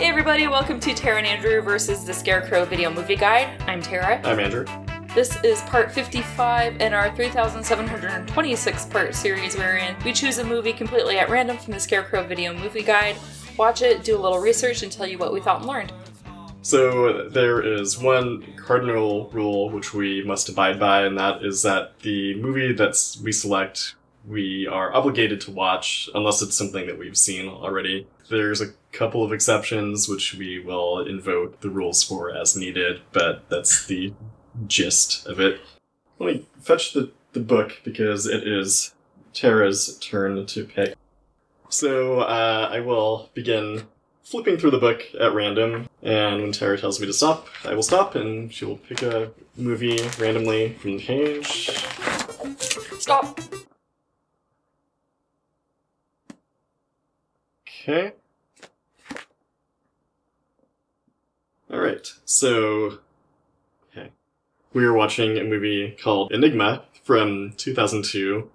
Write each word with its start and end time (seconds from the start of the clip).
Hey 0.00 0.08
everybody, 0.08 0.46
welcome 0.46 0.80
to 0.80 0.94
Tara 0.94 1.18
and 1.18 1.26
Andrew 1.26 1.60
versus 1.60 2.06
the 2.06 2.14
Scarecrow 2.14 2.64
Video 2.64 2.90
Movie 2.90 3.16
Guide. 3.16 3.50
I'm 3.66 3.82
Tara. 3.82 4.18
I'm 4.24 4.40
Andrew. 4.40 4.64
This 5.14 5.36
is 5.44 5.60
part 5.64 5.92
55 5.92 6.80
in 6.80 6.94
our 6.94 7.14
3,726 7.14 8.86
part 8.86 9.14
series 9.14 9.58
wherein 9.58 9.94
we 10.02 10.14
choose 10.14 10.38
a 10.38 10.44
movie 10.44 10.72
completely 10.72 11.18
at 11.18 11.28
random 11.28 11.58
from 11.58 11.74
the 11.74 11.80
Scarecrow 11.80 12.22
Video 12.22 12.54
Movie 12.54 12.82
Guide, 12.82 13.14
watch 13.58 13.82
it, 13.82 14.02
do 14.02 14.16
a 14.16 14.18
little 14.18 14.38
research, 14.38 14.82
and 14.82 14.90
tell 14.90 15.06
you 15.06 15.18
what 15.18 15.34
we 15.34 15.40
thought 15.40 15.58
and 15.58 15.68
learned. 15.68 15.92
So 16.62 17.28
there 17.28 17.60
is 17.60 17.98
one 17.98 18.54
cardinal 18.56 19.28
rule 19.32 19.68
which 19.68 19.92
we 19.92 20.24
must 20.24 20.48
abide 20.48 20.80
by, 20.80 21.02
and 21.02 21.18
that 21.18 21.44
is 21.44 21.60
that 21.64 21.98
the 21.98 22.40
movie 22.40 22.72
that 22.72 22.96
we 23.22 23.32
select, 23.32 23.96
we 24.26 24.66
are 24.66 24.92
obligated 24.94 25.40
to 25.42 25.50
watch 25.50 26.08
unless 26.14 26.42
it's 26.42 26.56
something 26.56 26.86
that 26.86 26.98
we've 26.98 27.16
seen 27.16 27.48
already. 27.48 28.06
There's 28.28 28.60
a 28.60 28.72
couple 28.92 29.24
of 29.24 29.32
exceptions 29.32 30.08
which 30.08 30.34
we 30.34 30.58
will 30.58 31.00
invoke 31.06 31.60
the 31.60 31.70
rules 31.70 32.02
for 32.02 32.34
as 32.34 32.56
needed, 32.56 33.00
but 33.12 33.48
that's 33.48 33.86
the 33.86 34.12
gist 34.66 35.26
of 35.26 35.40
it. 35.40 35.60
Let 36.18 36.34
me 36.34 36.46
fetch 36.60 36.92
the, 36.92 37.12
the 37.32 37.40
book 37.40 37.80
because 37.84 38.26
it 38.26 38.46
is 38.46 38.94
Tara's 39.32 39.98
turn 39.98 40.44
to 40.46 40.64
pick. 40.64 40.94
So 41.68 42.20
uh, 42.20 42.68
I 42.70 42.80
will 42.80 43.30
begin 43.32 43.84
flipping 44.24 44.58
through 44.58 44.70
the 44.70 44.78
book 44.78 45.02
at 45.18 45.34
random, 45.34 45.88
and 46.02 46.42
when 46.42 46.52
Tara 46.52 46.78
tells 46.78 47.00
me 47.00 47.06
to 47.06 47.12
stop, 47.12 47.48
I 47.64 47.74
will 47.74 47.82
stop, 47.82 48.14
and 48.14 48.52
she 48.52 48.64
will 48.64 48.76
pick 48.76 49.02
a 49.02 49.30
movie 49.56 50.00
randomly 50.18 50.74
from 50.74 50.98
the 50.98 51.04
page. 51.04 51.70
Stop! 53.00 53.40
Okay. 57.80 58.12
Alright, 61.72 62.12
so. 62.24 62.98
Okay. 63.90 64.10
We 64.72 64.84
are 64.84 64.92
watching 64.92 65.38
a 65.38 65.44
movie 65.44 65.96
called 66.02 66.32
Enigma 66.32 66.84
from 67.04 67.54
2002. 67.56 68.50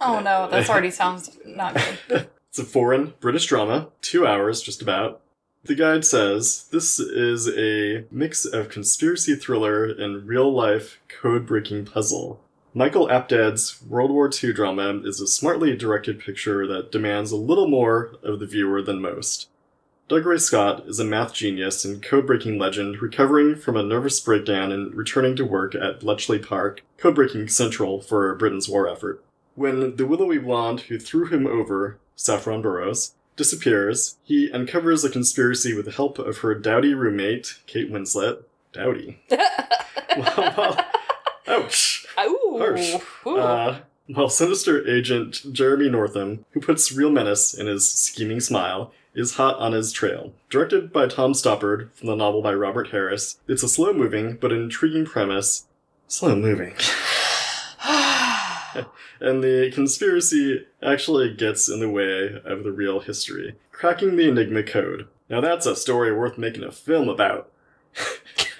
Oh 0.00 0.20
no, 0.20 0.48
that 0.50 0.68
already 0.70 0.90
sounds 0.90 1.38
not 1.44 1.74
good. 2.08 2.28
It's 2.48 2.58
a 2.58 2.64
foreign 2.64 3.12
British 3.20 3.44
drama, 3.44 3.88
two 4.00 4.26
hours 4.26 4.62
just 4.62 4.80
about. 4.80 5.20
The 5.64 5.74
guide 5.74 6.06
says 6.06 6.66
this 6.72 6.98
is 6.98 7.46
a 7.46 8.06
mix 8.10 8.46
of 8.46 8.70
conspiracy 8.70 9.34
thriller 9.34 9.84
and 9.84 10.26
real 10.26 10.50
life 10.50 10.98
code 11.08 11.44
breaking 11.44 11.84
puzzle. 11.84 12.40
Michael 12.78 13.08
Apted's 13.08 13.82
World 13.82 14.12
War 14.12 14.30
II 14.32 14.52
drama 14.52 15.00
is 15.02 15.20
a 15.20 15.26
smartly 15.26 15.76
directed 15.76 16.20
picture 16.20 16.64
that 16.68 16.92
demands 16.92 17.32
a 17.32 17.36
little 17.36 17.66
more 17.66 18.12
of 18.22 18.38
the 18.38 18.46
viewer 18.46 18.80
than 18.82 19.00
most. 19.00 19.48
Dougray 20.08 20.40
Scott 20.40 20.86
is 20.86 21.00
a 21.00 21.04
math 21.04 21.34
genius 21.34 21.84
and 21.84 22.00
code 22.00 22.28
breaking 22.28 22.56
legend 22.56 23.02
recovering 23.02 23.56
from 23.56 23.76
a 23.76 23.82
nervous 23.82 24.20
breakdown 24.20 24.70
and 24.70 24.94
returning 24.94 25.34
to 25.34 25.44
work 25.44 25.74
at 25.74 25.98
Bletchley 25.98 26.38
Park, 26.38 26.84
code 26.98 27.16
breaking 27.16 27.48
central 27.48 28.00
for 28.00 28.32
Britain's 28.36 28.68
war 28.68 28.88
effort. 28.88 29.24
When 29.56 29.96
the 29.96 30.06
willowy 30.06 30.38
blonde 30.38 30.82
who 30.82 31.00
threw 31.00 31.26
him 31.26 31.48
over, 31.48 31.98
Saffron 32.14 32.62
Burrows, 32.62 33.12
disappears, 33.34 34.18
he 34.22 34.52
uncovers 34.52 35.02
a 35.02 35.10
conspiracy 35.10 35.74
with 35.74 35.86
the 35.86 35.90
help 35.90 36.20
of 36.20 36.38
her 36.38 36.54
dowdy 36.54 36.94
roommate, 36.94 37.58
Kate 37.66 37.90
Winslet. 37.90 38.44
Dowdy. 38.72 39.18
well, 40.16 40.54
well, 40.56 40.86
ouch. 41.48 42.06
Ooh. 42.20 42.56
Harsh. 42.58 42.94
Ooh. 43.26 43.38
Uh, 43.38 43.78
while 44.08 44.28
sinister 44.28 44.86
agent 44.88 45.52
Jeremy 45.52 45.88
Northam, 45.90 46.44
who 46.52 46.60
puts 46.60 46.92
real 46.92 47.10
menace 47.10 47.52
in 47.52 47.66
his 47.66 47.90
scheming 47.90 48.40
smile, 48.40 48.92
is 49.14 49.34
hot 49.34 49.56
on 49.58 49.72
his 49.72 49.92
trail. 49.92 50.32
Directed 50.48 50.92
by 50.92 51.06
Tom 51.08 51.32
Stoppard 51.32 51.92
from 51.92 52.08
the 52.08 52.14
novel 52.14 52.40
by 52.40 52.54
Robert 52.54 52.88
Harris, 52.88 53.38
it's 53.46 53.62
a 53.62 53.68
slow 53.68 53.92
moving 53.92 54.36
but 54.36 54.52
intriguing 54.52 55.04
premise. 55.04 55.66
Slow 56.06 56.36
moving. 56.36 56.74
and 59.20 59.42
the 59.42 59.70
conspiracy 59.74 60.66
actually 60.82 61.34
gets 61.34 61.68
in 61.68 61.80
the 61.80 61.90
way 61.90 62.40
of 62.44 62.64
the 62.64 62.72
real 62.72 63.00
history. 63.00 63.56
Cracking 63.72 64.16
the 64.16 64.28
Enigma 64.28 64.62
code. 64.62 65.08
Now 65.28 65.40
that's 65.40 65.66
a 65.66 65.76
story 65.76 66.16
worth 66.16 66.38
making 66.38 66.64
a 66.64 66.72
film 66.72 67.08
about. 67.08 67.50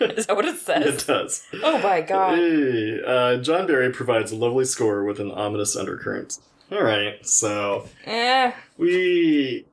Is 0.16 0.26
that 0.26 0.36
what 0.36 0.44
it 0.44 0.56
says? 0.56 1.02
It 1.02 1.06
does. 1.06 1.46
Oh 1.62 1.78
my 1.78 2.00
god. 2.00 2.38
Hey, 2.38 3.00
uh, 3.04 3.36
John 3.38 3.66
Barry 3.66 3.90
provides 3.92 4.32
a 4.32 4.36
lovely 4.36 4.64
score 4.64 5.04
with 5.04 5.20
an 5.20 5.30
ominous 5.30 5.76
undercurrent. 5.76 6.38
All 6.70 6.82
right, 6.82 7.24
so 7.26 7.88
Eh. 8.04 8.52
we. 8.76 9.64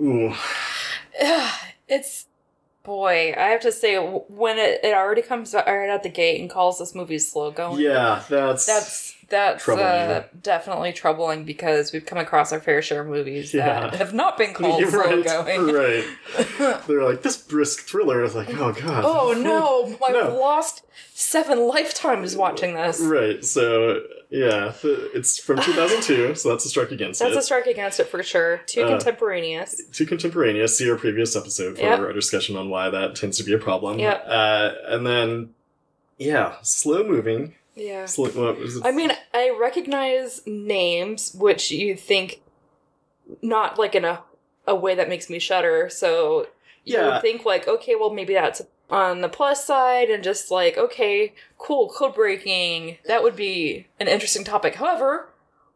Ooh, 0.00 0.34
it's 1.88 2.26
boy 2.82 3.32
i 3.38 3.42
have 3.42 3.60
to 3.60 3.70
say 3.70 3.96
when 3.96 4.58
it, 4.58 4.80
it 4.82 4.92
already 4.92 5.22
comes 5.22 5.54
right 5.54 5.88
out 5.88 6.02
the 6.02 6.08
gate 6.08 6.40
and 6.40 6.50
calls 6.50 6.80
this 6.80 6.96
movie 6.96 7.16
slow 7.16 7.52
going 7.52 7.80
yeah, 7.80 8.20
that's 8.28 8.66
that's 8.66 9.14
that's 9.32 9.64
Troubling. 9.64 9.86
uh, 9.86 10.24
definitely 10.42 10.92
troubling 10.92 11.44
because 11.44 11.92
we've 11.92 12.06
come 12.06 12.18
across 12.18 12.52
our 12.52 12.60
fair 12.60 12.80
share 12.82 13.00
of 13.00 13.08
movies 13.08 13.52
Yeah. 13.52 13.80
that 13.90 13.94
have 13.94 14.14
not 14.14 14.38
been 14.38 14.54
called 14.54 14.84
slow 14.88 15.00
right, 15.00 15.24
going 15.24 15.72
right. 15.72 16.04
They're 16.86 17.02
like 17.02 17.22
this 17.22 17.36
brisk 17.36 17.80
thriller. 17.86 18.22
It's 18.22 18.34
like, 18.34 18.50
oh 18.54 18.72
god. 18.72 19.04
oh 19.04 19.32
no 19.32 19.96
i've 20.06 20.12
No. 20.28 20.36
lost 20.36 20.84
seven 21.14 21.66
lifetimes 21.66 22.36
watching 22.36 22.74
this 22.74 23.00
Right. 23.00 23.44
So 23.44 24.02
yeah, 24.30 24.72
it's 24.82 25.38
from 25.38 25.60
2002, 25.60 26.34
so 26.36 26.48
that's 26.48 26.64
a 26.64 26.68
strike 26.70 26.90
against 26.90 27.20
that's 27.20 27.32
it. 27.32 27.34
That's 27.34 27.44
a 27.44 27.46
strike 27.46 27.66
against 27.66 28.00
it 28.00 28.08
for 28.08 28.22
sure 28.22 28.58
too 28.66 28.82
Uh, 28.84 28.88
contemporaneous 28.88 29.82
Too 29.92 30.06
contemporaneous. 30.06 30.78
See 30.78 30.88
our 30.90 30.96
previous 30.96 31.36
episode 31.36 31.76
for 31.76 31.82
Yep. 31.82 31.98
our 31.98 32.12
discussion 32.12 32.56
on 32.56 32.70
why 32.70 32.88
that 32.90 33.14
tends 33.16 33.36
to 33.38 33.44
be 33.44 33.52
a 33.52 33.58
problem. 33.58 33.98
Yep. 33.98 34.24
Uh, 34.26 34.70
and 34.86 35.06
then, 35.06 35.50
yeah, 36.18 36.54
slow 36.62 37.02
moving. 37.04 37.54
Yeah 37.74 38.06
Slow, 38.06 38.28
what 38.30 38.58
was 38.58 38.76
it? 38.76 38.84
I 38.84 38.90
mean, 38.92 39.12
I 39.32 39.56
recognize 39.58 40.42
names 40.46 41.34
which 41.34 41.70
you 41.70 41.96
think 41.96 42.40
not 43.40 43.78
like 43.78 43.94
in 43.94 44.04
a 44.04 44.22
a 44.66 44.74
way 44.74 44.94
that 44.94 45.08
makes 45.08 45.28
me 45.30 45.38
shudder. 45.38 45.88
So 45.88 46.48
you 46.84 46.98
Yeah. 46.98 47.20
think 47.20 47.44
like, 47.44 47.66
okay, 47.66 47.94
well 47.96 48.10
maybe 48.10 48.34
that's 48.34 48.62
on 48.90 49.22
the 49.22 49.28
plus 49.28 49.64
side, 49.64 50.10
and 50.10 50.22
just 50.22 50.50
like, 50.50 50.76
okay, 50.76 51.32
cool, 51.58 51.88
code 51.88 52.14
breaking. 52.14 52.98
That 53.06 53.22
would 53.22 53.34
be 53.36 53.86
an 53.98 54.06
interesting 54.06 54.44
topic. 54.44 54.74
However, 54.74 55.30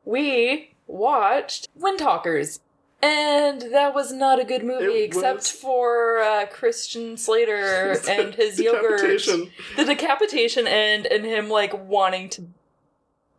we 0.04 0.74
watched 0.86 1.68
Windtalkers. 1.80 2.60
And 3.02 3.60
that 3.72 3.94
was 3.94 4.10
not 4.12 4.40
a 4.40 4.44
good 4.44 4.64
movie, 4.64 4.84
It 4.84 5.04
except 5.04 5.36
was- 5.38 5.50
for 5.50 6.18
uh, 6.20 6.46
Christian 6.46 7.16
Slater 7.16 7.96
and 8.08 8.34
his 8.34 8.58
yogurt, 8.58 9.00
Decapitation. 9.00 9.50
the 9.76 9.84
decapitation, 9.84 10.66
and 10.66 11.06
and 11.06 11.24
him 11.24 11.48
like 11.48 11.72
wanting 11.88 12.28
to 12.30 12.42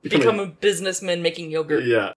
become 0.03 0.39
a 0.39 0.45
businessman 0.45 1.21
making 1.21 1.49
yogurt. 1.51 1.83
Yeah. 1.85 2.13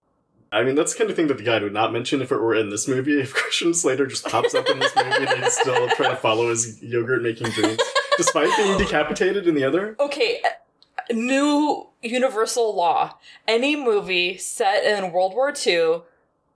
I 0.53 0.63
mean, 0.63 0.75
that's 0.75 0.91
the 0.93 0.97
kind 0.99 1.09
of 1.09 1.15
thing 1.15 1.27
that 1.27 1.37
the 1.37 1.43
guide 1.43 1.63
would 1.63 1.73
not 1.73 1.93
mention 1.93 2.21
if 2.21 2.29
it 2.31 2.37
were 2.37 2.53
in 2.53 2.69
this 2.69 2.85
movie. 2.87 3.19
If 3.19 3.33
Christian 3.33 3.73
Slater 3.73 4.05
just 4.05 4.25
pops 4.27 4.53
up 4.53 4.69
in 4.69 4.79
this 4.79 4.93
movie 4.95 5.25
and 5.25 5.43
he's 5.43 5.53
still 5.57 5.87
trying 5.89 6.11
to 6.11 6.17
follow 6.17 6.49
his 6.49 6.81
yogurt 6.83 7.23
making 7.23 7.47
dreams, 7.51 7.79
despite 8.17 8.49
being 8.57 8.77
decapitated 8.77 9.47
in 9.47 9.55
the 9.55 9.63
other. 9.63 9.95
Okay, 9.99 10.41
uh, 10.43 11.13
new 11.13 11.87
universal 12.01 12.75
law. 12.75 13.17
Any 13.47 13.75
movie 13.77 14.37
set 14.37 14.83
in 14.83 15.11
World 15.13 15.33
War 15.33 15.53
II 15.65 16.01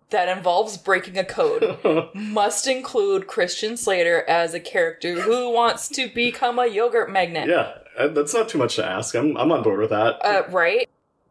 that 0.09 0.35
involves 0.35 0.77
breaking 0.77 1.17
a 1.17 1.25
code 1.25 1.77
must 2.13 2.67
include 2.67 3.27
Christian 3.27 3.75
Slater 3.77 4.23
as 4.27 4.53
a 4.53 4.59
character 4.59 5.21
who 5.21 5.51
wants 5.51 5.87
to 5.89 6.07
become 6.07 6.59
a 6.59 6.67
yogurt 6.67 7.11
magnet. 7.11 7.47
yeah, 7.47 7.73
uh, 7.97 8.07
that's 8.09 8.33
not 8.33 8.49
too 8.49 8.57
much 8.57 8.75
to 8.75 8.85
ask. 8.85 9.15
I'm, 9.15 9.35
I'm 9.37 9.51
on 9.51 9.63
board 9.63 9.79
with 9.79 9.89
that. 9.89 10.23
Uh, 10.23 10.43
right? 10.49 10.87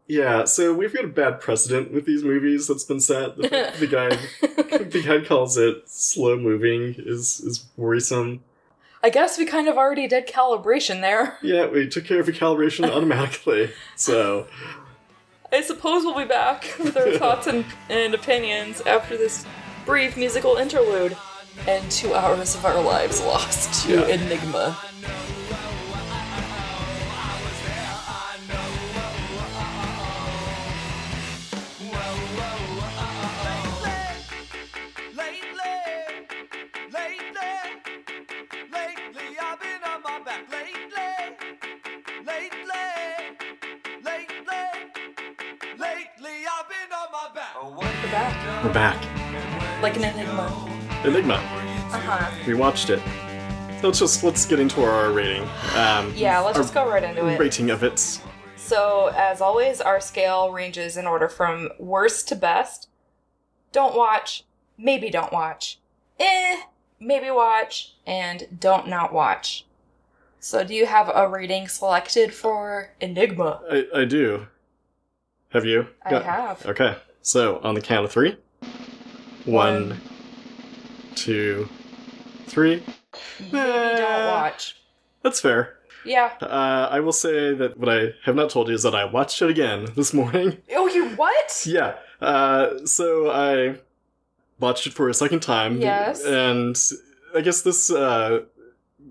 yeah, 0.07 0.45
so 0.45 0.73
we've 0.73 0.93
got 0.93 1.05
a 1.05 1.09
bad 1.09 1.39
precedent 1.39 1.91
with 1.91 2.05
these 2.05 2.23
movies 2.23 2.67
that's 2.67 2.83
been 2.83 2.99
set. 2.99 3.37
The, 3.37 3.73
the 3.79 3.87
guide, 3.87 4.19
the 4.91 5.03
guy 5.03 5.25
calls 5.25 5.57
it 5.57 5.89
slow 5.89 6.37
moving 6.37 6.95
is 6.97 7.39
is 7.41 7.65
worrisome. 7.75 8.43
I 9.01 9.09
guess 9.09 9.37
we 9.37 9.45
kind 9.45 9.67
of 9.67 9.77
already 9.77 10.07
did 10.07 10.27
calibration 10.27 11.01
there. 11.01 11.37
Yeah, 11.41 11.67
we 11.67 11.87
took 11.87 12.05
care 12.05 12.19
of 12.19 12.27
your 12.27 12.35
calibration 12.35 12.89
automatically. 12.91 13.71
So 13.95 14.47
I 15.55 15.61
suppose 15.61 16.03
we'll 16.03 16.17
be 16.17 16.25
back 16.25 16.65
with 16.79 16.97
our 16.97 17.11
thoughts 17.17 17.47
and, 17.47 17.63
and 17.89 18.13
opinions 18.13 18.81
after 18.81 19.15
this 19.15 19.45
brief 19.85 20.17
musical 20.17 20.57
interlude 20.57 21.15
and 21.65 21.89
two 21.89 22.13
hours 22.13 22.55
of 22.55 22.65
our 22.65 22.81
lives 22.81 23.21
lost 23.21 23.85
to 23.85 23.93
Yeah. 23.93 24.05
Enigma. 24.07 24.77
We're 48.05 48.11
back. 48.11 48.63
we're 48.63 48.71
back. 48.71 49.81
Like 49.81 49.95
an 49.97 50.03
enigma. 50.03 51.01
Enigma. 51.03 51.33
Uh-huh. 51.91 52.31
We 52.45 52.53
watched 52.53 52.91
it. 52.91 53.01
Let's 53.81 53.97
just 53.97 54.23
let's 54.23 54.45
get 54.45 54.59
into 54.59 54.83
our 54.83 55.11
rating. 55.11 55.41
Um, 55.75 56.13
Yeah, 56.15 56.37
let's 56.41 56.55
our 56.55 56.63
just 56.63 56.75
go 56.75 56.87
right 56.87 57.03
into 57.03 57.25
it. 57.25 57.39
rating 57.39 57.71
of 57.71 57.81
it. 57.83 57.97
So, 58.57 59.11
as 59.15 59.41
always, 59.41 59.81
our 59.81 59.99
scale 59.99 60.51
ranges 60.51 60.97
in 60.97 61.07
order 61.07 61.27
from 61.27 61.69
worst 61.79 62.27
to 62.27 62.35
best. 62.35 62.89
Don't 63.71 63.97
watch, 63.97 64.43
maybe 64.77 65.09
don't 65.09 65.33
watch, 65.33 65.79
eh, 66.19 66.57
maybe 66.99 67.31
watch, 67.31 67.95
and 68.05 68.47
don't 68.59 68.87
not 68.87 69.13
watch. 69.13 69.65
So, 70.39 70.63
do 70.63 70.75
you 70.75 70.85
have 70.85 71.11
a 71.13 71.27
rating 71.27 71.67
selected 71.67 72.35
for 72.35 72.91
Enigma? 73.01 73.61
I, 73.67 73.87
I 74.01 74.05
do. 74.05 74.45
Have 75.49 75.65
you? 75.65 75.87
I 76.05 76.19
have. 76.19 76.63
Okay, 76.67 76.97
so 77.25 77.59
on 77.63 77.73
the 77.73 77.81
count 77.81 78.05
of 78.05 78.11
three. 78.11 78.37
One. 79.45 79.99
Two, 81.15 81.67
three. 82.45 82.83
Maybe 83.39 83.51
don't 83.51 84.27
watch. 84.27 84.77
That's 85.23 85.41
fair. 85.41 85.77
Yeah. 86.05 86.33
Uh, 86.39 86.87
I 86.91 86.99
will 86.99 87.11
say 87.11 87.55
that 87.55 87.77
what 87.79 87.89
I 87.89 88.09
have 88.25 88.35
not 88.35 88.51
told 88.51 88.67
you 88.67 88.75
is 88.75 88.83
that 88.83 88.93
I 88.93 89.05
watched 89.05 89.41
it 89.41 89.49
again 89.49 89.87
this 89.95 90.13
morning. 90.13 90.61
Oh, 90.73 90.87
you 90.87 91.09
what? 91.15 91.63
Yeah. 91.65 91.95
Uh, 92.21 92.85
so 92.85 93.31
I 93.31 93.79
watched 94.59 94.85
it 94.85 94.93
for 94.93 95.09
a 95.09 95.13
second 95.13 95.41
time. 95.41 95.81
Yes. 95.81 96.23
And 96.23 96.77
I 97.35 97.41
guess 97.41 97.63
this 97.63 97.89
uh, 97.89 98.41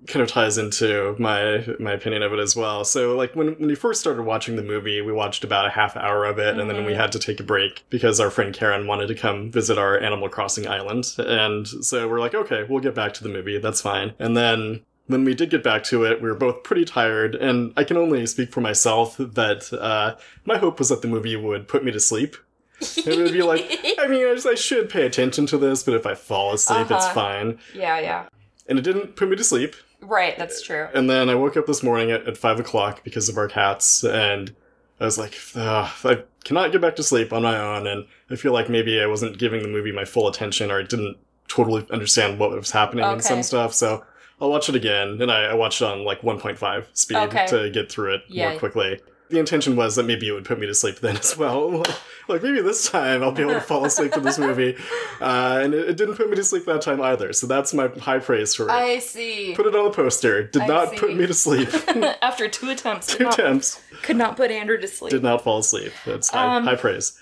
kind 0.07 0.23
of 0.23 0.29
ties 0.29 0.59
into 0.59 1.17
my 1.19 1.67
my 1.81 1.93
opinion 1.93 2.23
of 2.23 2.33
it 2.33 2.39
as 2.39 2.55
well. 2.55 2.85
So 2.85 3.17
like 3.17 3.35
when 3.35 3.55
when 3.59 3.69
we 3.69 3.75
first 3.75 4.01
started 4.01 4.23
watching 4.23 4.57
the 4.57 4.63
movie, 4.63 5.01
we 5.01 5.13
watched 5.13 5.45
about 5.45 5.67
a 5.67 5.71
half 5.71 5.97
hour 5.97 6.25
of 6.25 6.39
it, 6.39 6.59
and 6.59 6.69
then 6.69 6.85
we 6.85 6.93
Mhm. 6.93 6.97
had 6.97 7.13
to 7.13 7.19
take 7.19 7.41
a 7.41 7.45
break 7.45 7.85
because 7.91 8.21
our 8.21 8.31
friend 8.31 8.55
Karen 8.55 8.87
wanted 8.87 9.07
to 9.09 9.15
come 9.15 9.51
visit 9.51 9.79
our 9.79 9.99
Animal 9.99 10.29
Crossing 10.29 10.67
island, 10.69 11.07
and 11.19 11.67
so 11.67 12.07
we're 12.09 12.21
like, 12.21 12.35
okay, 12.35 12.65
we'll 12.69 12.81
get 12.81 12.95
back 12.95 13.15
to 13.15 13.23
the 13.23 13.31
movie. 13.31 13.59
That's 13.59 13.81
fine. 13.81 14.13
And 14.19 14.37
then. 14.37 14.81
When 15.07 15.25
we 15.25 15.35
did 15.35 15.51
get 15.51 15.63
back 15.63 15.85
to 15.85 16.03
it, 16.05 16.23
we 16.23 16.31
were 16.31 16.35
both 16.35 16.63
pretty 16.63 16.87
tired, 16.87 17.35
and 17.35 17.75
I 17.77 17.85
can 17.85 17.99
only 17.99 18.25
speak 18.27 18.51
for 18.51 18.63
myself 18.63 19.19
that 19.19 19.71
uh, 19.71 20.15
my 20.47 20.57
hope 20.57 20.79
was 20.79 20.89
that 20.89 21.03
the 21.03 21.09
movie 21.09 21.37
would 21.37 21.69
put 21.69 21.85
me 21.85 21.93
to 21.93 22.01
sleep 22.01 22.39
it 22.81 23.19
would 23.19 23.31
be 23.31 23.43
like, 23.43 23.61
I 24.01 24.07
mean, 24.07 24.27
I, 24.27 24.33
just, 24.33 24.47
I 24.47 24.55
should 24.55 24.89
pay 24.89 25.05
attention 25.05 25.45
to 25.49 25.59
this, 25.59 25.83
but 25.83 25.93
if 25.93 26.07
I 26.07 26.15
fall 26.15 26.55
asleep, 26.55 26.91
it's 26.91 27.05
Uh-huh. 27.05 27.13
fine. 27.13 27.59
yeah, 27.75 27.99
yeah. 28.01 28.25
And 28.67 28.79
it 28.79 28.83
didn't 28.83 29.15
put 29.15 29.29
me 29.29 29.37
to 29.37 29.45
sleep. 29.45 29.77
Right, 30.05 30.37
that's 30.39 30.63
true. 30.63 30.89
And 30.95 31.09
then 31.09 31.29
I 31.29 31.35
woke 31.35 31.57
up 31.57 31.67
this 31.67 31.83
morning 31.83 32.11
at, 32.11 32.27
at 32.29 32.37
5 32.37 32.61
o'clock 32.61 33.03
because 33.05 33.29
of 33.29 33.37
our 33.39 33.49
cats, 33.49 34.05
and 34.05 34.55
I 35.01 35.05
was 35.05 35.19
like, 35.19 35.35
I 35.57 36.23
cannot 36.45 36.73
get 36.73 36.81
back 36.81 36.97
to 36.97 37.03
sleep 37.03 37.33
on 37.33 37.43
my 37.43 37.59
own, 37.59 37.87
and 37.87 38.07
I 38.31 38.37
feel 38.37 38.53
like 38.53 38.69
maybe 38.69 39.01
I 39.01 39.07
wasn't 39.07 39.39
giving 39.39 39.63
the 39.63 39.69
movie 39.69 39.93
my 39.93 40.05
full 40.05 40.29
attention, 40.29 40.71
or 40.71 40.79
I 40.81 40.83
didn't 40.83 41.17
totally 41.49 41.87
understand 41.91 42.39
what 42.39 42.51
was 42.51 42.71
happening 42.71 43.05
and 43.05 43.23
some 43.23 43.43
stuff, 43.43 43.73
so 43.75 44.05
I'll 44.41 44.51
watch 44.51 44.69
it 44.69 44.75
again, 44.75 45.21
and 45.23 45.31
I, 45.31 45.45
I 45.47 45.55
watched 45.55 45.81
it 45.81 45.87
on 45.87 46.05
like 46.05 46.21
1.5 46.23 46.87
speed 46.93 47.17
Okay. 47.17 47.47
to 47.47 47.71
get 47.71 47.91
through 47.91 48.15
it 48.15 48.23
Yeah. 48.29 48.51
more 48.51 48.59
quickly. 48.59 49.01
The 49.31 49.39
intention 49.39 49.75
was 49.75 49.97
that 49.97 50.05
maybe 50.05 50.29
it 50.29 50.33
would 50.33 50.45
put 50.45 50.59
me 50.61 50.67
to 50.67 50.75
sleep 50.75 51.01
then 51.01 51.17
as 51.17 51.37
well. 51.37 51.83
like 52.29 52.43
maybe 52.43 52.61
this 52.61 52.89
time 52.91 53.23
I'll 53.23 53.33
be 53.33 53.43
able 53.43 53.55
to 53.55 53.61
fall 53.61 53.85
asleep 53.85 54.13
to 54.13 54.21
this 54.21 54.39
movie, 54.39 54.77
uh, 55.21 55.61
and 55.63 55.73
it, 55.75 55.89
it 55.91 55.97
didn't 55.97 56.17
put 56.17 56.29
me 56.29 56.37
to 56.37 56.45
sleep 56.45 56.67
that 56.67 56.83
time 56.83 57.01
either. 57.01 57.33
So 57.33 57.47
that's 57.47 57.73
my 57.73 57.89
high 57.89 58.19
praise 58.19 58.55
for 58.55 58.65
it. 58.69 58.71
I 58.71 58.99
see. 58.99 59.55
Put 59.57 59.67
it 59.67 59.75
on 59.75 59.85
the 59.87 59.91
poster. 59.91 60.45
Did 60.45 60.63
I 60.63 60.67
not 60.67 60.91
see. 60.91 60.99
put 60.99 61.15
me 61.17 61.27
to 61.27 61.35
sleep. 61.35 61.69
After 62.23 62.49
two 62.49 62.69
attempts, 62.71 63.09
could 63.13 63.19
Two 63.19 63.25
not, 63.25 63.39
attempts 63.39 63.83
could 64.03 64.17
not 64.17 64.37
put 64.37 64.51
Andrew 64.51 64.79
to 64.79 64.87
sleep. 64.87 65.11
did 65.11 65.23
not 65.23 65.43
fall 65.43 65.59
asleep. 65.59 65.93
That's 66.05 66.29
high, 66.29 66.57
Um, 66.57 66.65
high 66.65 66.77
praise. 66.77 67.19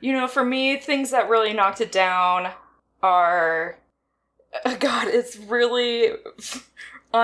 You 0.00 0.12
know, 0.12 0.28
for 0.28 0.44
me, 0.44 0.76
things 0.76 1.10
that 1.10 1.28
really 1.30 1.54
knocked 1.54 1.80
it 1.80 1.90
down 1.90 2.52
are. 3.02 3.78
uh, 4.64 4.76
God, 4.76 5.08
it's 5.08 5.38
really 5.38 6.10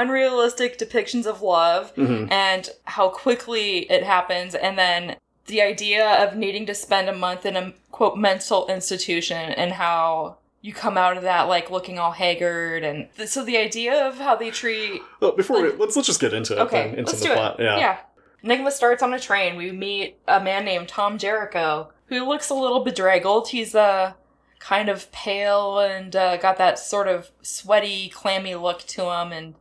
unrealistic 0.00 0.78
depictions 0.78 1.26
of 1.26 1.42
love 1.42 1.90
hmm 1.94 2.26
and 2.30 2.70
how 2.84 3.08
quickly 3.08 3.90
it 3.90 4.02
happens, 4.02 4.54
and 4.54 4.78
then 4.78 5.16
the 5.46 5.60
idea 5.60 6.06
of 6.24 6.36
needing 6.36 6.66
to 6.66 6.74
spend 6.74 7.08
a 7.08 7.14
month 7.14 7.44
in 7.44 7.56
a 7.56 7.72
quote 7.90 8.16
mental 8.16 8.66
institution 8.68 9.50
and 9.52 9.72
how 9.72 10.36
you 10.60 10.72
come 10.72 10.96
out 10.96 11.16
of 11.16 11.24
that 11.24 11.42
like 11.48 11.70
looking 11.70 11.98
all 11.98 12.12
haggard 12.12 12.84
and 12.84 13.08
th- 13.16 13.28
so 13.28 13.44
the 13.44 13.56
idea 13.56 14.06
of 14.06 14.18
how 14.18 14.36
they 14.36 14.50
treat 14.50 15.02
Well, 15.20 15.32
before 15.32 15.60
we, 15.60 15.72
let's 15.72 15.96
let's 15.96 16.06
just 16.06 16.20
get 16.20 16.32
into 16.32 16.54
it. 16.56 16.60
Okay, 16.60 16.90
then, 16.90 16.98
into 17.00 17.10
let's 17.10 17.20
the 17.20 17.26
do 17.28 17.34
plot. 17.34 17.58
it. 17.58 17.64
Yeah. 17.64 17.78
Yeah. 17.78 17.98
Enigma 18.44 18.70
starts 18.70 19.02
on 19.02 19.12
a 19.12 19.20
train. 19.20 19.56
We 19.56 19.70
meet 19.72 20.18
a 20.26 20.40
man 20.40 20.64
named 20.64 20.88
Tom 20.88 21.18
Jericho, 21.18 21.90
who 22.06 22.24
looks 22.26 22.48
a 22.50 22.54
little 22.54 22.82
bedraggled. 22.84 23.48
He's 23.48 23.74
uh, 23.74 24.14
kind 24.58 24.88
of 24.88 25.10
pale 25.12 25.78
and 25.80 26.14
uh, 26.16 26.36
got 26.38 26.58
that 26.58 26.78
sort 26.78 27.06
of 27.08 27.30
sweaty, 27.42 28.08
clammy 28.08 28.54
look 28.54 28.80
to 28.88 29.02
him, 29.10 29.30
and 29.32 29.54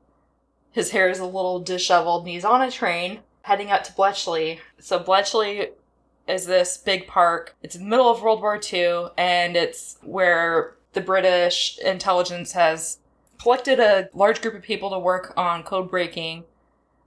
his 0.72 0.92
hair 0.92 1.10
is 1.10 1.20
a 1.20 1.26
little 1.26 1.60
disheveled. 1.60 2.24
And 2.24 2.32
he's 2.32 2.46
on 2.46 2.62
a 2.62 2.72
train 2.72 3.20
heading 3.44 3.70
out 3.72 3.84
to 3.86 3.94
Bletchley. 3.94 4.60
So 4.80 5.00
Bletchley 5.00 5.70
is 6.28 6.46
this 6.46 6.78
big 6.78 7.08
park. 7.08 7.56
It's 7.62 7.76
in 7.76 7.84
the 7.84 7.90
middle 7.90 8.10
of 8.10 8.22
World 8.22 8.42
War 8.42 8.60
II, 8.72 9.08
and 9.18 9.56
it's 9.56 9.98
where 10.02 10.76
the 10.94 11.02
British 11.02 11.78
intelligence 11.80 12.54
has 12.54 13.00
collected 13.42 13.80
a 13.80 14.10
large 14.14 14.42
group 14.42 14.54
of 14.54 14.62
people 14.62 14.90
to 14.92 15.00
work 15.00 15.34
on 15.36 15.64
code 15.64 15.90
breaking 15.90 16.44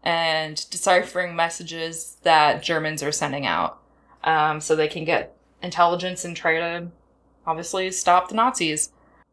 and 0.02 0.68
deciphering 0.70 1.34
messages 1.34 2.18
that 2.22 2.62
Germans 2.62 3.02
are 3.02 3.12
sending 3.12 3.46
out, 3.46 3.80
um, 4.24 4.60
so 4.60 4.74
they 4.74 4.88
can 4.88 5.04
get 5.04 5.36
intelligence 5.62 6.24
and 6.24 6.36
try 6.36 6.58
to 6.58 6.88
obviously 7.46 7.90
stop 7.90 8.28
the 8.28 8.34
Nazis. 8.34 8.90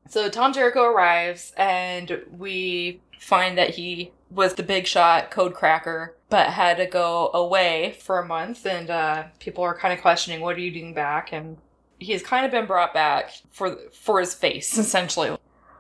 So 0.08 0.30
Tom 0.30 0.54
Jericho 0.54 0.84
arrives, 0.84 1.54
and 1.58 2.22
we 2.32 3.02
find 3.20 3.58
that 3.58 3.72
he 3.72 4.12
was 4.32 4.56
the 4.56 4.64
big 4.64 4.88
shot 4.88 5.30
code 5.30 5.54
cracker, 5.54 6.16
but 6.30 6.48
had 6.48 6.78
to 6.78 6.86
go 6.86 7.30
away 7.34 7.96
for 8.00 8.20
a 8.20 8.26
month, 8.26 8.66
and 8.66 8.90
uh, 8.90 9.24
people 9.40 9.64
are 9.64 9.78
kind 9.78 9.94
of 9.94 10.02
questioning, 10.02 10.42
"What 10.42 10.56
are 10.56 10.62
you 10.62 10.72
doing 10.72 10.94
back?" 10.94 11.32
And 11.34 11.58
he's 12.00 12.24
kind 12.24 12.46
of 12.46 12.52
been 12.52 12.66
brought 12.66 12.94
back 12.94 13.32
for 13.52 13.78
for 13.94 14.20
his 14.20 14.34
face, 14.34 14.78
essentially. 14.78 15.38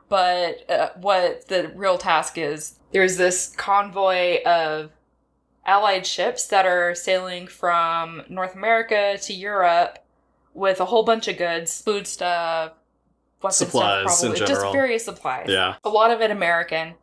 But 0.09 0.69
uh, 0.69 0.89
what 0.97 1.47
the 1.47 1.71
real 1.75 1.97
task 1.97 2.37
is, 2.37 2.75
there's 2.91 3.17
this 3.17 3.53
convoy 3.55 4.43
of 4.43 4.91
allied 5.65 6.05
ships 6.05 6.47
that 6.47 6.65
are 6.65 6.93
sailing 6.95 7.47
from 7.47 8.23
North 8.27 8.55
America 8.55 9.17
to 9.21 9.33
Europe 9.33 9.99
with 10.53 10.81
a 10.81 10.85
whole 10.85 11.03
bunch 11.03 11.29
of 11.29 11.37
goods, 11.37 11.81
food 11.81 12.05
stuff, 12.07 12.73
weapons 13.41 13.57
Supplies 13.57 14.17
stuff, 14.17 14.31
in 14.31 14.35
probably, 14.35 14.47
general. 14.47 14.63
just 14.63 14.73
various 14.73 15.05
supplies. 15.05 15.45
Yeah. 15.47 15.75
A 15.83 15.89
lot 15.89 16.11
of 16.11 16.19
it 16.21 16.31
American. 16.31 16.95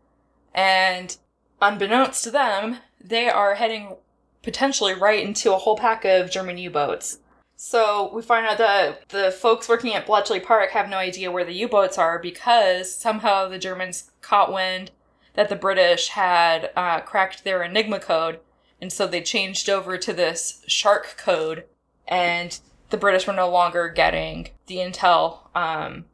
And 0.55 1.17
unbeknownst 1.61 2.25
to 2.25 2.31
them, 2.31 2.79
they 3.01 3.29
are 3.29 3.55
heading 3.55 3.97
potentially 4.43 4.95
right 4.95 5.25
into 5.25 5.53
a 5.53 5.59
whole 5.59 5.77
pack 5.77 6.05
of 6.05 6.31
German 6.31 6.59
U 6.59 6.71
boats. 6.71 7.19
So 7.57 8.11
we 8.15 8.23
find 8.23 8.47
out 8.47 8.59
that 8.59 9.09
the 9.09 9.33
folks 9.33 9.69
working 9.69 9.93
at 9.93 10.07
Bletchley 10.07 10.39
Park 10.39 10.71
have 10.71 10.89
no 10.89 10.97
idea 10.97 11.31
where 11.31 11.45
the 11.45 11.55
U 11.55 11.69
boats 11.69 11.99
are 11.99 12.19
because 12.19 12.95
somehow 12.95 13.49
the 13.49 13.59
Germans 13.59 14.13
caught 14.21 14.53
wind 14.53 14.93
that 15.35 15.49
the 15.49 15.57
British 15.57 16.09
had 16.09 16.71
uh, 16.77 17.01
cracked 17.01 17.45
their 17.45 17.63
Enigma 17.63 17.99
code, 17.99 18.41
and 18.81 18.93
so 18.93 19.07
they 19.07 19.21
changed 19.21 19.69
over 19.69 19.99
to 19.99 20.13
this 20.13 20.63
Shark 20.67 21.17
code, 21.17 21.65
and 22.07 22.59
the 22.91 22.97
British 22.97 23.27
were 23.27 23.33
no 23.33 23.51
longer 23.51 23.89
getting 23.89 24.51
the 24.67 24.77
intel 24.77 25.55
um, 25.57 26.05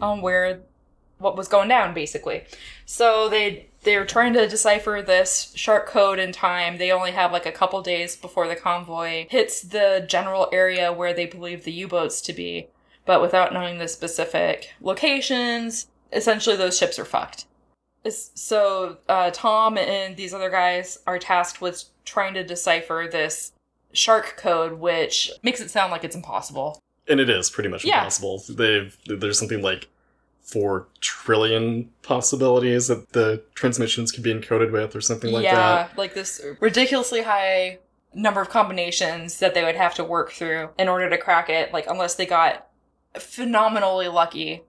on 0.00 0.20
where 0.20 0.60
what 1.18 1.36
was 1.36 1.48
going 1.48 1.68
down, 1.68 1.94
basically. 1.94 2.44
So 2.84 3.28
they 3.28 3.68
they're 3.86 4.04
trying 4.04 4.34
to 4.34 4.46
decipher 4.48 5.00
this 5.00 5.52
shark 5.56 5.86
code 5.86 6.18
in 6.18 6.32
time. 6.32 6.76
They 6.76 6.90
only 6.92 7.12
have 7.12 7.32
like 7.32 7.46
a 7.46 7.52
couple 7.52 7.80
days 7.80 8.16
before 8.16 8.46
the 8.48 8.56
convoy 8.56 9.26
hits 9.30 9.62
the 9.62 10.04
general 10.06 10.48
area 10.52 10.92
where 10.92 11.14
they 11.14 11.24
believe 11.24 11.64
the 11.64 11.72
U-boats 11.72 12.20
to 12.22 12.32
be, 12.34 12.66
but 13.06 13.22
without 13.22 13.52
knowing 13.54 13.78
the 13.78 13.88
specific 13.88 14.72
locations, 14.82 15.86
essentially 16.12 16.56
those 16.56 16.76
ships 16.76 16.98
are 16.98 17.04
fucked. 17.06 17.46
So 18.08 18.98
uh, 19.08 19.30
Tom 19.32 19.78
and 19.78 20.16
these 20.16 20.34
other 20.34 20.50
guys 20.50 20.98
are 21.06 21.18
tasked 21.18 21.60
with 21.60 21.84
trying 22.04 22.34
to 22.34 22.44
decipher 22.44 23.08
this 23.10 23.52
shark 23.92 24.36
code, 24.36 24.74
which 24.74 25.30
makes 25.42 25.60
it 25.60 25.70
sound 25.70 25.90
like 25.90 26.04
it's 26.04 26.14
impossible. 26.16 26.82
And 27.08 27.20
it 27.20 27.30
is 27.30 27.50
pretty 27.50 27.68
much 27.68 27.84
Yeah. 27.84 27.98
impossible. 27.98 28.42
They've 28.48 28.96
there's 29.06 29.38
something 29.38 29.62
like 29.62 29.88
four 30.46 30.86
trillion 31.00 31.90
possibilities 32.02 32.86
that 32.86 33.12
the 33.12 33.42
transmissions 33.54 34.12
could 34.12 34.22
be 34.22 34.32
encoded 34.32 34.72
with, 34.72 34.94
or 34.94 35.00
something 35.00 35.32
like 35.32 35.44
yeah, 35.44 35.54
that. 35.54 35.90
Yeah, 35.90 35.94
like 35.96 36.14
this 36.14 36.40
ridiculously 36.60 37.22
high 37.22 37.78
number 38.14 38.40
of 38.40 38.48
combinations 38.48 39.40
that 39.40 39.54
they 39.54 39.64
would 39.64 39.76
have 39.76 39.94
to 39.94 40.04
work 40.04 40.32
through 40.32 40.70
in 40.78 40.88
order 40.88 41.10
to 41.10 41.18
crack 41.18 41.50
it. 41.50 41.72
Like 41.72 41.86
unless 41.88 42.14
they 42.14 42.26
got 42.26 42.68
phenomenally 43.18 44.08
lucky, 44.08 44.62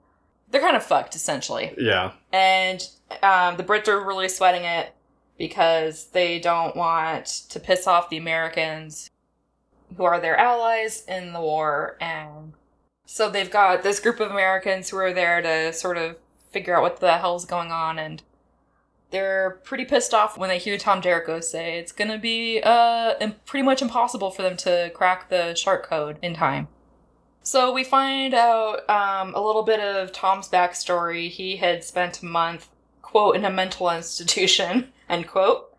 they're 0.50 0.62
kind 0.62 0.76
of 0.76 0.84
fucked 0.84 1.16
essentially. 1.16 1.74
Yeah, 1.78 2.12
And 2.34 2.88
um, 3.24 3.58
the 3.58 3.64
Brits 3.64 3.88
are 3.88 4.04
really 4.04 4.30
sweating 4.30 4.64
it 4.64 4.94
because 5.38 6.08
they 6.08 6.40
don't 6.40 6.76
want 6.76 7.26
to 7.50 7.60
piss 7.60 7.86
off 7.86 8.10
the 8.10 8.18
Americans, 8.18 9.10
who 9.96 10.04
are 10.04 10.20
their 10.20 10.36
allies 10.36 11.06
in 11.08 11.34
the 11.34 11.40
war, 11.40 11.98
and 12.02 12.54
so 13.10 13.30
they've 13.30 13.50
got 13.50 13.84
this 13.84 14.02
group 14.02 14.20
of 14.20 14.30
Americans 14.30 14.90
who 14.90 14.98
are 14.98 15.14
there 15.14 15.42
to 15.42 15.72
sort 15.72 15.98
of 15.98 16.18
figure 16.52 16.76
out 16.76 16.82
what 16.82 17.00
the 17.00 17.18
hell's 17.18 17.46
going 17.46 17.72
on 17.72 17.98
and 17.98 18.22
they're 19.10 19.62
pretty 19.64 19.86
pissed 19.86 20.14
off 20.14 20.38
when 20.38 20.50
they 20.50 20.58
hear 20.58 20.78
Tom 20.78 21.02
Jericho 21.02 21.40
say 21.40 21.80
it's 21.80 21.94
gonna 21.94 22.18
be 22.18 22.62
uh 22.62 23.14
pretty 23.46 23.64
much 23.64 23.82
impossible 23.82 24.30
for 24.30 24.42
them 24.42 24.58
to 24.58 24.92
crack 24.94 25.30
the 25.30 25.56
shark 25.56 25.88
code 25.88 26.20
in 26.22 26.34
time. 26.34 26.68
So 27.48 27.72
we 27.72 27.86
find 27.86 28.34
out 28.34 28.90
um, 28.90 29.34
a 29.34 29.40
little 29.40 29.64
bit 29.64 29.80
of 29.80 30.12
Tom's 30.12 30.50
backstory. 30.50 31.30
He 31.30 31.56
had 31.56 31.82
spent 31.82 32.22
a 32.22 32.26
month, 32.26 32.68
quote, 33.02 33.38
in 33.38 33.46
a 33.46 33.50
mental 33.50 33.90
institution, 33.96 34.92
end 35.08 35.28
quote, 35.28 35.74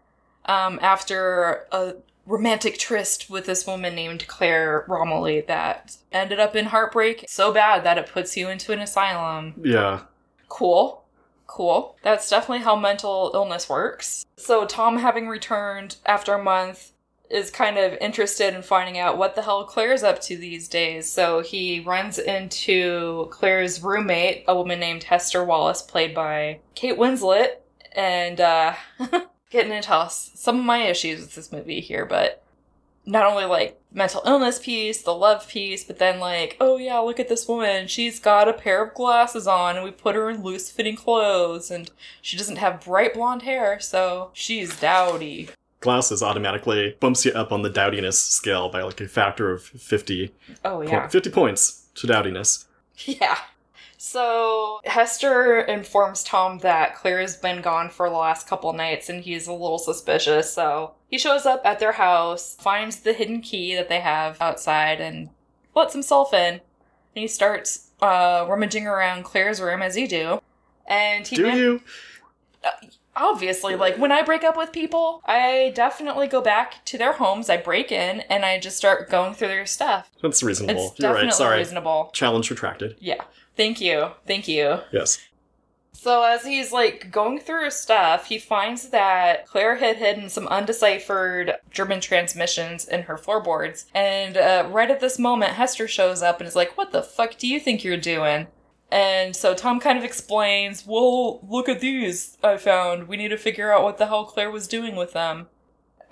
um, 0.47 0.79
after 0.81 1.67
a 1.71 1.97
romantic 2.29 2.79
tryst 2.79 3.31
with 3.31 3.47
this 3.47 3.67
woman 3.67 3.95
named 3.95 4.27
Claire 4.29 4.85
Romilly 4.87 5.41
that 5.49 5.97
ended 6.13 6.39
up 6.39 6.55
in 6.55 6.67
heartbreak 6.67 7.25
so 7.27 7.53
bad 7.53 7.83
that 7.85 7.97
it 7.97 8.07
puts 8.07 8.37
you 8.37 8.49
into 8.49 8.73
an 8.73 8.81
asylum. 8.81 9.55
Yeah. 9.65 10.03
Cool. 10.49 11.05
Cool. 11.47 11.97
That's 12.03 12.29
definitely 12.29 12.65
how 12.65 12.77
mental 12.77 13.31
illness 13.33 13.69
works. 13.69 14.27
So, 14.37 14.67
Tom, 14.67 14.99
having 14.99 15.29
returned 15.29 15.97
after 16.05 16.35
a 16.35 16.43
month, 16.43 16.93
is 17.31 17.51
kind 17.51 17.79
of 17.79 17.95
interested 18.01 18.55
in 18.55 18.63
finding 18.63 18.99
out 18.99 19.17
what 19.17 19.35
the 19.35 19.43
hell 19.43 19.65
Claire's 19.65 20.03
up 20.03 20.21
to 20.23 20.37
these 20.37 20.69
days. 20.69 21.11
So, 21.11 21.41
he 21.41 21.81
runs 21.81 22.19
into 22.19 23.29
Claire's 23.31 23.83
roommate, 23.83 24.45
a 24.47 24.55
woman 24.55 24.79
named 24.79 25.05
Hester 25.05 25.43
Wallace, 25.43 25.81
played 25.81 26.15
by 26.15 26.61
Kate 26.75 26.99
Winslet, 26.99 27.57
and 27.97 28.41
uh, 28.41 28.75
getting 29.51 29.73
into 29.73 30.07
some 30.11 30.59
of 30.59 30.65
my 30.65 30.79
issues 30.85 31.21
with 31.21 31.35
this 31.35 31.53
movie 31.53 31.81
here, 31.81 32.05
but 32.05 32.43
not 33.07 33.25
only 33.25 33.45
like 33.47 33.81
mental 33.91 34.23
illness 34.27 34.59
piece, 34.59 35.03
the 35.03 35.15
love 35.15 35.49
piece, 35.49 35.83
but 35.85 35.99
then 35.99 36.21
like, 36.21 36.57
oh 36.61 36.77
yeah, 36.77 36.99
look 36.99 37.19
at 37.19 37.29
this 37.29 37.49
woman. 37.49 37.87
She's 37.89 38.21
got 38.21 38.49
a 38.49 38.53
pair 38.53 38.85
of 38.85 38.95
glasses 38.95 39.47
on 39.47 39.77
and 39.77 39.85
we 39.85 39.91
put 39.91 40.15
her 40.15 40.29
in 40.29 40.43
loose 40.43 40.71
fitting 40.71 40.97
clothes 40.97 41.71
and 41.71 41.91
she 42.21 42.37
doesn't 42.37 42.57
have 42.57 42.85
bright 42.85 43.15
blonde 43.15 43.43
hair, 43.43 43.81
so 43.81 44.31
she's 44.35 44.79
dowdy. 44.79 45.49
Glasses 45.81 46.23
automatically 46.23 46.97
bumps 47.01 47.25
you 47.25 47.33
up 47.33 47.53
on 47.53 47.63
the 47.63 47.71
dowdiness 47.71 48.15
scale 48.21 48.69
by 48.69 48.83
like 48.83 49.01
a 49.01 49.09
factor 49.09 49.53
of 49.53 49.63
50, 49.63 50.35
Oh 50.65 50.79
po- 50.79 50.83
yeah. 50.83 51.09
50 51.09 51.31
points 51.31 51.87
to 51.95 52.07
dowdiness. 52.07 52.65
Yeah. 53.07 53.39
So 54.01 54.81
Hester 54.85 55.59
informs 55.61 56.23
Tom 56.23 56.59
that 56.59 56.95
Claire 56.95 57.21
has 57.21 57.37
been 57.37 57.61
gone 57.61 57.91
for 57.91 58.09
the 58.09 58.17
last 58.17 58.47
couple 58.49 58.73
nights 58.73 59.09
and 59.09 59.23
he's 59.23 59.49
a 59.49 59.53
little 59.53 59.79
suspicious. 59.79 60.53
So 60.53 60.93
he 61.09 61.19
shows 61.19 61.45
up 61.45 61.63
at 61.65 61.81
their 61.81 61.93
house, 61.93 62.55
finds 62.61 63.01
the 63.01 63.13
hidden 63.13 63.41
key 63.41 63.75
that 63.75 63.89
they 63.89 63.99
have 64.01 64.41
outside, 64.41 65.01
and 65.01 65.31
lets 65.75 65.93
himself 65.95 66.33
in. 66.33 66.55
And 66.55 66.61
he 67.15 67.27
starts 67.27 67.89
uh, 68.01 68.47
rummaging 68.49 68.87
around 68.87 69.25
Claire's 69.25 69.61
room 69.61 69.83
as 69.83 69.97
you 69.97 70.07
do. 70.07 70.41
And 70.87 71.27
he 71.27 71.35
Do 71.37 71.43
man- 71.43 71.59
you? 71.59 71.81
obviously 73.17 73.75
like 73.75 73.97
when 73.99 74.13
i 74.13 74.23
break 74.23 74.45
up 74.45 74.57
with 74.57 74.71
people 74.73 75.21
i 75.27 75.73
definitely 75.75 76.27
go 76.29 76.41
back 76.41 76.85
to 76.85 76.97
their 76.99 77.13
homes 77.15 77.49
i 77.51 77.57
break 77.57 77.91
in 77.91 78.21
and 78.23 78.45
i 78.45 78.59
just 78.61 78.77
start 78.77 79.09
going 79.11 79.33
through 79.35 79.49
their 79.49 79.67
stuff 79.67 80.09
That's 80.23 80.41
reasonable. 80.43 80.89
it's 80.89 80.99
You're 81.01 81.09
definitely 81.13 81.27
right. 81.29 81.35
Sorry. 81.35 81.59
reasonable 81.59 82.11
Challenge 82.13 82.49
retracted. 82.51 82.97
yeah 83.01 83.23
thank 83.59 83.79
you 83.83 84.09
thank 84.27 84.49
you 84.49 84.79
Yes. 84.91 85.19
So 85.93 86.23
as 86.23 86.45
he's 86.45 86.71
like 86.73 87.11
going 87.11 87.41
through 87.41 87.65
his 87.65 87.75
stuff, 87.75 88.27
he 88.27 88.39
finds 88.39 88.91
that 88.91 89.47
Claire 89.49 89.77
had 89.77 89.97
hidden 89.97 90.29
some 90.29 90.47
undeciphered 90.47 91.55
German 91.73 92.01
transmissions 92.01 92.87
in 92.87 93.03
her 93.03 93.17
floorboards. 93.17 93.87
And 93.97 94.37
uh, 94.37 94.69
right 94.71 94.93
at 94.93 95.01
this 95.01 95.19
moment, 95.19 95.55
Hester 95.55 95.89
shows 95.89 96.23
up 96.23 96.39
and 96.39 96.47
is 96.47 96.55
like, 96.55 96.79
"What 96.79 96.93
the 96.93 97.03
fuck 97.03 97.37
do 97.37 97.49
you 97.49 97.59
think 97.59 97.83
you're 97.83 97.97
doing?" 97.97 98.47
And 98.93 99.35
so 99.35 99.55
Tom 99.55 99.81
kind 99.81 99.99
of 99.99 100.05
explains, 100.05 100.87
"Well, 100.87 101.41
look 101.45 101.69
at 101.69 101.81
these 101.81 102.39
I 102.45 102.59
found. 102.59 103.09
We 103.09 103.17
need 103.17 103.29
to 103.31 103.37
figure 103.37 103.73
out 103.73 103.83
what 103.83 103.99
the 103.99 104.07
hell 104.07 104.25
Claire 104.25 104.53
was 104.53 104.69
doing 104.69 104.95
with 104.95 105.15
them." 105.15 105.49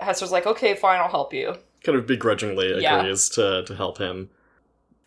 Hester's 0.01 0.33
like, 0.33 0.45
"Okay, 0.45 0.75
fine, 0.75 0.99
I'll 0.99 1.07
help 1.09 1.33
you." 1.33 1.55
Kind 1.83 1.97
of 1.97 2.05
begrudgingly 2.05 2.81
Yeah. 2.81 2.99
agrees 2.99 3.29
to, 3.29 3.63
to 3.63 3.73
help 3.73 3.99
him. 3.99 4.31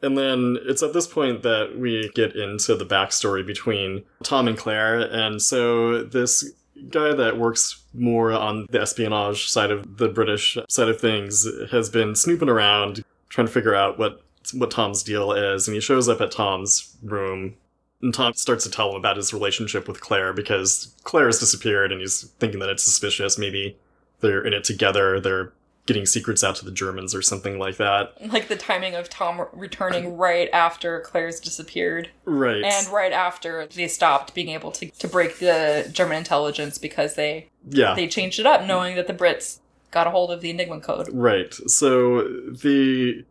And 0.02 0.16
then 0.16 0.56
it's 0.62 0.82
at 0.82 0.92
this 0.92 1.06
point 1.06 1.42
that 1.42 1.78
we 1.78 2.10
get 2.14 2.34
into 2.34 2.74
the 2.74 2.86
backstory 2.86 3.46
between 3.46 4.04
Tom 4.22 4.48
and 4.48 4.56
Claire. 4.56 5.00
And 5.00 5.42
so 5.42 6.04
this 6.04 6.52
guy 6.88 7.12
that 7.12 7.36
works 7.38 7.82
more 7.92 8.32
on 8.32 8.66
the 8.70 8.80
espionage 8.80 9.48
side 9.50 9.70
of 9.70 9.98
the 9.98 10.08
British 10.08 10.56
side 10.68 10.88
of 10.88 11.00
things 11.00 11.46
has 11.70 11.90
been 11.90 12.14
snooping 12.14 12.48
around 12.48 13.04
trying 13.28 13.46
to 13.46 13.52
figure 13.52 13.74
out 13.74 13.98
what 13.98 14.22
what 14.54 14.70
Tom's 14.70 15.02
deal 15.02 15.32
is. 15.32 15.68
And 15.68 15.74
he 15.74 15.80
shows 15.80 16.08
up 16.08 16.20
at 16.20 16.30
Tom's 16.30 16.96
room 17.02 17.56
and 18.02 18.14
Tom 18.14 18.32
starts 18.32 18.64
to 18.64 18.70
tell 18.70 18.90
him 18.90 18.96
about 18.96 19.16
his 19.16 19.32
relationship 19.32 19.86
with 19.86 20.00
Claire 20.00 20.32
because 20.32 20.94
Claire 21.04 21.26
has 21.26 21.38
disappeared 21.38 21.92
and 21.92 22.00
he's 22.00 22.22
thinking 22.38 22.60
that 22.60 22.70
it's 22.70 22.82
suspicious. 22.82 23.38
Maybe 23.38 23.76
they're 24.20 24.44
in 24.44 24.54
it 24.54 24.64
together. 24.64 25.20
They're 25.20 25.52
getting 25.90 26.06
secrets 26.06 26.44
out 26.44 26.54
to 26.54 26.64
the 26.64 26.70
Germans 26.70 27.16
or 27.16 27.20
something 27.20 27.58
like 27.58 27.76
that. 27.78 28.14
Like 28.32 28.46
the 28.46 28.54
timing 28.54 28.94
of 28.94 29.08
Tom 29.08 29.44
returning 29.52 30.16
right 30.16 30.48
after 30.52 31.00
Claire's 31.00 31.40
disappeared. 31.40 32.10
Right. 32.24 32.62
And 32.62 32.86
right 32.90 33.12
after 33.12 33.66
they 33.66 33.88
stopped 33.88 34.32
being 34.32 34.50
able 34.50 34.70
to, 34.70 34.88
to 34.88 35.08
break 35.08 35.40
the 35.40 35.90
German 35.92 36.18
intelligence 36.18 36.78
because 36.78 37.16
they 37.16 37.48
yeah. 37.68 37.94
they 37.94 38.06
changed 38.06 38.38
it 38.38 38.46
up, 38.46 38.64
knowing 38.64 38.94
that 38.94 39.08
the 39.08 39.12
Brits 39.12 39.58
got 39.90 40.06
a 40.06 40.10
hold 40.10 40.30
of 40.30 40.42
the 40.42 40.50
Enigma 40.50 40.80
code. 40.80 41.08
Right. 41.12 41.52
So 41.52 42.22
the 42.22 43.24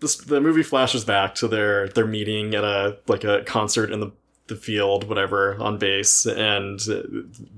this 0.00 0.16
the 0.16 0.42
movie 0.42 0.62
flashes 0.62 1.02
back 1.02 1.34
to 1.36 1.48
their 1.48 1.88
their 1.88 2.06
meeting 2.06 2.54
at 2.54 2.62
a 2.62 2.98
like 3.08 3.24
a 3.24 3.42
concert 3.44 3.90
in 3.90 4.00
the 4.00 4.12
the 4.52 4.60
field, 4.60 5.08
whatever, 5.08 5.56
on 5.60 5.78
base, 5.78 6.26
and 6.26 6.80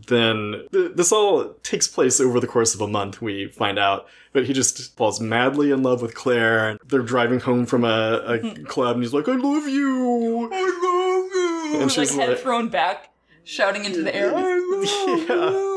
then 0.06 0.62
th- 0.72 0.92
this 0.94 1.12
all 1.12 1.54
takes 1.62 1.88
place 1.88 2.20
over 2.20 2.40
the 2.40 2.46
course 2.46 2.74
of 2.74 2.80
a 2.80 2.88
month. 2.88 3.20
We 3.20 3.48
find 3.48 3.78
out, 3.78 4.06
but 4.32 4.46
he 4.46 4.52
just 4.52 4.96
falls 4.96 5.20
madly 5.20 5.70
in 5.70 5.82
love 5.82 6.02
with 6.02 6.14
Claire. 6.14 6.70
And 6.70 6.80
they're 6.86 7.02
driving 7.02 7.40
home 7.40 7.66
from 7.66 7.84
a, 7.84 8.22
a 8.26 8.38
hmm. 8.38 8.64
club, 8.64 8.96
and 8.96 9.04
he's 9.04 9.14
like, 9.14 9.28
"I 9.28 9.36
love 9.36 9.68
you, 9.68 10.48
I 10.52 11.68
love 11.72 11.72
you," 11.72 11.80
and 11.80 11.90
she's 11.90 11.98
like 11.98 12.08
she's 12.08 12.16
head 12.16 12.28
like, 12.30 12.38
thrown 12.38 12.68
back, 12.68 13.10
shouting 13.44 13.84
into 13.84 14.02
the 14.02 14.14
air. 14.14 14.32
I 14.34 14.58
love 14.58 15.28
yeah. 15.28 15.74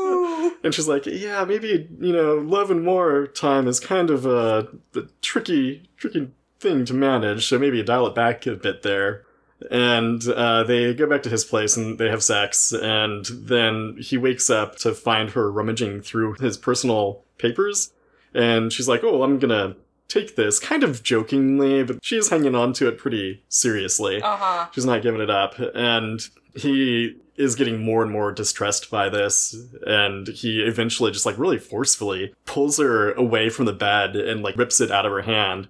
And 0.64 0.74
she's 0.74 0.88
like, 0.88 1.06
yeah, 1.06 1.44
maybe, 1.44 1.88
you 2.00 2.12
know, 2.12 2.36
love 2.36 2.70
and 2.70 2.84
war 2.86 3.26
time 3.26 3.68
is 3.68 3.78
kind 3.78 4.10
of 4.10 4.26
a, 4.26 4.68
a 4.94 5.02
tricky, 5.22 5.88
tricky 5.96 6.30
thing 6.58 6.84
to 6.86 6.94
manage, 6.94 7.46
so 7.46 7.58
maybe 7.58 7.82
dial 7.82 8.06
it 8.06 8.14
back 8.14 8.46
a 8.46 8.54
bit 8.54 8.82
there. 8.82 9.24
And 9.70 10.26
uh, 10.28 10.62
they 10.62 10.94
go 10.94 11.08
back 11.08 11.22
to 11.24 11.28
his 11.28 11.44
place 11.44 11.76
and 11.76 11.98
they 11.98 12.08
have 12.08 12.22
sex, 12.22 12.72
and 12.72 13.24
then 13.26 13.96
he 14.00 14.16
wakes 14.16 14.50
up 14.50 14.76
to 14.76 14.94
find 14.94 15.30
her 15.30 15.50
rummaging 15.50 16.02
through 16.02 16.34
his 16.34 16.56
personal 16.56 17.24
papers. 17.38 17.92
And 18.32 18.72
she's 18.72 18.88
like, 18.88 19.02
oh, 19.02 19.22
I'm 19.22 19.38
gonna 19.38 19.76
take 20.06 20.36
this, 20.36 20.58
kind 20.58 20.82
of 20.82 21.02
jokingly, 21.02 21.82
but 21.82 21.98
she 22.02 22.16
is 22.16 22.30
hanging 22.30 22.54
on 22.54 22.72
to 22.74 22.88
it 22.88 22.98
pretty 22.98 23.42
seriously. 23.48 24.22
Uh 24.22 24.36
huh. 24.36 24.66
She's 24.72 24.86
not 24.86 25.02
giving 25.02 25.20
it 25.20 25.30
up. 25.30 25.54
And 25.74 26.20
he 26.54 27.16
is 27.36 27.54
getting 27.54 27.82
more 27.84 28.02
and 28.02 28.10
more 28.10 28.32
distressed 28.32 28.90
by 28.90 29.08
this. 29.08 29.56
And 29.86 30.28
he 30.28 30.60
eventually 30.60 31.12
just 31.12 31.26
like 31.26 31.38
really 31.38 31.58
forcefully 31.58 32.34
pulls 32.46 32.78
her 32.78 33.12
away 33.12 33.48
from 33.48 33.66
the 33.66 33.72
bed 33.72 34.16
and 34.16 34.42
like 34.42 34.56
rips 34.56 34.80
it 34.80 34.90
out 34.90 35.06
of 35.06 35.12
her 35.12 35.22
hand. 35.22 35.68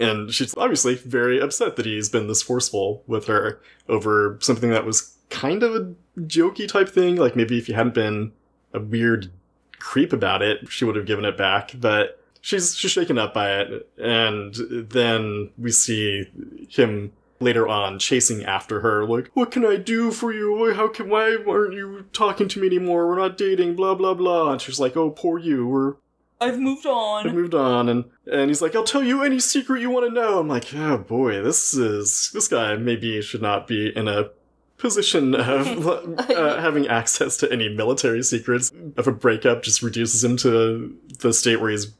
And 0.00 0.32
she's 0.32 0.56
obviously 0.56 0.94
very 0.94 1.38
upset 1.38 1.76
that 1.76 1.84
he's 1.84 2.08
been 2.08 2.26
this 2.26 2.42
forceful 2.42 3.04
with 3.06 3.26
her 3.26 3.60
over 3.88 4.38
something 4.40 4.70
that 4.70 4.86
was 4.86 5.16
kind 5.28 5.62
of 5.62 5.74
a 5.74 5.94
jokey 6.22 6.66
type 6.66 6.88
thing. 6.88 7.16
Like 7.16 7.36
maybe 7.36 7.58
if 7.58 7.66
he 7.66 7.74
hadn't 7.74 7.94
been 7.94 8.32
a 8.72 8.80
weird 8.80 9.30
creep 9.78 10.12
about 10.12 10.42
it, 10.42 10.68
she 10.68 10.84
would 10.84 10.96
have 10.96 11.06
given 11.06 11.24
it 11.26 11.36
back. 11.36 11.72
But 11.78 12.18
she's 12.40 12.74
she's 12.74 12.90
shaken 12.90 13.18
up 13.18 13.34
by 13.34 13.60
it. 13.60 13.88
And 13.98 14.54
then 14.90 15.50
we 15.58 15.70
see 15.70 16.26
him 16.68 17.12
later 17.40 17.66
on 17.66 17.98
chasing 17.98 18.44
after 18.44 18.80
her 18.80 19.06
like 19.06 19.30
what 19.32 19.50
can 19.50 19.64
i 19.64 19.74
do 19.74 20.10
for 20.10 20.30
you 20.30 20.74
how 20.74 20.86
can 20.86 21.08
why 21.08 21.38
aren't 21.48 21.72
you 21.72 22.04
talking 22.12 22.46
to 22.46 22.60
me 22.60 22.66
anymore 22.66 23.08
we're 23.08 23.18
not 23.18 23.38
dating 23.38 23.74
blah 23.74 23.94
blah 23.94 24.12
blah 24.12 24.52
and 24.52 24.60
she's 24.60 24.78
like 24.78 24.94
oh 24.94 25.08
poor 25.08 25.38
you 25.38 25.66
we're 25.66 25.94
I've 26.40 26.58
moved 26.58 26.86
on. 26.86 27.26
I've 27.26 27.34
moved 27.34 27.54
on 27.54 27.88
and 27.88 28.04
and 28.30 28.48
he's 28.48 28.62
like 28.62 28.74
i'll 28.74 28.84
tell 28.84 29.02
you 29.02 29.22
any 29.22 29.40
secret 29.40 29.80
you 29.80 29.90
want 29.90 30.08
to 30.08 30.14
know 30.14 30.38
i'm 30.38 30.48
like 30.48 30.74
oh 30.74 30.98
boy 30.98 31.42
this 31.42 31.74
is 31.74 32.30
this 32.32 32.48
guy 32.48 32.76
maybe 32.76 33.20
should 33.22 33.42
not 33.42 33.66
be 33.66 33.94
in 33.94 34.08
a 34.08 34.30
position 34.78 35.34
of 35.34 35.86
uh, 36.30 36.60
having 36.60 36.88
access 36.88 37.36
to 37.36 37.52
any 37.52 37.68
military 37.68 38.22
secrets 38.22 38.72
if 38.96 39.06
a 39.06 39.12
breakup 39.12 39.62
just 39.62 39.82
reduces 39.82 40.24
him 40.24 40.36
to 40.38 40.96
the 41.18 41.32
state 41.32 41.60
where 41.60 41.70
he's 41.70 41.92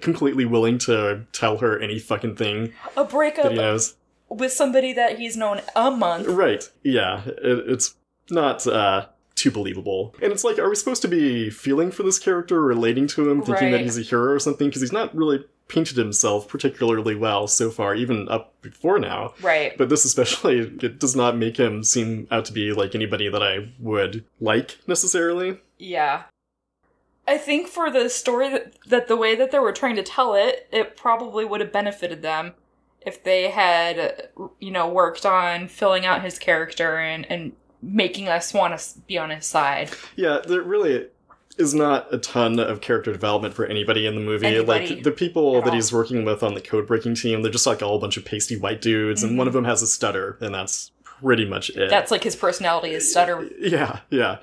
completely 0.00 0.44
willing 0.44 0.78
to 0.78 1.26
tell 1.32 1.58
her 1.58 1.78
any 1.80 1.98
fucking 1.98 2.36
thing 2.36 2.72
A 2.96 3.02
that 3.02 3.10
breakup 3.10 3.50
he 3.50 3.56
knows 3.56 3.96
with 4.32 4.52
somebody 4.52 4.92
that 4.94 5.18
he's 5.18 5.36
known 5.36 5.60
a 5.76 5.90
month. 5.90 6.26
Right. 6.26 6.68
Yeah. 6.82 7.22
It, 7.26 7.64
it's 7.68 7.94
not 8.30 8.66
uh, 8.66 9.06
too 9.34 9.50
believable. 9.50 10.14
And 10.22 10.32
it's 10.32 10.44
like, 10.44 10.58
are 10.58 10.68
we 10.68 10.76
supposed 10.76 11.02
to 11.02 11.08
be 11.08 11.50
feeling 11.50 11.90
for 11.90 12.02
this 12.02 12.18
character, 12.18 12.60
relating 12.60 13.06
to 13.08 13.30
him, 13.30 13.42
thinking 13.42 13.70
that 13.72 13.80
he's 13.80 13.98
a 13.98 14.02
hero 14.02 14.32
or 14.32 14.38
something? 14.38 14.68
Because 14.68 14.82
he's 14.82 14.92
not 14.92 15.14
really 15.14 15.44
painted 15.68 15.96
himself 15.96 16.48
particularly 16.48 17.14
well 17.14 17.46
so 17.46 17.70
far, 17.70 17.94
even 17.94 18.28
up 18.28 18.60
before 18.60 18.98
now. 18.98 19.32
Right. 19.40 19.76
But 19.78 19.88
this 19.88 20.04
especially, 20.04 20.58
it 20.58 20.98
does 20.98 21.16
not 21.16 21.36
make 21.36 21.56
him 21.56 21.82
seem 21.82 22.28
out 22.30 22.44
to 22.46 22.52
be 22.52 22.72
like 22.72 22.94
anybody 22.94 23.28
that 23.28 23.42
I 23.42 23.72
would 23.78 24.24
like 24.40 24.78
necessarily. 24.86 25.58
Yeah. 25.78 26.24
I 27.26 27.38
think 27.38 27.68
for 27.68 27.90
the 27.90 28.10
story 28.10 28.50
that, 28.50 28.74
that 28.88 29.08
the 29.08 29.16
way 29.16 29.34
that 29.34 29.50
they 29.50 29.60
were 29.60 29.72
trying 29.72 29.96
to 29.96 30.02
tell 30.02 30.34
it, 30.34 30.68
it 30.72 30.96
probably 30.96 31.44
would 31.44 31.60
have 31.60 31.72
benefited 31.72 32.20
them 32.20 32.52
if 33.00 33.24
they 33.24 33.50
had, 33.50 34.28
you 34.60 34.70
know, 34.70 34.88
worked 34.88 35.24
on 35.24 35.68
filling 35.68 36.04
out 36.04 36.22
his 36.22 36.38
character 36.38 36.98
and, 36.98 37.24
and 37.30 37.52
making 37.82 38.28
us 38.28 38.54
want 38.54 38.78
to 38.78 38.98
be 39.06 39.18
on 39.18 39.30
his 39.30 39.46
side. 39.46 39.90
Yeah, 40.16 40.38
there 40.46 40.62
really 40.62 41.06
is 41.58 41.74
not 41.74 42.12
a 42.12 42.18
ton 42.18 42.58
of 42.58 42.80
character 42.80 43.12
development 43.12 43.54
for 43.54 43.66
anybody 43.66 44.06
in 44.06 44.14
the 44.14 44.20
movie. 44.20 44.46
Anybody 44.46 44.94
like 44.94 45.04
the 45.04 45.10
people 45.10 45.60
that 45.60 45.68
all. 45.68 45.74
he's 45.74 45.92
working 45.92 46.24
with 46.24 46.42
on 46.42 46.54
the 46.54 46.60
code 46.60 46.86
breaking 46.86 47.14
team, 47.14 47.42
they're 47.42 47.52
just 47.52 47.66
like 47.66 47.82
all 47.82 47.96
a 47.96 47.98
bunch 47.98 48.16
of 48.16 48.24
pasty 48.24 48.56
white 48.56 48.80
dudes, 48.80 49.22
and 49.22 49.36
one 49.36 49.46
of 49.46 49.52
them 49.52 49.64
has 49.64 49.82
a 49.82 49.86
stutter, 49.86 50.38
and 50.40 50.54
that's 50.54 50.92
pretty 51.02 51.44
much 51.44 51.70
it. 51.70 51.76
Mm-hmm. 51.76 51.90
That's 51.90 52.10
like 52.10 52.24
his 52.24 52.36
personality 52.36 52.94
is 52.94 53.10
stutter. 53.10 53.48
yeah, 53.58 54.00
yeah. 54.10 54.38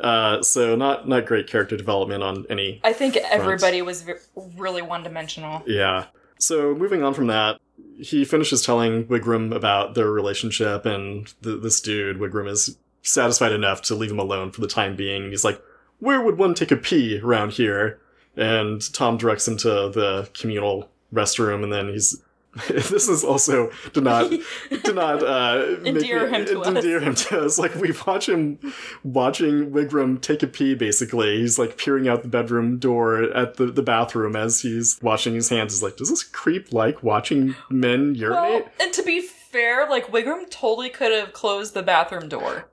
Uh, 0.00 0.42
so 0.42 0.74
not 0.74 1.06
not 1.06 1.26
great 1.26 1.46
character 1.46 1.76
development 1.76 2.22
on 2.22 2.46
any. 2.48 2.80
I 2.82 2.92
think 2.92 3.16
everybody 3.16 3.82
was 3.82 4.02
v- 4.02 4.14
really 4.56 4.82
one 4.82 5.02
dimensional. 5.02 5.62
Yeah. 5.66 6.06
So 6.38 6.74
moving 6.74 7.02
on 7.02 7.14
from 7.14 7.26
that, 7.28 7.60
he 7.98 8.24
finishes 8.24 8.62
telling 8.62 9.04
Wigram 9.04 9.54
about 9.54 9.94
their 9.94 10.10
relationship, 10.10 10.86
and 10.86 11.32
th- 11.42 11.62
this 11.62 11.80
dude 11.80 12.18
Wigram 12.18 12.48
is 12.48 12.76
satisfied 13.02 13.52
enough 13.52 13.82
to 13.82 13.94
leave 13.94 14.10
him 14.10 14.18
alone 14.18 14.50
for 14.52 14.60
the 14.60 14.68
time 14.68 14.96
being. 14.96 15.30
He's 15.30 15.44
like, 15.44 15.60
"Where 15.98 16.22
would 16.22 16.38
one 16.38 16.54
take 16.54 16.70
a 16.70 16.76
pee 16.76 17.20
around 17.20 17.52
here?" 17.52 18.00
And 18.36 18.80
Tom 18.94 19.16
directs 19.16 19.46
him 19.46 19.56
to 19.58 19.68
the 19.68 20.28
communal 20.34 20.88
restroom, 21.12 21.62
and 21.62 21.72
then 21.72 21.88
he's. 21.88 22.22
this 22.68 23.08
is 23.08 23.24
also 23.24 23.70
do 23.94 24.00
not 24.02 24.30
do 24.30 24.92
not 24.92 25.22
uh, 25.22 25.64
make 25.80 25.94
Endear 25.96 26.30
me- 26.30 26.38
him 26.38 26.44
to 26.46 26.60
us. 26.60 26.66
endear 26.68 27.00
him 27.00 27.14
to 27.14 27.40
us. 27.40 27.58
Like 27.58 27.74
we 27.76 27.92
watch 28.06 28.28
him 28.28 28.58
watching 29.02 29.70
Wigram 29.70 30.20
take 30.20 30.42
a 30.42 30.46
pee. 30.46 30.74
Basically, 30.74 31.38
he's 31.40 31.58
like 31.58 31.78
peering 31.78 32.08
out 32.08 32.22
the 32.22 32.28
bedroom 32.28 32.78
door 32.78 33.22
at 33.22 33.56
the, 33.56 33.66
the 33.66 33.82
bathroom 33.82 34.36
as 34.36 34.60
he's 34.60 34.98
washing 35.02 35.34
his 35.34 35.48
hands. 35.48 35.72
He's 35.72 35.82
like, 35.82 35.96
"Does 35.96 36.10
this 36.10 36.22
creep 36.22 36.72
like 36.74 37.02
watching 37.02 37.54
men 37.70 38.14
urinate?" 38.14 38.64
Well, 38.64 38.70
and 38.80 38.92
to 38.92 39.02
be 39.02 39.22
fair, 39.22 39.88
like 39.88 40.08
Wigram 40.08 40.50
totally 40.50 40.90
could 40.90 41.10
have 41.12 41.32
closed 41.32 41.72
the 41.72 41.82
bathroom 41.82 42.28
door 42.28 42.68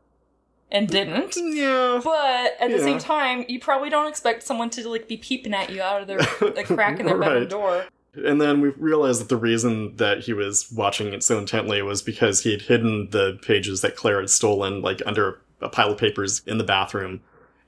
and 0.71 0.87
didn't. 0.89 1.35
yeah, 1.37 1.99
But 2.03 2.57
at 2.59 2.69
the 2.69 2.77
Yeah. 2.77 2.83
same 2.83 2.99
time, 2.99 3.45
you 3.47 3.59
probably 3.59 3.89
don't 3.89 4.07
expect 4.07 4.43
someone 4.43 4.69
to 4.71 4.89
like 4.89 5.07
be 5.07 5.15
peeping 5.17 5.53
at 5.53 5.69
you 5.69 5.81
out 5.81 6.01
of 6.01 6.07
their 6.07 6.17
the 6.17 6.63
crack 6.65 6.99
in 6.99 7.05
their 7.05 7.17
bedroom 7.17 7.47
door. 7.49 7.85
And 8.15 8.41
then 8.41 8.61
we 8.61 8.69
realized 8.69 9.21
that 9.21 9.29
the 9.29 9.37
reason 9.37 9.95
that 9.97 10.21
he 10.21 10.33
was 10.33 10.71
watching 10.71 11.13
it 11.13 11.23
so 11.23 11.37
intently 11.37 11.81
was 11.81 12.01
because 12.01 12.43
he 12.43 12.51
had 12.51 12.63
hidden 12.63 13.09
the 13.11 13.39
pages 13.41 13.81
that 13.81 13.95
Claire 13.95 14.19
had 14.19 14.29
stolen, 14.29 14.81
like 14.81 15.01
under 15.05 15.41
a 15.61 15.69
pile 15.69 15.91
of 15.91 15.97
papers 15.97 16.41
in 16.45 16.57
the 16.57 16.63
bathroom. 16.63 17.21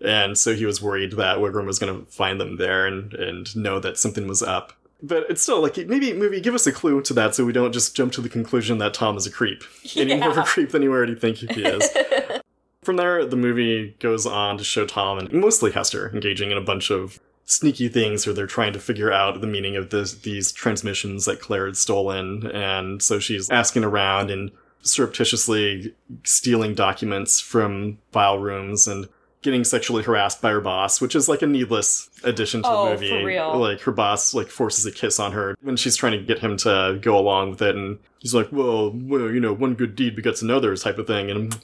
And 0.04 0.38
so 0.38 0.56
he 0.56 0.66
was 0.66 0.82
worried 0.82 1.14
that 1.14 1.38
Wigram 1.38 1.66
was 1.66 1.78
going 1.78 2.00
to 2.00 2.12
find 2.12 2.42
them 2.42 2.58
there 2.58 2.88
and, 2.88 3.14
and 3.14 3.56
know 3.56 3.80
that 3.80 3.98
something 3.98 4.28
was 4.28 4.42
up. 4.42 4.74
But 5.04 5.26
it's 5.30 5.42
still 5.42 5.62
like, 5.62 5.78
maybe, 5.78 6.14
maybe 6.14 6.40
give 6.42 6.54
us 6.54 6.68
a 6.68 6.72
clue 6.72 7.02
to 7.02 7.14
that 7.14 7.36
so 7.36 7.46
we 7.46 7.54
don't 7.54 7.72
just 7.72 7.96
jump 7.96 8.12
to 8.14 8.22
the 8.22 8.30
conclusion 8.30 8.78
that 8.80 8.94
Tom 8.94 9.18
is 9.18 9.26
a 9.26 9.32
creep. 9.32 9.64
Any 9.96 10.18
more 10.18 10.32
of 10.32 10.38
a 10.38 10.44
creep 10.44 10.72
than 10.72 10.82
you 10.82 10.92
already 10.92 11.16
think 11.16 11.38
he 11.38 11.46
is. 11.64 11.88
From 12.84 12.96
there, 12.96 13.26
the 13.26 13.36
movie 13.36 13.96
goes 14.00 14.26
on 14.26 14.58
to 14.58 14.64
show 14.64 14.88
Tom 14.88 15.20
and 15.20 15.32
mostly 15.32 15.72
Hester 15.72 16.12
engaging 16.14 16.50
in 16.50 16.58
a 16.58 16.62
bunch 16.62 16.90
of 16.90 17.20
sneaky 17.52 17.90
things 17.90 18.26
where 18.26 18.34
they're 18.34 18.48
trying 18.48 18.72
to 18.74 18.80
figure 18.80 19.12
out 19.12 19.42
the 19.42 19.48
meaning 19.48 19.76
of 19.76 19.90
this, 19.90 20.14
these 20.14 20.52
transmissions 20.54 21.26
that 21.26 21.42
Claire 21.42 21.66
had 21.66 21.76
stolen. 21.76 22.48
And 22.48 23.02
so 23.02 23.20
she's 23.20 23.50
asking 23.50 23.84
around 23.84 24.32
and 24.32 24.52
surreptitiously 24.84 25.94
stealing 26.24 26.76
documents 26.76 27.40
from 27.40 27.98
file 28.12 28.38
rooms 28.40 28.88
and 28.88 29.08
getting 29.42 29.64
sexually 29.64 30.04
harassed 30.04 30.42
by 30.42 30.52
her 30.52 30.62
boss, 30.62 31.02
which 31.02 31.16
is 31.16 31.28
like 31.28 31.42
a 31.42 31.48
needless 31.48 32.10
addition 32.24 32.62
to 32.62 32.70
Oh, 32.70 32.86
the 32.86 32.92
movie. 32.92 33.10
for 33.10 33.26
real. 33.26 33.58
Like 33.60 33.82
her 33.82 33.92
boss 33.92 34.34
like 34.34 34.48
forces 34.48 34.86
a 34.86 34.92
kiss 34.92 35.20
on 35.20 35.32
her 35.32 35.58
when 35.62 35.76
she's 35.76 35.96
trying 35.96 36.14
to 36.14 36.24
get 36.24 36.40
him 36.40 36.58
to 36.58 37.00
go 37.02 37.18
along 37.18 37.50
with 37.52 37.62
it 37.62 37.76
and 37.76 37.98
he's 38.20 38.34
like, 38.36 38.50
Well, 38.52 38.92
well, 38.94 39.32
you 39.32 39.40
know, 39.40 39.54
one 39.54 39.74
good 39.74 39.96
deed 39.96 40.16
begets 40.16 40.42
another 40.42 40.76
type 40.78 40.98
of 41.00 41.08
thing 41.08 41.30
and 41.32 41.58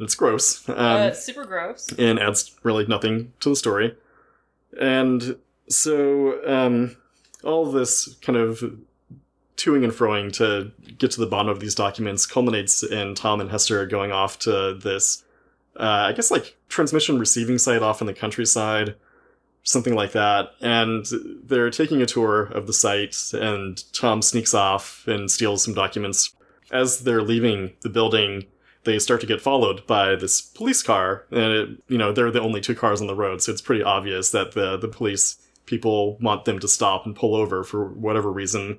it's 0.00 0.14
gross. 0.14 0.68
Um, 0.68 0.76
uh, 0.76 1.12
super 1.12 1.44
gross. 1.44 1.92
and 1.98 2.18
adds 2.18 2.54
really 2.64 2.86
nothing 2.86 3.32
to 3.40 3.48
the 3.50 3.56
story. 3.56 3.96
And 4.80 5.36
so, 5.68 6.46
um, 6.46 6.96
all 7.42 7.70
this 7.70 8.14
kind 8.22 8.38
of 8.38 8.62
toing 9.56 9.84
and 9.84 9.92
froing 9.92 10.32
to 10.34 10.70
get 10.98 11.10
to 11.12 11.20
the 11.20 11.26
bottom 11.26 11.48
of 11.48 11.60
these 11.60 11.74
documents 11.74 12.26
culminates 12.26 12.82
in 12.82 13.14
Tom 13.14 13.40
and 13.40 13.50
Hester 13.50 13.86
going 13.86 14.12
off 14.12 14.38
to 14.40 14.74
this, 14.74 15.24
uh, 15.78 16.06
I 16.08 16.12
guess, 16.12 16.30
like 16.30 16.56
transmission 16.68 17.18
receiving 17.18 17.58
site 17.58 17.82
off 17.82 18.00
in 18.00 18.06
the 18.06 18.14
countryside, 18.14 18.96
something 19.62 19.94
like 19.94 20.12
that. 20.12 20.50
And 20.60 21.06
they're 21.44 21.70
taking 21.70 22.02
a 22.02 22.06
tour 22.06 22.42
of 22.42 22.66
the 22.66 22.72
site, 22.72 23.16
and 23.32 23.82
Tom 23.92 24.22
sneaks 24.22 24.54
off 24.54 25.06
and 25.06 25.30
steals 25.30 25.64
some 25.64 25.74
documents. 25.74 26.32
As 26.72 27.00
they're 27.00 27.22
leaving 27.22 27.74
the 27.82 27.88
building, 27.88 28.46
they 28.86 28.98
start 28.98 29.20
to 29.20 29.26
get 29.26 29.42
followed 29.42 29.86
by 29.86 30.16
this 30.16 30.40
police 30.40 30.82
car, 30.82 31.26
and 31.30 31.52
it, 31.52 31.68
you 31.88 31.98
know 31.98 32.12
they're 32.12 32.30
the 32.30 32.40
only 32.40 32.62
two 32.62 32.74
cars 32.74 33.02
on 33.02 33.06
the 33.06 33.14
road, 33.14 33.42
so 33.42 33.52
it's 33.52 33.60
pretty 33.60 33.82
obvious 33.82 34.30
that 34.30 34.52
the 34.52 34.78
the 34.78 34.88
police 34.88 35.36
people 35.66 36.16
want 36.18 36.46
them 36.46 36.58
to 36.60 36.68
stop 36.68 37.04
and 37.04 37.14
pull 37.14 37.34
over 37.34 37.62
for 37.62 37.84
whatever 37.84 38.32
reason. 38.32 38.78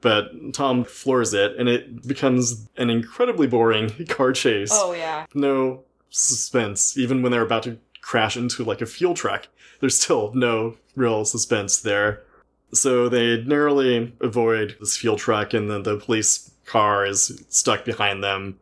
But 0.00 0.30
Tom 0.52 0.84
floors 0.84 1.34
it, 1.34 1.56
and 1.56 1.68
it 1.68 2.06
becomes 2.06 2.68
an 2.76 2.88
incredibly 2.90 3.48
boring 3.48 4.06
car 4.08 4.32
chase. 4.32 4.70
Oh 4.72 4.92
yeah. 4.92 5.26
No 5.34 5.82
suspense, 6.10 6.96
even 6.96 7.22
when 7.22 7.32
they're 7.32 7.42
about 7.42 7.64
to 7.64 7.78
crash 8.00 8.36
into 8.36 8.62
like 8.62 8.80
a 8.80 8.86
fuel 8.86 9.14
truck. 9.14 9.48
There's 9.80 10.00
still 10.00 10.32
no 10.34 10.76
real 10.94 11.24
suspense 11.24 11.80
there. 11.80 12.22
So 12.72 13.08
they 13.08 13.42
narrowly 13.42 14.14
avoid 14.20 14.76
this 14.78 14.96
fuel 14.96 15.16
truck, 15.16 15.54
and 15.54 15.70
then 15.70 15.82
the 15.82 15.96
police 15.96 16.50
car 16.66 17.04
is 17.06 17.44
stuck 17.48 17.84
behind 17.84 18.22
them, 18.22 18.58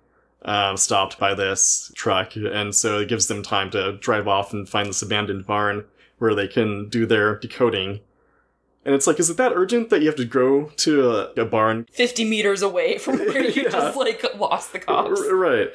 um, 0.46 0.76
stopped 0.78 1.18
by 1.18 1.34
this 1.34 1.92
truck, 1.94 2.34
and 2.36 2.74
so 2.74 3.00
it 3.00 3.08
gives 3.08 3.26
them 3.26 3.42
time 3.42 3.70
to 3.72 3.98
drive 3.98 4.26
off 4.26 4.52
and 4.54 4.66
find 4.68 4.88
this 4.88 5.02
abandoned 5.02 5.46
barn 5.46 5.84
where 6.18 6.34
they 6.34 6.48
can 6.48 6.88
do 6.88 7.04
their 7.04 7.38
decoding. 7.38 8.00
And 8.86 8.94
it's 8.94 9.06
like, 9.08 9.18
is 9.18 9.28
it 9.28 9.36
that 9.38 9.52
urgent 9.54 9.90
that 9.90 10.00
you 10.00 10.06
have 10.06 10.16
to 10.16 10.24
go 10.24 10.66
to 10.76 11.10
a, 11.10 11.42
a 11.42 11.44
barn? 11.44 11.86
Fifty 11.92 12.24
meters 12.24 12.62
away 12.62 12.96
from 12.98 13.18
where 13.18 13.42
you 13.50 13.62
Yeah. 13.64 13.68
just 13.70 13.96
like 13.98 14.24
lost 14.38 14.72
the 14.72 14.78
cops. 14.78 15.20
R- 15.20 15.34
right. 15.34 15.68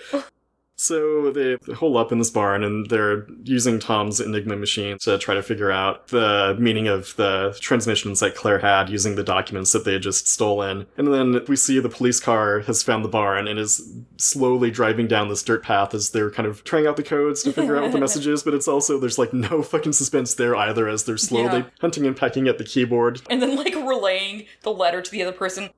So 0.81 1.29
they 1.31 1.57
hole 1.75 1.95
up 1.95 2.11
in 2.11 2.17
this 2.17 2.31
barn 2.31 2.63
and 2.63 2.89
they're 2.89 3.27
using 3.43 3.77
Tom's 3.77 4.19
Enigma 4.19 4.55
machine 4.55 4.97
to 5.01 5.19
try 5.19 5.35
to 5.35 5.43
figure 5.43 5.71
out 5.71 6.07
the 6.07 6.55
meaning 6.59 6.87
of 6.87 7.15
the 7.17 7.55
transmissions 7.61 8.19
that 8.21 8.33
Claire 8.35 8.57
had 8.57 8.89
using 8.89 9.13
the 9.13 9.23
documents 9.23 9.73
that 9.73 9.85
they 9.85 9.93
had 9.93 10.01
just 10.01 10.27
stolen. 10.27 10.87
And 10.97 11.13
then 11.13 11.45
we 11.47 11.55
see 11.55 11.79
the 11.79 11.87
police 11.87 12.19
car 12.19 12.61
has 12.61 12.81
found 12.81 13.05
the 13.05 13.09
barn 13.09 13.47
and 13.47 13.59
is 13.59 13.93
slowly 14.17 14.71
driving 14.71 15.07
down 15.07 15.29
this 15.29 15.43
dirt 15.43 15.61
path 15.61 15.93
as 15.93 16.09
they're 16.09 16.31
kind 16.31 16.47
of 16.47 16.63
trying 16.63 16.87
out 16.87 16.95
the 16.97 17.03
codes 17.03 17.43
to 17.43 17.53
figure 17.53 17.77
out 17.77 17.83
what 17.83 17.91
the 17.91 17.99
message 18.07 18.25
is, 18.25 18.41
but 18.41 18.55
it's 18.55 18.67
also, 18.67 18.97
there's 18.99 19.19
like 19.19 19.33
no 19.33 19.61
fucking 19.61 19.93
suspense 19.93 20.33
there 20.33 20.55
either 20.55 20.87
as 20.87 21.03
they're 21.03 21.15
slowly 21.15 21.59
Yeah. 21.59 21.65
hunting 21.79 22.07
and 22.07 22.17
pecking 22.17 22.47
at 22.47 22.57
the 22.57 22.63
keyboard. 22.63 23.21
And 23.29 23.39
then 23.39 23.55
like 23.55 23.75
relaying 23.75 24.45
the 24.63 24.71
letter 24.73 25.03
to 25.03 25.11
the 25.11 25.21
other 25.21 25.31
person. 25.31 25.69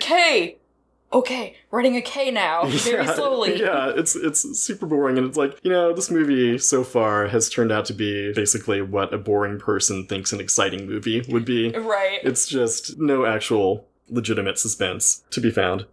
K. 0.00 0.58
Okay, 1.12 1.56
writing 1.70 1.96
a 1.96 2.02
K 2.02 2.30
now, 2.30 2.64
very 2.66 3.04
Yeah, 3.04 3.14
slowly. 3.14 3.60
Yeah, 3.60 3.92
it's 3.94 4.16
it's 4.16 4.58
super 4.58 4.86
boring, 4.86 5.18
and 5.18 5.26
it's 5.26 5.36
like 5.36 5.58
you 5.62 5.70
know 5.70 5.92
this 5.92 6.10
movie 6.10 6.58
so 6.58 6.82
far 6.84 7.28
has 7.28 7.48
turned 7.50 7.70
out 7.70 7.84
to 7.86 7.94
be 7.94 8.32
basically 8.32 8.80
what 8.80 9.12
a 9.12 9.18
boring 9.18 9.58
person 9.58 10.06
thinks 10.06 10.32
an 10.32 10.40
exciting 10.40 10.86
movie 10.86 11.22
would 11.28 11.44
be. 11.44 11.70
Right. 11.70 12.20
It's 12.22 12.46
just 12.46 12.98
no 12.98 13.26
actual 13.26 13.86
legitimate 14.08 14.58
suspense 14.58 15.24
to 15.30 15.40
be 15.40 15.50
found. 15.50 15.86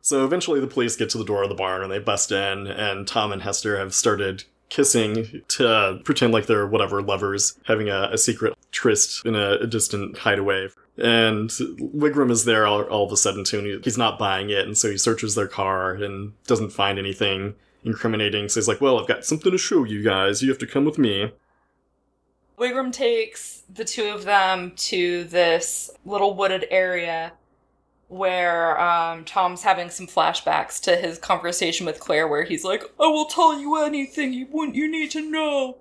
So 0.00 0.24
eventually, 0.24 0.60
the 0.60 0.68
police 0.68 0.94
get 0.94 1.10
to 1.10 1.18
the 1.18 1.24
door 1.24 1.42
of 1.42 1.48
the 1.48 1.54
barn 1.56 1.82
and 1.82 1.90
they 1.90 1.98
bust 1.98 2.30
in, 2.30 2.68
and 2.68 3.08
Tom 3.08 3.32
and 3.32 3.42
Hester 3.42 3.78
have 3.78 3.92
started 3.94 4.44
kissing 4.68 5.42
to 5.48 5.68
uh, 5.68 5.98
pretend 6.02 6.32
like 6.32 6.46
they're 6.46 6.66
whatever 6.66 7.02
lovers 7.02 7.58
having 7.66 7.88
a, 7.88 8.10
a 8.12 8.18
secret 8.18 8.54
tryst 8.72 9.24
in 9.24 9.34
a, 9.34 9.52
a 9.54 9.66
distant 9.66 10.18
hideaway. 10.18 10.68
And 10.98 11.50
Wigram 11.50 12.30
is 12.30 12.44
there 12.44 12.66
all, 12.66 12.82
all 12.84 13.04
of 13.04 13.12
a 13.12 13.16
sudden 13.16 13.44
too, 13.44 13.80
he's 13.84 13.98
not 13.98 14.18
buying 14.18 14.50
it, 14.50 14.66
and 14.66 14.76
so 14.76 14.90
he 14.90 14.98
searches 14.98 15.34
their 15.34 15.48
car 15.48 15.92
and 15.92 16.32
doesn't 16.46 16.70
find 16.70 16.98
anything 16.98 17.54
incriminating. 17.84 18.48
So 18.48 18.60
he's 18.60 18.68
like, 18.68 18.80
"Well, 18.80 18.98
I've 18.98 19.06
got 19.06 19.24
something 19.24 19.52
to 19.52 19.58
show 19.58 19.84
you 19.84 20.02
guys. 20.02 20.42
You 20.42 20.48
have 20.48 20.58
to 20.58 20.66
come 20.66 20.84
with 20.84 20.98
me." 20.98 21.32
Wigram 22.58 22.90
takes 22.90 23.62
the 23.72 23.84
two 23.84 24.08
of 24.08 24.24
them 24.24 24.72
to 24.76 25.24
this 25.24 25.90
little 26.06 26.34
wooded 26.34 26.66
area 26.70 27.32
where 28.08 28.80
um, 28.80 29.24
Tom's 29.24 29.62
having 29.62 29.90
some 29.90 30.06
flashbacks 30.06 30.80
to 30.82 30.96
his 30.96 31.18
conversation 31.18 31.86
with 31.86 32.00
Claire, 32.00 32.28
where 32.28 32.44
he's 32.44 32.64
like, 32.64 32.84
"I 33.00 33.06
will 33.06 33.26
tell 33.26 33.58
you 33.58 33.76
anything 33.76 34.32
you 34.32 34.46
want 34.50 34.74
you 34.74 34.90
need 34.90 35.10
to 35.12 35.28
know." 35.28 35.78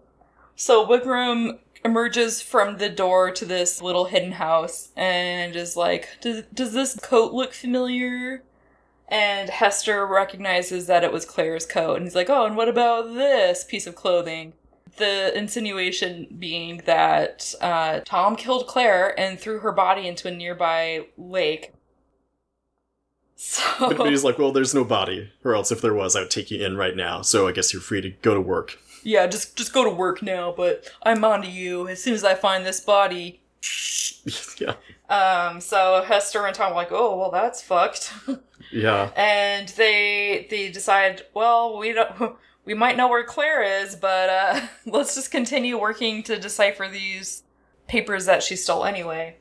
So 0.55 0.85
Wigram 0.85 1.59
emerges 1.83 2.41
from 2.41 2.77
the 2.77 2.89
door 2.89 3.29
to 3.29 3.45
this 3.45 3.81
little 3.81 4.05
hidden 4.05 4.33
house 4.33 4.89
and 4.95 5.55
is 5.55 5.77
like, 5.77 6.09
"Does 6.21 6.43
does 6.53 6.73
this 6.73 6.95
coat 6.99 7.33
look 7.33 7.53
familiar?" 7.53 8.43
And 9.07 9.49
Hester 9.51 10.05
recognizes 10.07 10.87
that 10.87 11.03
it 11.03 11.13
was 11.13 11.25
Claire's 11.25 11.65
coat, 11.67 11.97
and 11.97 12.05
he's 12.05 12.15
like, 12.15 12.29
"Oh, 12.29 12.45
and 12.45 12.57
what 12.57 12.69
about 12.69 13.13
this 13.13 13.63
piece 13.63 13.85
of 13.85 13.95
clothing?" 13.95 14.53
The 14.97 15.37
insinuation 15.37 16.27
being 16.39 16.77
that 16.85 17.53
uh, 17.61 17.99
Tom 18.05 18.35
killed 18.35 18.65
Claire 18.65 19.17
and 19.19 19.39
threw 19.39 19.59
her 19.59 19.71
body 19.71 20.07
into 20.07 20.27
a 20.27 20.31
nearby 20.31 21.07
lake. 21.17 21.74
So 23.37 23.89
But, 23.97 24.09
he's 24.09 24.23
like, 24.23 24.39
well, 24.39 24.51
there's 24.51 24.73
no 24.73 24.83
body, 24.85 25.31
or 25.43 25.55
else 25.55 25.71
if 25.71 25.81
there 25.81 25.93
was, 25.93 26.15
I 26.15 26.21
would 26.21 26.31
take 26.31 26.51
you 26.51 26.65
in 26.65 26.77
right 26.77 26.95
now. 26.95 27.21
So 27.21 27.47
I 27.47 27.51
guess 27.51 27.73
you're 27.73 27.81
free 27.81 28.01
to 28.01 28.09
go 28.09 28.33
to 28.33 28.41
work. 28.41 28.77
yeah, 29.03 29.27
just 29.27 29.55
just 29.57 29.73
go 29.73 29.83
to 29.83 29.89
work 29.89 30.21
now. 30.21 30.53
But 30.55 30.89
I'm 31.03 31.23
onto 31.25 31.49
you 31.49 31.87
as 31.87 32.01
soon 32.01 32.13
as 32.13 32.23
I 32.23 32.33
find 32.35 32.65
this 32.65 32.79
body. 32.79 33.41
yeah, 34.57 34.75
Um, 35.09 35.59
so 35.59 36.03
Hester 36.07 36.45
and 36.45 36.55
Tom 36.55 36.71
are 36.71 36.75
like, 36.75 36.91
oh 36.91 37.17
well, 37.17 37.31
that's 37.31 37.61
fucked. 37.61 38.13
yeah. 38.71 39.11
and 39.15 39.67
they 39.69 40.47
they 40.49 40.69
decide, 40.71 41.23
well, 41.33 41.77
we 41.77 41.91
don't 41.93 42.35
we 42.65 42.73
might 42.73 42.97
know 42.97 43.07
where 43.07 43.23
Claire 43.23 43.81
is, 43.81 43.95
but 43.95 44.29
uh, 44.29 44.61
let's 44.85 45.13
just 45.15 45.29
continue 45.31 45.77
working 45.77 46.23
to 46.23 46.39
decipher 46.39 46.87
these 46.87 47.43
papers 47.87 48.25
that 48.25 48.43
she 48.43 48.55
stole 48.55 48.85
anyway. 48.85 49.35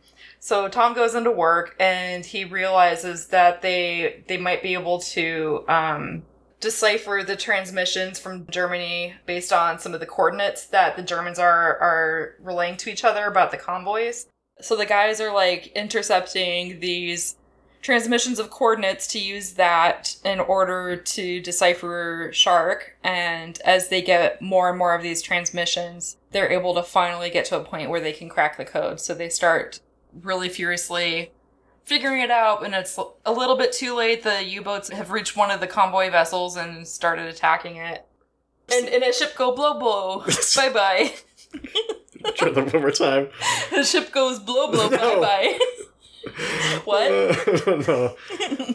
So 0.45 0.69
Tom 0.69 0.93
goes 0.93 1.15
into 1.15 1.31
work 1.31 1.75
and 1.81 2.23
he 2.23 2.45
realizes 2.45 3.29
that 3.29 3.63
they 3.63 4.23
they 4.29 4.37
might 4.37 4.63
be 4.63 4.75
able 4.75 4.99
to 5.01 5.65
um, 5.69 6.23
decipher 6.61 7.23
the 7.27 7.35
transmissions 7.35 8.19
from 8.19 8.47
Germany 8.51 9.15
based 9.25 9.55
on 9.55 9.79
some 9.79 9.95
of 9.95 10.01
the 10.01 10.07
coordinates 10.07 10.67
that 10.67 10.97
the 10.97 11.03
Germans 11.03 11.39
are 11.39 11.79
are 11.79 12.35
relaying 12.41 12.77
to 12.77 12.91
each 12.91 13.05
other 13.05 13.25
about 13.25 13.53
the 13.53 13.57
convoys. 13.57 14.27
So 14.61 14.77
the 14.77 14.85
guys 14.85 15.19
are 15.19 15.33
like 15.33 15.69
intercepting 15.69 16.79
these 16.79 17.37
transmissions 17.81 18.39
of 18.39 18.51
coordinates 18.51 19.07
to 19.07 19.19
use 19.19 19.55
that 19.55 20.15
in 20.27 20.41
order 20.41 20.95
to 20.95 21.41
decipher 21.41 22.29
Shark. 22.35 22.99
And 23.03 23.59
as 23.65 23.89
they 23.89 24.03
get 24.03 24.43
more 24.43 24.69
and 24.69 24.77
more 24.77 24.95
of 24.95 25.03
these 25.03 25.23
transmissions, 25.23 26.19
they're 26.33 26.53
able 26.53 26.75
to 26.75 26.83
finally 26.83 27.31
get 27.31 27.47
to 27.47 27.57
a 27.59 27.65
point 27.65 27.89
where 27.89 28.01
they 28.01 28.13
can 28.13 28.29
crack 28.29 28.59
the 28.59 28.67
code. 28.67 29.01
So 29.01 29.15
they 29.15 29.31
start 29.31 29.81
really 30.23 30.49
furiously 30.49 31.33
figuring 31.85 32.23
it 32.23 32.31
out, 32.31 32.65
and 32.65 32.75
it's 32.75 32.99
a 33.27 33.33
little 33.33 33.57
bit 33.57 33.73
too 33.73 33.95
late. 33.95 34.23
The 34.23 34.43
U 34.45 34.63
boats 34.63 34.89
have 34.91 35.11
reached 35.11 35.37
one 35.37 35.51
of 35.51 35.61
the 35.61 35.67
convoy 35.67 36.11
vessels 36.11 36.57
and 36.57 36.87
started 36.87 37.27
attacking 37.27 37.77
it. 37.77 38.07
And, 38.73 38.89
and 38.89 39.03
a 39.05 39.13
ship 39.13 39.35
go 39.37 39.55
blow 39.55 39.79
blow. 39.79 40.25
bye 40.57 40.71
bye. 40.73 41.13
Try 42.35 42.51
that 42.51 42.73
one 42.73 42.83
more 42.83 42.91
time. 42.91 43.29
The 43.71 43.85
ship 43.85 44.11
goes 44.13 44.39
blow 44.39 44.71
blow 44.71 44.89
No. 44.91 44.99
bye 44.99 45.21
bye. 45.21 45.59
What? 46.85 47.11
Uh, 47.11 47.77
no. 47.89 48.17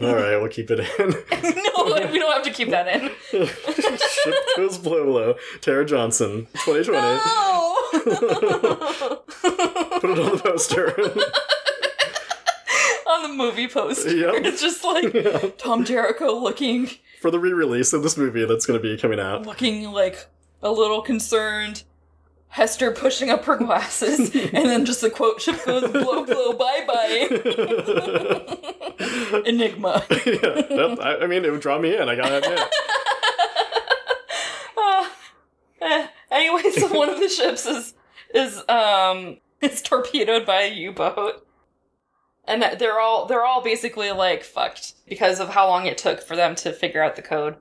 All 0.08 0.16
right, 0.16 0.38
we'll 0.38 0.48
keep 0.50 0.72
it 0.72 0.80
in. 0.80 1.10
no, 1.10 2.10
we 2.12 2.18
don't 2.18 2.34
have 2.34 2.44
to 2.44 2.52
keep 2.52 2.70
that 2.72 2.88
in. 2.88 3.12
Ship 3.30 4.36
goes 4.58 4.78
blow 4.80 5.06
blow. 5.06 5.36
Tara 5.62 5.86
Johnson, 5.86 6.48
2020. 6.66 7.00
No! 7.02 7.76
Put 10.00 10.10
it 10.12 10.20
on 10.20 10.32
the 10.32 10.42
poster. 10.44 10.90
On 13.12 13.24
the 13.24 13.30
movie 13.36 13.68
poster. 13.68 14.16
Yep. 14.16 14.34
It's 14.46 14.62
just 14.62 14.84
like 14.84 15.58
Tom 15.58 15.84
Jericho 15.86 16.34
looking 16.34 16.90
For 17.22 17.30
the 17.32 17.40
re-release 17.40 17.94
of 17.94 18.04
this 18.04 18.18
movie 18.18 18.46
that's 18.46 18.66
going 18.66 18.80
to 18.80 18.84
be 18.84 18.98
coming 18.98 19.20
out. 19.20 19.46
looking 19.46 19.92
like 19.92 20.28
a 20.62 20.72
little 20.72 21.02
concerned. 21.02 21.84
Hester 22.50 22.92
pushing 22.92 23.30
up 23.30 23.46
her 23.46 23.56
glasses, 23.58 24.36
and 24.54 24.66
then 24.66 24.86
just 24.86 25.02
the 25.02 25.10
quote 25.10 25.40
ship 25.42 25.64
goes 25.66 25.90
blow 25.92 26.26
blow 26.26 26.54
bye 26.54 26.84
bye. 26.88 27.28
Enigma. 29.46 30.04
yeah, 30.10 30.16
that, 30.42 31.20
I, 31.22 31.28
mean, 31.28 31.46
it 31.46 31.52
would 31.52 31.62
draw 31.62 31.78
me 31.80 31.96
in. 31.96 32.10
I 32.10 32.16
gotta 32.16 32.38
admit. 32.38 32.60
Uh, 34.76 35.10
eh, 35.82 36.08
anyway, 36.32 36.72
so 36.72 36.88
one 36.88 37.10
of 37.10 37.20
the 37.20 37.30
ships 37.30 37.66
is 37.68 37.94
is 38.34 38.64
um 38.68 39.38
is 39.62 39.82
torpedoed 39.82 40.46
by 40.46 40.62
a 40.62 40.74
U-boat. 40.74 41.46
And 42.46 42.64
they're 42.80 43.00
all 43.00 43.28
they're 43.28 43.46
all 43.46 43.62
basically 43.62 44.12
like 44.12 44.44
fucked 44.44 44.96
because 45.08 45.40
of 45.40 45.50
how 45.50 45.68
long 45.68 45.86
it 45.86 46.00
took 46.00 46.20
for 46.22 46.36
them 46.36 46.56
to 46.56 46.74
figure 46.74 47.04
out 47.04 47.16
the 47.16 47.22
code. 47.22 47.58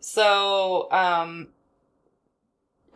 So, 0.00 0.90
um 0.90 1.48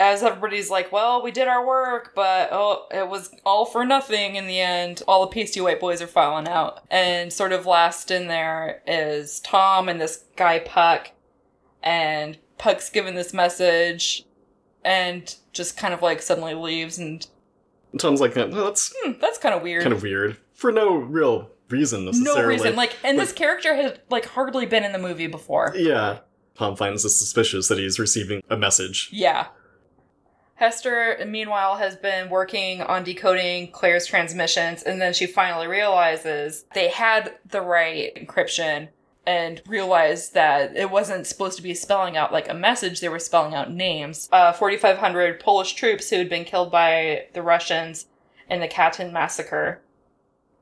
as 0.00 0.22
everybody's 0.22 0.70
like, 0.70 0.92
well, 0.92 1.22
we 1.22 1.30
did 1.30 1.48
our 1.48 1.66
work, 1.66 2.12
but 2.14 2.50
oh, 2.52 2.86
it 2.90 3.08
was 3.08 3.30
all 3.44 3.64
for 3.64 3.84
nothing 3.84 4.36
in 4.36 4.46
the 4.46 4.60
end. 4.60 5.02
All 5.08 5.22
the 5.22 5.32
pasty 5.32 5.60
white 5.60 5.80
boys 5.80 6.00
are 6.00 6.06
filing 6.06 6.48
out. 6.48 6.84
And 6.90 7.32
sort 7.32 7.52
of 7.52 7.66
last 7.66 8.10
in 8.10 8.28
there 8.28 8.82
is 8.86 9.40
Tom 9.40 9.88
and 9.88 10.00
this 10.00 10.24
guy 10.36 10.60
Puck. 10.60 11.10
And 11.82 12.38
Puck's 12.58 12.90
given 12.90 13.14
this 13.14 13.32
message 13.32 14.24
and 14.84 15.34
just 15.52 15.76
kind 15.76 15.92
of 15.92 16.02
like 16.02 16.22
suddenly 16.22 16.54
leaves 16.54 16.98
and 16.98 17.26
Tom's 17.98 18.20
like, 18.20 18.36
"Oh, 18.36 18.48
that's 18.48 18.94
hmm, 18.96 19.12
that's 19.20 19.38
kind 19.38 19.54
of 19.54 19.62
weird. 19.62 19.82
kind 19.82 19.94
of 19.94 20.02
weird 20.02 20.36
for 20.52 20.70
no 20.70 20.94
real 20.94 21.50
reason 21.70 22.04
necessarily. 22.04 22.42
no 22.42 22.46
reason. 22.48 22.76
Like, 22.76 22.96
and 23.02 23.18
this 23.18 23.32
character 23.32 23.74
had 23.74 24.00
like 24.10 24.26
hardly 24.26 24.66
been 24.66 24.84
in 24.84 24.92
the 24.92 24.98
movie 24.98 25.26
before. 25.26 25.72
yeah, 25.76 26.18
Tom 26.54 26.76
finds 26.76 27.04
it 27.04 27.10
suspicious 27.10 27.68
that 27.68 27.78
he's 27.78 27.98
receiving 27.98 28.42
a 28.50 28.56
message. 28.56 29.08
Yeah. 29.12 29.46
Hester, 30.58 31.24
meanwhile, 31.24 31.76
has 31.76 31.94
been 31.94 32.30
working 32.30 32.82
on 32.82 33.04
decoding 33.04 33.70
Claire's 33.70 34.06
transmissions, 34.06 34.82
and 34.82 35.00
then 35.00 35.12
she 35.12 35.24
finally 35.24 35.68
realizes 35.68 36.64
they 36.74 36.88
had 36.88 37.36
the 37.48 37.60
right 37.60 38.12
encryption 38.16 38.88
and 39.24 39.62
realized 39.68 40.34
that 40.34 40.76
it 40.76 40.90
wasn't 40.90 41.28
supposed 41.28 41.56
to 41.58 41.62
be 41.62 41.74
spelling 41.74 42.16
out 42.16 42.32
like 42.32 42.48
a 42.48 42.54
message, 42.54 42.98
they 42.98 43.08
were 43.08 43.20
spelling 43.20 43.54
out 43.54 43.70
names. 43.70 44.28
Uh, 44.32 44.52
4,500 44.52 45.38
Polish 45.38 45.74
troops 45.74 46.10
who 46.10 46.16
had 46.16 46.28
been 46.28 46.44
killed 46.44 46.72
by 46.72 47.26
the 47.34 47.42
Russians 47.42 48.06
in 48.50 48.58
the 48.58 48.66
Katyn 48.66 49.12
massacre. 49.12 49.80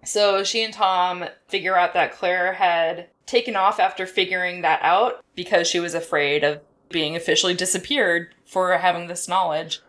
So 0.05 0.45
she 0.45 0.63
and 0.63 0.75
Tom 0.75 1.25
figure 1.49 1.75
out 1.75 1.95
that 1.95 2.13
Claire 2.13 2.53
had 2.53 3.09
taken 3.25 3.57
off 3.57 3.81
after 3.81 4.07
figuring 4.07 4.61
that 4.61 4.81
out 4.83 5.25
because 5.35 5.67
she 5.67 5.81
was 5.81 5.95
afraid 5.95 6.45
of 6.45 6.61
being 6.91 7.17
officially 7.17 7.55
disappeared 7.55 8.35
for 8.45 8.77
having 8.77 9.07
this 9.07 9.27
knowledge. 9.27 9.81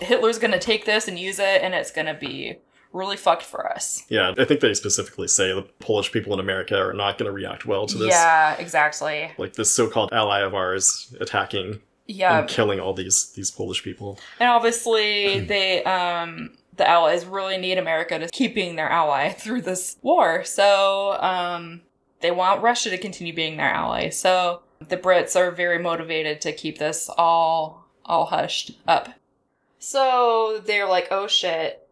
Hitler's 0.00 0.38
gonna 0.38 0.58
take 0.58 0.84
this 0.84 1.08
and 1.08 1.18
use 1.18 1.38
it, 1.38 1.62
and 1.62 1.74
it's 1.74 1.90
gonna 1.90 2.14
be 2.14 2.58
really 2.92 3.16
fucked 3.16 3.42
for 3.42 3.70
us. 3.70 4.04
Yeah, 4.08 4.32
I 4.38 4.44
think 4.44 4.60
they 4.60 4.72
specifically 4.74 5.28
say 5.28 5.52
the 5.52 5.62
Polish 5.78 6.10
people 6.10 6.32
in 6.32 6.40
America 6.40 6.76
are 6.78 6.94
not 6.94 7.18
going 7.18 7.26
to 7.26 7.32
react 7.32 7.66
well 7.66 7.86
to 7.86 7.98
this. 7.98 8.08
Yeah, 8.08 8.54
exactly. 8.58 9.30
Like 9.36 9.52
this 9.52 9.70
so-called 9.70 10.08
ally 10.10 10.40
of 10.40 10.54
ours 10.54 11.14
attacking 11.20 11.80
Yeah, 12.06 12.38
and 12.40 12.48
killing 12.48 12.80
all 12.80 12.94
these 12.94 13.30
these 13.32 13.50
Polish 13.50 13.84
people. 13.84 14.18
and 14.40 14.48
obviously 14.48 15.40
they, 15.52 15.84
um, 15.84 16.56
the 16.76 16.88
Allies 16.88 17.26
really 17.26 17.58
need 17.58 17.76
America 17.76 18.18
to 18.18 18.26
keep 18.28 18.54
being 18.54 18.76
their 18.76 18.88
ally 18.88 19.30
through 19.38 19.60
this 19.62 19.96
war. 20.00 20.42
So, 20.44 21.18
um, 21.20 21.82
they 22.20 22.30
want 22.30 22.62
Russia 22.62 22.88
to 22.90 22.98
continue 22.98 23.34
being 23.34 23.58
their 23.58 23.70
ally. 23.70 24.08
So 24.08 24.62
the 24.88 24.96
Brits 24.96 25.36
are 25.36 25.50
very 25.50 25.78
motivated 25.78 26.40
to 26.40 26.52
keep 26.52 26.78
this 26.78 27.10
all 27.18 27.84
all 28.06 28.24
hushed 28.26 28.72
up. 28.88 29.10
So 29.78 30.62
they're 30.64 30.88
like, 30.88 31.08
oh 31.10 31.26
shit. 31.26 31.84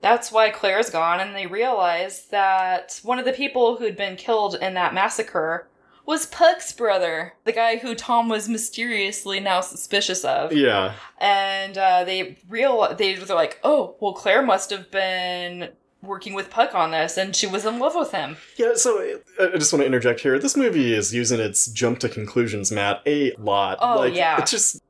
That's 0.00 0.32
why 0.32 0.50
Claire's 0.50 0.90
gone, 0.90 1.20
and 1.20 1.36
they 1.36 1.46
realize 1.46 2.26
that 2.26 2.98
one 3.04 3.20
of 3.20 3.24
the 3.24 3.32
people 3.32 3.76
who'd 3.76 3.96
been 3.96 4.16
killed 4.16 4.56
in 4.56 4.74
that 4.74 4.94
massacre 4.94 5.68
was 6.04 6.26
Puck's 6.26 6.72
brother, 6.72 7.34
the 7.44 7.52
guy 7.52 7.76
who 7.76 7.94
Tom 7.94 8.28
was 8.28 8.48
mysteriously 8.48 9.38
now 9.38 9.60
suspicious 9.60 10.24
of. 10.24 10.52
Yeah, 10.52 10.94
And 11.20 11.78
uh, 11.78 12.02
they 12.04 12.38
real 12.48 12.94
they 12.96 13.14
they're 13.14 13.36
like, 13.36 13.60
oh, 13.62 13.94
well, 14.00 14.12
Claire 14.12 14.42
must 14.42 14.70
have 14.70 14.90
been 14.90 15.70
working 16.02 16.34
with 16.34 16.50
Puck 16.50 16.74
on 16.74 16.90
this, 16.90 17.16
and 17.16 17.34
she 17.36 17.46
was 17.46 17.64
in 17.64 17.78
love 17.78 17.94
with 17.94 18.10
him. 18.10 18.36
yeah. 18.56 18.74
So 18.74 19.20
I 19.40 19.56
just 19.56 19.72
want 19.72 19.82
to 19.82 19.86
interject 19.86 20.20
here. 20.20 20.38
This 20.38 20.56
movie 20.56 20.92
is 20.92 21.14
using 21.14 21.38
its 21.38 21.66
jump 21.68 22.00
to 22.00 22.08
conclusions, 22.08 22.72
mat, 22.72 23.02
a 23.06 23.32
lot. 23.38 23.78
Oh, 23.80 23.98
like, 23.98 24.14
yeah. 24.14 24.40
It's 24.40 24.50
just 24.50 24.82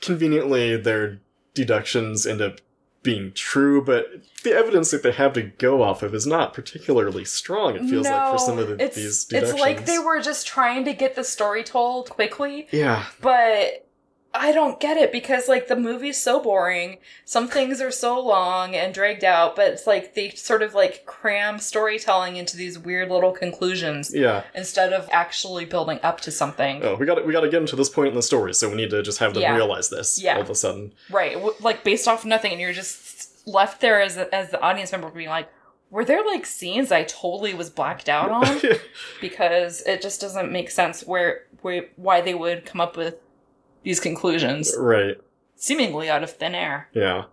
conveniently 0.00 0.76
their 0.76 1.20
deductions 1.56 2.26
end 2.26 2.40
up 2.40 2.60
being 3.02 3.32
true, 3.32 3.82
but 3.82 4.06
the 4.42 4.52
evidence 4.52 4.90
that 4.90 5.02
they 5.02 5.12
have 5.12 5.32
to 5.32 5.42
go 5.42 5.82
off 5.82 6.02
of 6.02 6.14
is 6.14 6.26
not 6.26 6.52
particularly 6.52 7.24
strong. 7.24 7.76
It 7.76 7.88
feels 7.88 8.06
like 8.06 8.32
for 8.32 8.38
some 8.38 8.58
of 8.58 8.68
the, 8.68 8.76
these 8.76 9.24
deductions. 9.24 9.52
It's 9.54 9.60
like 9.60 9.86
they 9.86 9.98
were 9.98 10.20
just 10.20 10.46
trying 10.46 10.84
to 10.84 10.92
get 10.92 11.14
the 11.14 11.24
story 11.24 11.62
told 11.62 12.10
quickly, 12.10 12.68
Yeah, 12.72 13.04
but 13.20 13.85
I 14.34 14.52
don't 14.52 14.78
get 14.78 14.98
it 14.98 15.12
because 15.12 15.48
like 15.48 15.66
the 15.68 15.76
movie's 15.76 16.20
so 16.20 16.42
boring. 16.42 16.98
Some 17.24 17.48
things 17.48 17.80
are 17.80 17.90
so 17.90 18.20
long 18.20 18.74
and 18.74 18.92
dragged 18.92 19.24
out, 19.24 19.56
but 19.56 19.68
it's 19.72 19.86
like 19.86 20.14
they 20.14 20.28
sort 20.30 20.62
of 20.62 20.74
like 20.74 21.06
cram 21.06 21.58
storytelling 21.58 22.36
into 22.36 22.54
these 22.56 22.78
weird 22.78 23.10
little 23.10 23.32
conclusions 23.32 24.12
Yeah. 24.14 24.42
instead 24.54 24.92
of 24.92 25.08
actually 25.10 25.64
building 25.64 25.98
up 26.02 26.20
to 26.22 26.30
something. 26.30 26.82
Oh, 26.84 26.96
we 26.96 27.06
got 27.06 27.24
we 27.26 27.32
got 27.32 27.40
to 27.40 27.48
get 27.48 27.62
into 27.62 27.76
this 27.76 27.88
point 27.88 28.08
in 28.10 28.14
the 28.14 28.22
story, 28.22 28.52
so 28.52 28.68
we 28.68 28.74
need 28.76 28.90
to 28.90 29.02
just 29.02 29.18
have 29.20 29.32
them 29.32 29.42
Yeah. 29.42 29.54
realize 29.56 29.88
this 29.88 30.20
Yeah. 30.22 30.34
all 30.36 30.42
of 30.42 30.50
a 30.50 30.54
sudden. 30.54 30.92
Right, 31.10 31.38
like 31.62 31.82
based 31.82 32.06
off 32.06 32.24
nothing, 32.26 32.52
and 32.52 32.60
you're 32.60 32.74
just 32.74 33.46
left 33.48 33.80
there 33.80 34.02
as 34.02 34.18
a, 34.18 34.34
as 34.34 34.50
the 34.50 34.60
audience 34.60 34.92
member 34.92 35.08
being 35.08 35.28
like, 35.30 35.48
were 35.88 36.04
there 36.04 36.22
like 36.26 36.44
scenes 36.44 36.92
I 36.92 37.04
totally 37.04 37.54
was 37.54 37.70
blacked 37.70 38.08
out 38.10 38.30
on 38.30 38.60
because 39.20 39.82
it 39.82 40.02
just 40.02 40.20
doesn't 40.20 40.50
make 40.52 40.70
sense 40.70 41.02
where, 41.06 41.44
where 41.62 41.86
why 41.96 42.20
they 42.20 42.34
would 42.34 42.66
come 42.66 42.80
up 42.80 42.96
with 42.96 43.14
these 43.86 44.00
conclusions 44.00 44.74
right. 44.76 45.16
seemingly 45.54 46.10
out 46.10 46.24
of 46.24 46.30
thin 46.32 46.56
air. 46.56 46.88
Yeah. 46.92 47.26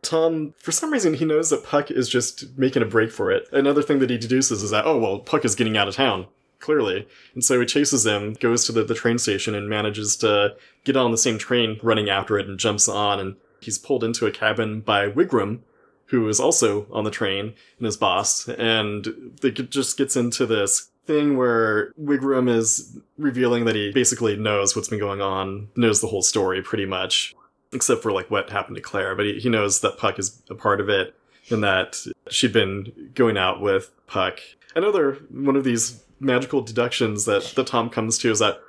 Tom, 0.00 0.54
for 0.56 0.72
some 0.72 0.90
reason, 0.90 1.12
he 1.12 1.26
knows 1.26 1.50
that 1.50 1.64
Puck 1.64 1.90
is 1.90 2.08
just 2.08 2.56
making 2.56 2.82
a 2.82 2.86
break 2.86 3.12
for 3.12 3.30
it. 3.30 3.46
Another 3.52 3.82
thing 3.82 3.98
that 3.98 4.08
he 4.08 4.16
deduces 4.16 4.62
is 4.62 4.70
that, 4.70 4.86
oh, 4.86 4.96
well, 4.96 5.18
Puck 5.18 5.44
is 5.44 5.54
getting 5.54 5.76
out 5.76 5.88
of 5.88 5.94
town, 5.94 6.28
clearly. 6.60 7.06
And 7.34 7.44
so 7.44 7.60
he 7.60 7.66
chases 7.66 8.06
him, 8.06 8.32
goes 8.32 8.64
to 8.64 8.72
the, 8.72 8.84
the 8.84 8.94
train 8.94 9.18
station, 9.18 9.54
and 9.54 9.68
manages 9.68 10.16
to 10.16 10.56
get 10.84 10.96
on 10.96 11.10
the 11.10 11.18
same 11.18 11.36
train 11.36 11.78
running 11.82 12.08
after 12.08 12.38
it 12.38 12.48
and 12.48 12.58
jumps 12.58 12.88
on. 12.88 13.20
And 13.20 13.36
he's 13.60 13.78
pulled 13.78 14.02
into 14.02 14.24
a 14.24 14.32
cabin 14.32 14.80
by 14.80 15.10
Wigram, 15.10 15.60
who 16.06 16.26
is 16.26 16.40
also 16.40 16.86
on 16.90 17.04
the 17.04 17.10
train, 17.10 17.52
and 17.76 17.84
his 17.84 17.98
boss. 17.98 18.48
And 18.48 19.36
it 19.42 19.70
just 19.70 19.98
gets 19.98 20.16
into 20.16 20.46
this 20.46 20.88
thing 21.06 21.36
where 21.36 21.92
Wigram 22.00 22.48
is 22.48 22.98
revealing 23.18 23.64
that 23.64 23.74
he 23.74 23.90
basically 23.92 24.36
knows 24.36 24.76
what's 24.76 24.88
been 24.88 24.98
going 25.00 25.20
on, 25.20 25.68
knows 25.76 26.00
the 26.00 26.06
whole 26.06 26.22
story 26.22 26.62
pretty 26.62 26.86
much 26.86 27.34
except 27.72 28.02
for 28.02 28.12
like 28.12 28.30
what 28.30 28.50
happened 28.50 28.76
to 28.76 28.82
Claire, 28.82 29.14
but 29.14 29.24
he, 29.24 29.38
he 29.40 29.48
knows 29.48 29.80
that 29.80 29.98
Puck 29.98 30.18
is 30.18 30.42
a 30.50 30.54
part 30.54 30.80
of 30.80 30.88
it 30.88 31.14
and 31.50 31.64
that 31.64 31.98
she'd 32.30 32.52
been 32.52 33.10
going 33.14 33.36
out 33.36 33.60
with 33.60 33.90
Puck. 34.06 34.40
Another 34.76 35.14
one 35.30 35.56
of 35.56 35.64
these 35.64 36.04
magical 36.20 36.60
deductions 36.60 37.24
that, 37.24 37.42
that 37.56 37.66
Tom 37.66 37.90
comes 37.90 38.18
to 38.18 38.30
is 38.30 38.38
that 38.38 38.60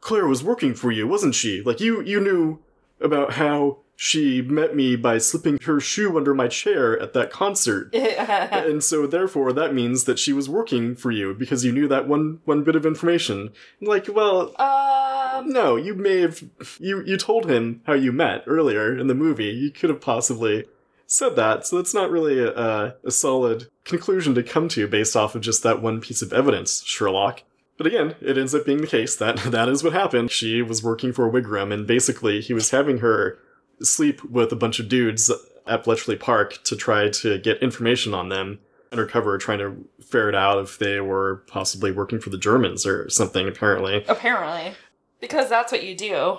Claire 0.00 0.26
was 0.26 0.42
working 0.42 0.74
for 0.74 0.90
you, 0.90 1.06
wasn't 1.06 1.34
she? 1.34 1.62
Like 1.62 1.80
you 1.80 2.00
you 2.02 2.20
knew 2.20 2.58
about 3.00 3.34
how 3.34 3.78
she 3.96 4.42
met 4.42 4.76
me 4.76 4.94
by 4.94 5.16
slipping 5.16 5.58
her 5.64 5.80
shoe 5.80 6.16
under 6.18 6.34
my 6.34 6.48
chair 6.48 7.00
at 7.00 7.14
that 7.14 7.30
concert. 7.30 7.94
and 7.94 8.84
so 8.84 9.06
therefore 9.06 9.54
that 9.54 9.74
means 9.74 10.04
that 10.04 10.18
she 10.18 10.34
was 10.34 10.48
working 10.48 10.94
for 10.94 11.10
you 11.10 11.34
because 11.34 11.64
you 11.64 11.72
knew 11.72 11.88
that 11.88 12.06
one 12.06 12.40
one 12.44 12.62
bit 12.62 12.76
of 12.76 12.84
information. 12.84 13.50
Like, 13.80 14.06
well, 14.08 14.54
um, 14.60 15.48
no, 15.48 15.76
you 15.76 15.94
may 15.94 16.20
have 16.20 16.44
you 16.78 17.02
you 17.04 17.16
told 17.16 17.50
him 17.50 17.80
how 17.86 17.94
you 17.94 18.12
met 18.12 18.44
earlier 18.46 18.96
in 18.96 19.06
the 19.06 19.14
movie. 19.14 19.46
You 19.46 19.70
could 19.70 19.88
have 19.88 20.02
possibly 20.02 20.66
said 21.06 21.36
that, 21.36 21.66
so 21.66 21.76
that's 21.76 21.94
not 21.94 22.10
really 22.10 22.40
a, 22.40 22.96
a 23.02 23.10
solid 23.10 23.68
conclusion 23.84 24.34
to 24.34 24.42
come 24.42 24.68
to 24.68 24.86
based 24.86 25.16
off 25.16 25.34
of 25.34 25.40
just 25.40 25.62
that 25.62 25.80
one 25.80 26.00
piece 26.00 26.20
of 26.20 26.32
evidence, 26.32 26.82
Sherlock. 26.84 27.44
But 27.78 27.86
again, 27.86 28.14
it 28.20 28.38
ends 28.38 28.54
up 28.54 28.66
being 28.66 28.80
the 28.80 28.86
case 28.86 29.16
that 29.16 29.36
that 29.46 29.70
is 29.70 29.82
what 29.82 29.94
happened. 29.94 30.30
She 30.30 30.60
was 30.60 30.82
working 30.82 31.14
for 31.14 31.30
Wigram, 31.30 31.72
and 31.72 31.86
basically 31.86 32.42
he 32.42 32.52
was 32.52 32.70
having 32.70 32.98
her 32.98 33.38
sleep 33.82 34.24
with 34.24 34.52
a 34.52 34.56
bunch 34.56 34.78
of 34.80 34.88
dudes 34.88 35.30
at 35.66 35.84
Bletchley 35.84 36.16
Park 36.16 36.62
to 36.64 36.76
try 36.76 37.08
to 37.08 37.38
get 37.38 37.62
information 37.62 38.14
on 38.14 38.28
them 38.28 38.60
undercover, 38.92 39.36
trying 39.38 39.58
to 39.58 39.84
ferret 40.04 40.34
out 40.34 40.58
if 40.58 40.78
they 40.78 41.00
were 41.00 41.44
possibly 41.48 41.90
working 41.90 42.20
for 42.20 42.30
the 42.30 42.38
Germans 42.38 42.86
or 42.86 43.08
something, 43.10 43.48
apparently. 43.48 44.04
apparently, 44.08 44.74
because 45.20 45.48
that's 45.48 45.72
what 45.72 45.84
you 45.84 45.96
do. 45.96 46.38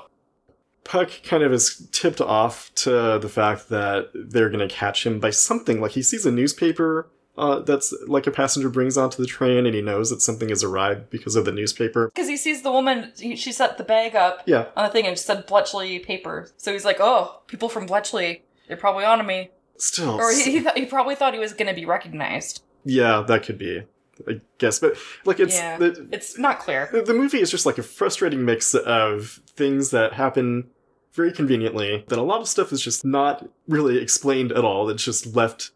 Puck 0.84 1.12
kind 1.24 1.44
of 1.44 1.52
is 1.52 1.88
tipped 1.92 2.22
off 2.22 2.74
to 2.76 3.20
the 3.20 3.28
fact 3.30 3.68
that 3.70 4.10
they're 4.14 4.50
going 4.50 4.68
to 4.68 4.74
catch 4.74 5.06
him 5.06 5.20
by 5.20 5.30
something. 5.30 5.82
Like 5.82 5.92
he 5.92 6.02
sees 6.02 6.26
a 6.26 6.32
newspaper 6.32 7.10
uh, 7.38 7.60
that's 7.60 7.94
like 8.08 8.26
a 8.28 8.32
passenger 8.32 8.70
brings 8.70 8.98
onto 8.98 9.22
the 9.22 9.28
train, 9.28 9.66
and 9.66 9.76
he 9.76 9.82
knows 9.82 10.10
that 10.10 10.22
something 10.22 10.50
has 10.50 10.64
arrived 10.64 11.10
because 11.10 11.36
of 11.36 11.46
the 11.46 11.52
newspaper. 11.52 12.12
Because 12.14 12.28
he 12.30 12.38
sees 12.38 12.62
the 12.64 12.72
woman, 12.72 13.12
he- 13.18 13.36
she 13.36 13.52
set 13.52 13.78
the 13.78 13.84
bag 13.84 14.16
up 14.16 14.42
Yeah, 14.46 14.66
on 14.76 14.86
the 14.86 14.92
thing 14.92 15.06
and 15.06 15.14
it 15.14 15.20
said 15.20 15.46
Bletchley 15.46 16.00
paper. 16.00 16.50
So 16.58 16.74
he's 16.74 16.86
like, 16.86 16.98
oh, 17.00 17.42
people 17.48 17.70
from 17.70 17.86
Bletchley, 17.86 18.44
they're 18.68 18.78
probably 18.78 19.06
on 19.06 19.20
to 19.20 19.24
me. 19.24 19.52
still, 19.78 20.20
Or 20.20 20.32
he, 20.32 20.44
he, 20.44 20.60
th- 20.62 20.74
he 20.76 20.86
probably 20.86 21.16
thought 21.16 21.34
he 21.34 21.40
was 21.40 21.54
going 21.54 21.68
to 21.68 21.76
be 21.80 21.86
recognized. 21.86 22.64
yeah, 22.84 23.24
that 23.28 23.44
could 23.44 23.58
be, 23.60 23.84
I 24.28 24.42
guess. 24.58 24.80
But 24.80 24.98
like, 25.26 25.40
it's 25.40 25.56
Yeah. 25.56 25.78
the, 25.78 26.08
It's 26.12 26.38
not 26.40 26.60
clear. 26.60 26.90
the 26.92 27.04
the 27.04 27.14
movie 27.14 27.40
is 27.42 27.52
just 27.52 27.66
like 27.68 27.78
a 27.78 27.84
frustrating 27.84 28.44
mix 28.46 28.74
of 28.74 29.42
things 29.56 29.92
that 29.92 30.14
happen 30.14 30.70
very 31.14 31.32
conveniently. 31.32 32.04
That 32.08 32.18
a 32.18 32.24
lot 32.24 32.42
of 32.42 32.48
stuff 32.48 32.72
is 32.72 32.82
just 32.82 33.06
not 33.06 33.48
really 33.68 34.00
explained 34.02 34.52
at 34.52 34.64
all. 34.64 34.90
It's 34.90 35.04
just 35.04 35.36
left 35.36 35.72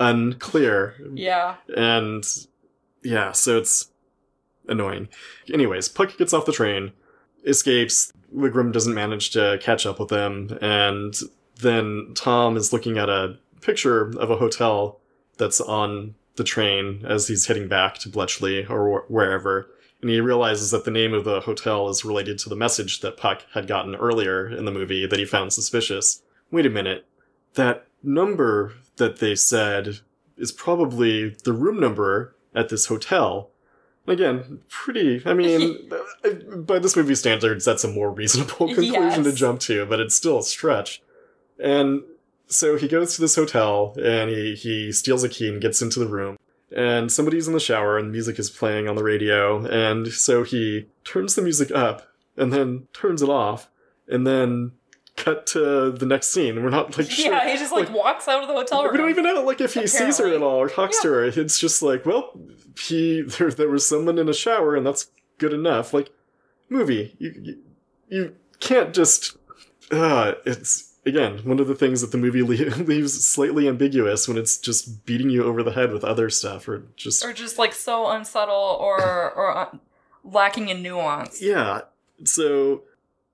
unclear 0.00 0.94
Yeah. 1.14 1.56
and 1.76 2.24
yeah, 3.02 3.32
so 3.32 3.58
it's 3.58 3.90
annoying. 4.68 5.08
Anyways, 5.52 5.88
Puck 5.88 6.16
gets 6.18 6.32
off 6.32 6.46
the 6.46 6.52
train, 6.52 6.92
escapes. 7.46 8.12
Wigram 8.34 8.72
doesn't 8.72 8.94
manage 8.94 9.30
to 9.30 9.58
catch 9.62 9.86
up 9.86 9.98
with 9.98 10.08
them, 10.10 10.58
and 10.60 11.14
then 11.60 12.12
Tom 12.14 12.56
is 12.56 12.72
looking 12.72 12.98
at 12.98 13.08
a 13.08 13.38
picture 13.62 14.10
of 14.18 14.30
a 14.30 14.36
hotel 14.36 15.00
that's 15.38 15.60
on 15.60 16.14
the 16.36 16.44
train 16.44 17.04
as 17.06 17.26
he's 17.28 17.46
heading 17.46 17.66
back 17.68 17.94
to 17.98 18.08
Bletchley 18.08 18.66
or 18.66 19.04
wherever. 19.08 19.70
And 20.00 20.10
he 20.10 20.20
realizes 20.20 20.70
that 20.70 20.84
the 20.84 20.90
name 20.92 21.12
of 21.14 21.24
the 21.24 21.40
hotel 21.40 21.88
is 21.88 22.04
related 22.04 22.38
to 22.40 22.48
the 22.48 22.54
message 22.54 23.00
that 23.00 23.16
Puck 23.16 23.42
had 23.54 23.66
gotten 23.66 23.96
earlier 23.96 24.48
in 24.48 24.64
the 24.64 24.70
movie 24.70 25.06
that 25.06 25.18
he 25.18 25.24
found 25.24 25.52
suspicious. 25.52 26.22
Wait 26.52 26.66
a 26.66 26.70
minute. 26.70 27.06
That 27.54 27.86
number 28.02 28.74
that 28.98 29.18
they 29.18 29.34
said 29.34 30.00
is 30.36 30.52
probably 30.52 31.30
the 31.44 31.52
room 31.52 31.80
number 31.80 32.36
at 32.54 32.68
this 32.68 32.86
hotel. 32.86 33.50
Again, 34.06 34.60
pretty. 34.68 35.22
I 35.26 35.34
mean, 35.34 35.90
uh, 36.24 36.56
by 36.56 36.78
this 36.78 36.96
movie 36.96 37.14
standards, 37.14 37.64
that's 37.64 37.84
a 37.84 37.88
more 37.88 38.10
reasonable 38.10 38.66
conclusion 38.74 39.24
to 39.24 39.32
jump 39.32 39.60
to, 39.60 39.84
but 39.86 40.00
it's 40.00 40.14
still 40.14 40.38
a 40.38 40.42
stretch. 40.42 41.02
And 41.58 42.02
so 42.46 42.76
he 42.76 42.88
goes 42.88 43.14
to 43.14 43.20
this 43.20 43.36
hotel 43.36 43.94
and 44.02 44.30
he, 44.30 44.54
he 44.54 44.92
steals 44.92 45.24
a 45.24 45.28
key 45.28 45.48
and 45.48 45.60
gets 45.60 45.82
into 45.82 45.98
the 45.98 46.06
room. 46.06 46.36
And 46.74 47.10
somebody's 47.10 47.48
in 47.48 47.54
the 47.54 47.60
shower 47.60 47.98
and 47.98 48.12
music 48.12 48.38
is 48.38 48.50
playing 48.50 48.88
on 48.88 48.96
the 48.96 49.02
radio. 49.02 49.64
And 49.66 50.08
so 50.08 50.42
he 50.42 50.86
turns 51.04 51.34
the 51.34 51.42
music 51.42 51.70
up 51.70 52.08
and 52.36 52.52
then 52.52 52.88
turns 52.92 53.22
it 53.22 53.28
off. 53.28 53.70
And 54.06 54.26
then 54.26 54.72
cut 55.18 55.46
to 55.48 55.90
the 55.90 56.06
next 56.06 56.28
scene. 56.28 56.62
We're 56.62 56.70
not 56.70 56.96
like 56.96 57.10
sure. 57.10 57.32
Yeah, 57.32 57.50
he 57.50 57.58
just 57.58 57.72
like, 57.72 57.90
walks 57.90 58.28
out 58.28 58.42
of 58.42 58.48
the 58.48 58.54
hotel 58.54 58.84
room. 58.84 58.92
We 58.92 58.98
don't 58.98 59.10
even 59.10 59.24
know 59.24 59.42
like 59.42 59.60
if 59.60 59.74
he 59.74 59.86
sees 59.86 60.18
her 60.18 60.32
at 60.32 60.42
all 60.42 60.56
or 60.56 60.68
talks 60.68 61.00
to 61.02 61.08
her. 61.08 61.24
It's 61.24 61.58
just 61.58 61.82
like, 61.82 62.06
well, 62.06 62.32
he 62.80 63.22
there 63.22 63.50
there 63.50 63.68
was 63.68 63.86
someone 63.86 64.18
in 64.18 64.28
a 64.28 64.34
shower 64.34 64.76
and 64.76 64.86
that's 64.86 65.10
good 65.38 65.52
enough. 65.52 65.92
Like 65.92 66.10
movie, 66.68 67.16
you 67.18 67.34
you, 67.42 67.58
you 68.08 68.36
can't 68.60 68.94
just 68.94 69.36
uh 69.90 70.34
it's 70.46 70.94
again 71.04 71.38
one 71.38 71.58
of 71.58 71.66
the 71.66 71.74
things 71.74 72.00
that 72.00 72.12
the 72.12 72.18
movie 72.18 72.42
le- 72.42 72.70
leaves 72.84 73.26
slightly 73.26 73.66
ambiguous 73.68 74.28
when 74.28 74.36
it's 74.36 74.58
just 74.58 75.04
beating 75.04 75.30
you 75.30 75.44
over 75.44 75.62
the 75.62 75.72
head 75.72 75.92
with 75.92 76.04
other 76.04 76.30
stuff 76.30 76.68
or 76.68 76.84
just 76.96 77.24
or 77.24 77.32
just 77.32 77.58
like 77.58 77.74
so 77.74 78.08
unsubtle 78.08 78.76
or 78.80 79.00
or 79.32 79.56
uh, 79.56 79.76
lacking 80.24 80.68
in 80.68 80.82
nuance. 80.82 81.42
Yeah. 81.42 81.82
So 82.24 82.82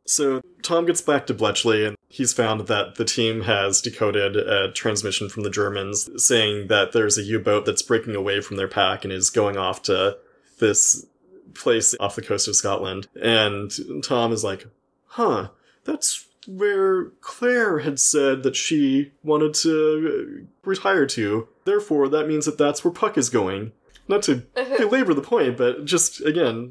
so 0.06 0.40
Tom 0.62 0.86
gets 0.86 1.00
back 1.00 1.26
to 1.26 1.34
Bletchley 1.34 1.84
and 1.84 1.96
he's 2.08 2.32
found 2.32 2.66
that 2.68 2.96
the 2.96 3.04
team 3.04 3.42
has 3.42 3.80
decoded 3.80 4.36
a 4.36 4.70
transmission 4.72 5.28
from 5.28 5.42
the 5.42 5.50
Germans 5.50 6.08
saying 6.22 6.68
that 6.68 6.92
there's 6.92 7.18
a 7.18 7.22
U-boat 7.22 7.64
that's 7.64 7.82
breaking 7.82 8.14
away 8.14 8.40
from 8.40 8.56
their 8.56 8.68
pack 8.68 9.04
and 9.04 9.12
is 9.12 9.30
going 9.30 9.56
off 9.56 9.82
to 9.84 10.18
this 10.58 11.06
place 11.54 11.94
off 12.00 12.16
the 12.16 12.22
coast 12.22 12.48
of 12.48 12.56
Scotland. 12.56 13.08
And 13.20 13.72
Tom 14.02 14.32
is 14.32 14.44
like, 14.44 14.66
"Huh, 15.06 15.48
that's 15.84 16.26
where 16.46 17.06
Claire 17.20 17.80
had 17.80 17.98
said 17.98 18.42
that 18.42 18.56
she 18.56 19.12
wanted 19.22 19.54
to 19.54 20.46
retire 20.64 21.06
to. 21.06 21.48
Therefore, 21.64 22.08
that 22.08 22.28
means 22.28 22.44
that 22.44 22.58
that's 22.58 22.84
where 22.84 22.92
Puck 22.92 23.16
is 23.16 23.30
going." 23.30 23.72
Not 24.06 24.22
to 24.24 24.42
belabor 24.78 25.14
the 25.14 25.22
point, 25.22 25.56
but 25.56 25.86
just 25.86 26.20
again, 26.20 26.70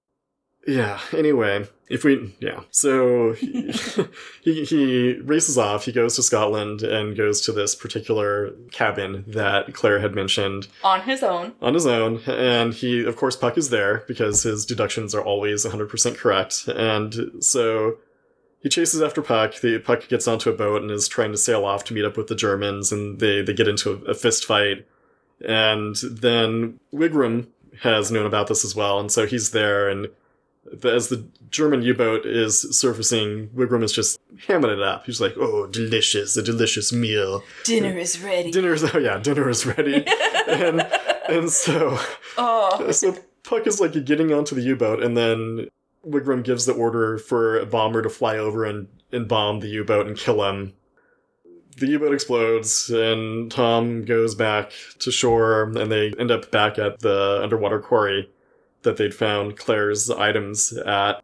yeah. 0.68 1.00
Anyway, 1.12 1.68
if 1.94 2.04
we 2.04 2.36
yeah, 2.40 2.62
so 2.72 3.34
he, 3.34 3.72
he 4.42 4.66
he 4.66 5.14
races 5.22 5.58
off. 5.58 5.86
He 5.86 5.92
goes 5.92 6.16
to 6.16 6.24
Scotland 6.24 6.82
and 6.82 7.16
goes 7.16 7.40
to 7.42 7.52
this 7.52 7.76
particular 7.76 8.52
cabin 8.72 9.24
that 9.28 9.74
Claire 9.74 10.00
had 10.00 10.16
mentioned 10.16 10.68
On 10.84 11.02
his 11.02 11.22
own. 11.22 11.54
on 11.62 11.76
his 11.76 11.86
own, 11.86 12.22
and 12.28 12.74
he 12.74 13.06
of 13.06 13.16
course 13.16 13.36
Puck 13.36 13.58
is 13.60 13.70
there 13.70 14.04
because 14.08 14.42
his 14.42 14.66
deductions 14.66 15.14
are 15.14 15.24
always 15.24 15.66
100% 15.66 16.18
correct, 16.18 16.68
and 16.68 17.32
so. 17.40 17.98
He 18.62 18.70
chases 18.70 19.02
after 19.02 19.22
Puck. 19.22 19.56
The 19.60 19.78
Puck 19.80 20.08
gets 20.08 20.26
onto 20.26 20.50
a 20.50 20.54
boat 20.56 20.82
and 20.82 20.90
is 20.90 21.10
trying 21.10 21.34
to 21.34 21.38
sail 21.38 21.66
off 21.66 21.84
to 21.84 21.94
meet 21.94 22.06
up 22.06 22.16
with 22.16 22.28
the 22.28 22.36
Germans, 22.36 22.94
and 22.94 23.20
they, 23.20 23.42
they 23.42 23.54
get 23.54 23.68
into 23.68 23.92
a, 23.92 24.12
a 24.12 24.14
fist 24.14 24.46
fight. 24.46 24.88
And 25.46 25.98
then 26.10 26.80
Wigram 26.94 27.48
has 27.82 28.10
known 28.10 28.26
about 28.26 28.48
this 28.48 28.64
as 28.64 28.74
well, 28.74 29.02
and 29.02 29.12
so 29.12 29.26
he's 29.26 29.52
there, 29.52 29.90
and 29.90 30.08
as 30.84 31.10
the 31.10 31.28
German 31.50 31.82
U-boat 31.82 32.26
is 32.26 32.62
surfacing, 32.78 33.50
Wigram 33.50 33.84
is 33.84 33.92
just 33.92 34.20
hamming 34.48 34.74
it 34.74 34.82
up. 34.82 35.06
He's 35.06 35.22
like, 35.22 35.36
"Oh, 35.38 35.68
delicious, 35.68 36.36
a 36.38 36.42
delicious 36.42 36.92
meal. 36.92 37.44
Dinner 37.64 37.98
is 37.98 38.22
ready. 38.22 38.52
Dinner's 38.52 38.84
oh 38.84 38.98
yeah, 38.98 39.18
dinner 39.20 39.50
is 39.50 39.66
ready." 39.66 40.06
and 40.48 40.82
and 41.28 41.50
so 41.50 42.00
Oh, 42.38 42.92
so 42.92 43.16
Puck 43.44 43.68
is 43.68 43.80
like 43.80 44.06
getting 44.06 44.34
onto 44.34 44.56
the 44.56 44.62
U-boat, 44.62 45.04
and 45.04 45.18
then 45.18 45.68
Wigram 46.08 46.44
gives 46.44 46.66
the 46.66 46.74
order 46.74 47.18
for 47.18 47.58
a 47.58 47.66
bomber 47.66 48.02
to 48.02 48.10
fly 48.10 48.38
over 48.38 48.66
and 48.66 48.88
and 49.12 49.28
bomb 49.28 49.60
the 49.60 49.70
U-boat 49.70 50.08
and 50.08 50.18
kill 50.18 50.44
him. 50.44 50.74
The 51.78 51.88
U-boat 51.88 52.14
explodes, 52.14 52.90
and 52.90 53.52
Tom 53.52 54.06
goes 54.06 54.36
back 54.36 54.72
to 55.00 55.12
shore, 55.12 55.64
and 55.64 55.92
they 55.92 56.14
end 56.20 56.32
up 56.32 56.52
back 56.52 56.78
at 56.78 57.00
the 57.00 57.40
underwater 57.42 57.80
quarry 57.80 58.30
that 58.84 58.98
they'd 58.98 59.14
found 59.16 59.58
Claire's 59.58 60.10
items 60.10 60.74
at. 60.74 61.22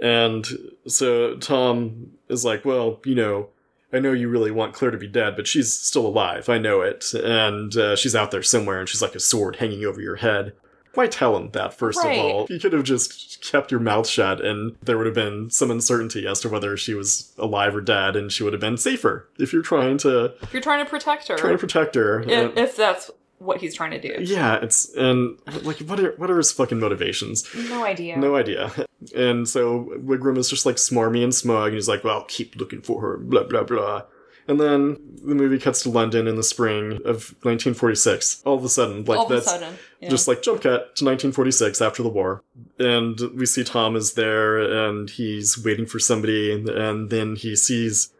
And 0.00 0.46
so 0.86 1.36
Tom 1.36 2.12
is 2.28 2.44
like, 2.44 2.64
well, 2.64 3.00
you 3.04 3.14
know, 3.14 3.48
I 3.92 3.98
know 3.98 4.12
you 4.12 4.28
really 4.28 4.50
want 4.50 4.72
Claire 4.74 4.90
to 4.90 4.98
be 4.98 5.06
dead, 5.06 5.36
but 5.36 5.46
she's 5.46 5.72
still 5.72 6.06
alive. 6.06 6.48
I 6.48 6.58
know 6.58 6.80
it. 6.80 7.12
And 7.14 7.76
uh, 7.76 7.94
she's 7.94 8.16
out 8.16 8.30
there 8.30 8.42
somewhere, 8.42 8.80
and 8.80 8.88
she's 8.88 9.02
like 9.02 9.14
a 9.14 9.20
sword 9.20 9.56
hanging 9.56 9.84
over 9.84 10.00
your 10.00 10.16
head. 10.16 10.54
Why 10.94 11.06
tell 11.06 11.36
him 11.38 11.50
that, 11.52 11.72
first 11.74 11.98
Right. 12.02 12.18
of 12.18 12.24
all? 12.24 12.46
You 12.50 12.58
could 12.60 12.72
have 12.74 12.84
just 12.84 13.42
kept 13.42 13.70
your 13.70 13.80
mouth 13.80 14.06
shut, 14.06 14.42
and 14.44 14.76
there 14.82 14.96
would 14.98 15.06
have 15.06 15.14
been 15.14 15.48
some 15.50 15.70
uncertainty 15.70 16.26
as 16.26 16.40
to 16.40 16.48
whether 16.50 16.76
she 16.76 16.92
was 16.94 17.32
alive 17.38 17.74
or 17.76 17.80
dead, 17.80 18.14
and 18.16 18.30
she 18.32 18.42
would 18.42 18.52
have 18.52 18.60
been 18.60 18.76
safer 18.76 19.26
if 19.38 19.52
you're 19.54 19.62
trying 19.62 19.96
to 19.98 20.34
if 20.42 20.52
you're 20.52 20.60
trying 20.62 20.84
to 20.84 20.90
protect 20.90 21.28
her, 21.28 21.36
trying 21.36 21.54
to 21.54 21.58
protect 21.58 21.94
her. 21.94 22.20
if, 22.20 22.28
And- 22.28 22.58
if 22.58 22.76
that's 22.76 23.10
what 23.42 23.60
he's 23.60 23.74
trying 23.74 23.90
to 23.92 24.00
do. 24.00 24.22
yeah, 24.22 24.58
it's 24.62 24.94
and 24.94 25.38
like 25.62 25.78
what 25.80 26.00
are 26.00 26.12
what 26.16 26.30
are 26.30 26.36
his 26.36 26.52
fucking 26.52 26.78
motivations? 26.80 27.44
No 27.54 27.84
idea. 27.84 28.16
No 28.16 28.36
idea. 28.36 28.72
And 29.16 29.48
so 29.48 29.90
Wigram 29.98 30.38
is 30.38 30.48
just 30.48 30.64
like 30.66 30.76
smarmy 30.76 31.24
and 31.24 31.34
smug, 31.34 31.66
and 31.68 31.74
he's 31.74 31.88
like, 31.88 32.04
well, 32.04 32.18
I'll 32.18 32.24
keep 32.24 32.56
looking 32.56 32.82
for 32.82 33.00
her, 33.00 33.16
blah, 33.18 33.44
blah, 33.44 33.64
blah. 33.64 34.02
And 34.48 34.60
then 34.60 34.96
the 35.24 35.34
movie 35.36 35.58
cuts 35.58 35.82
to 35.84 35.88
London 35.88 36.26
in 36.26 36.34
the 36.36 36.42
spring 36.42 36.94
of 37.04 37.34
1946. 37.42 38.42
All 38.44 38.56
of 38.56 38.64
a 38.64 38.68
sudden, 38.68 39.04
like 39.04 39.18
All 39.18 39.26
of 39.26 39.30
a 39.30 39.34
that's 39.36 39.46
sudden, 39.46 39.74
yeah. 40.00 40.08
just 40.08 40.26
like 40.26 40.42
jump 40.42 40.62
cut 40.62 40.96
to 40.96 41.04
1946 41.04 41.80
after 41.80 42.02
the 42.02 42.08
war. 42.08 42.42
And 42.78 43.18
we 43.36 43.46
see 43.46 43.62
Tom 43.64 43.94
is 43.94 44.14
there, 44.14 44.58
and 44.58 45.08
he's 45.08 45.62
waiting 45.64 45.86
for 45.86 45.98
somebody, 46.00 46.52
and 46.52 47.10
then 47.10 47.36
he 47.36 47.54
sees 47.54 48.12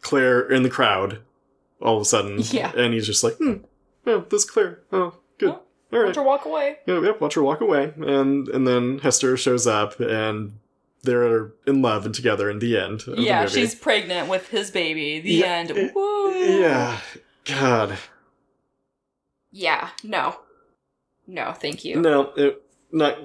Claire 0.00 0.40
in 0.48 0.62
the 0.62 0.70
crowd 0.70 1.20
all 1.82 1.96
of 1.96 2.02
a 2.02 2.06
sudden. 2.06 2.40
Yeah. 2.50 2.72
And 2.76 2.94
he's 2.94 3.06
just 3.06 3.22
like, 3.22 3.36
hmm, 3.36 3.56
oh, 4.08 4.26
this 4.28 4.44
Claire. 4.44 4.80
Oh, 4.92 5.14
good. 5.38 5.50
Oh, 5.50 5.62
All 5.92 5.98
right. 6.00 6.06
Watch 6.06 6.16
her 6.16 6.22
walk 6.22 6.44
away. 6.44 6.76
Yeah, 6.86 7.00
yep, 7.02 7.20
watch 7.20 7.34
her 7.34 7.42
walk 7.42 7.60
away. 7.60 7.92
And 7.98 8.48
and 8.48 8.66
then 8.66 8.98
Hester 8.98 9.36
shows 9.36 9.66
up 9.66 10.00
and 10.00 10.58
they're 11.02 11.52
in 11.66 11.80
love 11.80 12.04
and 12.06 12.14
together 12.14 12.50
in 12.50 12.58
the 12.58 12.76
end. 12.76 13.04
Yeah, 13.06 13.44
the 13.44 13.50
she's 13.50 13.74
pregnant 13.74 14.28
with 14.28 14.48
his 14.48 14.70
baby. 14.70 15.20
The 15.20 15.30
Yeah, 15.30 15.46
end. 15.46 15.70
it- 15.70 15.94
Woo. 15.94 16.32
Yeah. 16.34 16.98
God. 17.44 17.98
Yeah. 19.50 19.90
No. 20.02 20.36
No, 21.26 21.52
thank 21.52 21.84
you. 21.84 22.00
No, 22.00 22.32
it, 22.36 22.62
not 22.90 23.18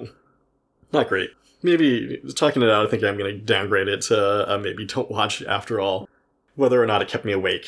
not 0.92 1.08
great. 1.08 1.30
Maybe 1.62 2.20
talking 2.36 2.62
it 2.62 2.68
out, 2.68 2.86
I 2.86 2.90
think 2.90 3.02
I'm 3.02 3.16
gonna 3.16 3.38
downgrade 3.38 3.88
it 3.88 4.02
to 4.02 4.52
uh, 4.52 4.58
maybe 4.58 4.84
don't 4.84 5.10
watch 5.10 5.42
after 5.42 5.80
all. 5.80 6.08
Whether 6.56 6.82
or 6.82 6.86
not 6.86 7.02
it 7.02 7.08
kept 7.08 7.24
me 7.24 7.32
awake 7.32 7.66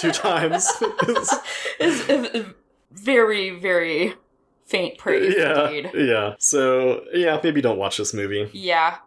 two 0.00 0.10
times. 0.12 0.70
It's 1.78 2.08
a 2.08 2.54
very, 2.90 3.50
very 3.50 4.14
faint 4.64 4.98
praise 4.98 5.34
yeah. 5.36 5.68
indeed. 5.68 5.90
Yeah. 5.94 6.34
So 6.38 7.04
yeah, 7.12 7.38
maybe 7.42 7.60
don't 7.60 7.78
watch 7.78 7.98
this 7.98 8.14
movie. 8.14 8.48
Yeah. 8.52 8.98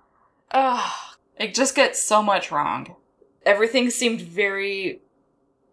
Ugh. 0.52 0.92
It 1.38 1.56
just 1.56 1.76
gets 1.76 2.02
so 2.02 2.22
much 2.22 2.52
wrong. 2.52 2.96
Everything 3.46 3.90
seemed 3.90 4.22
very 4.22 5.02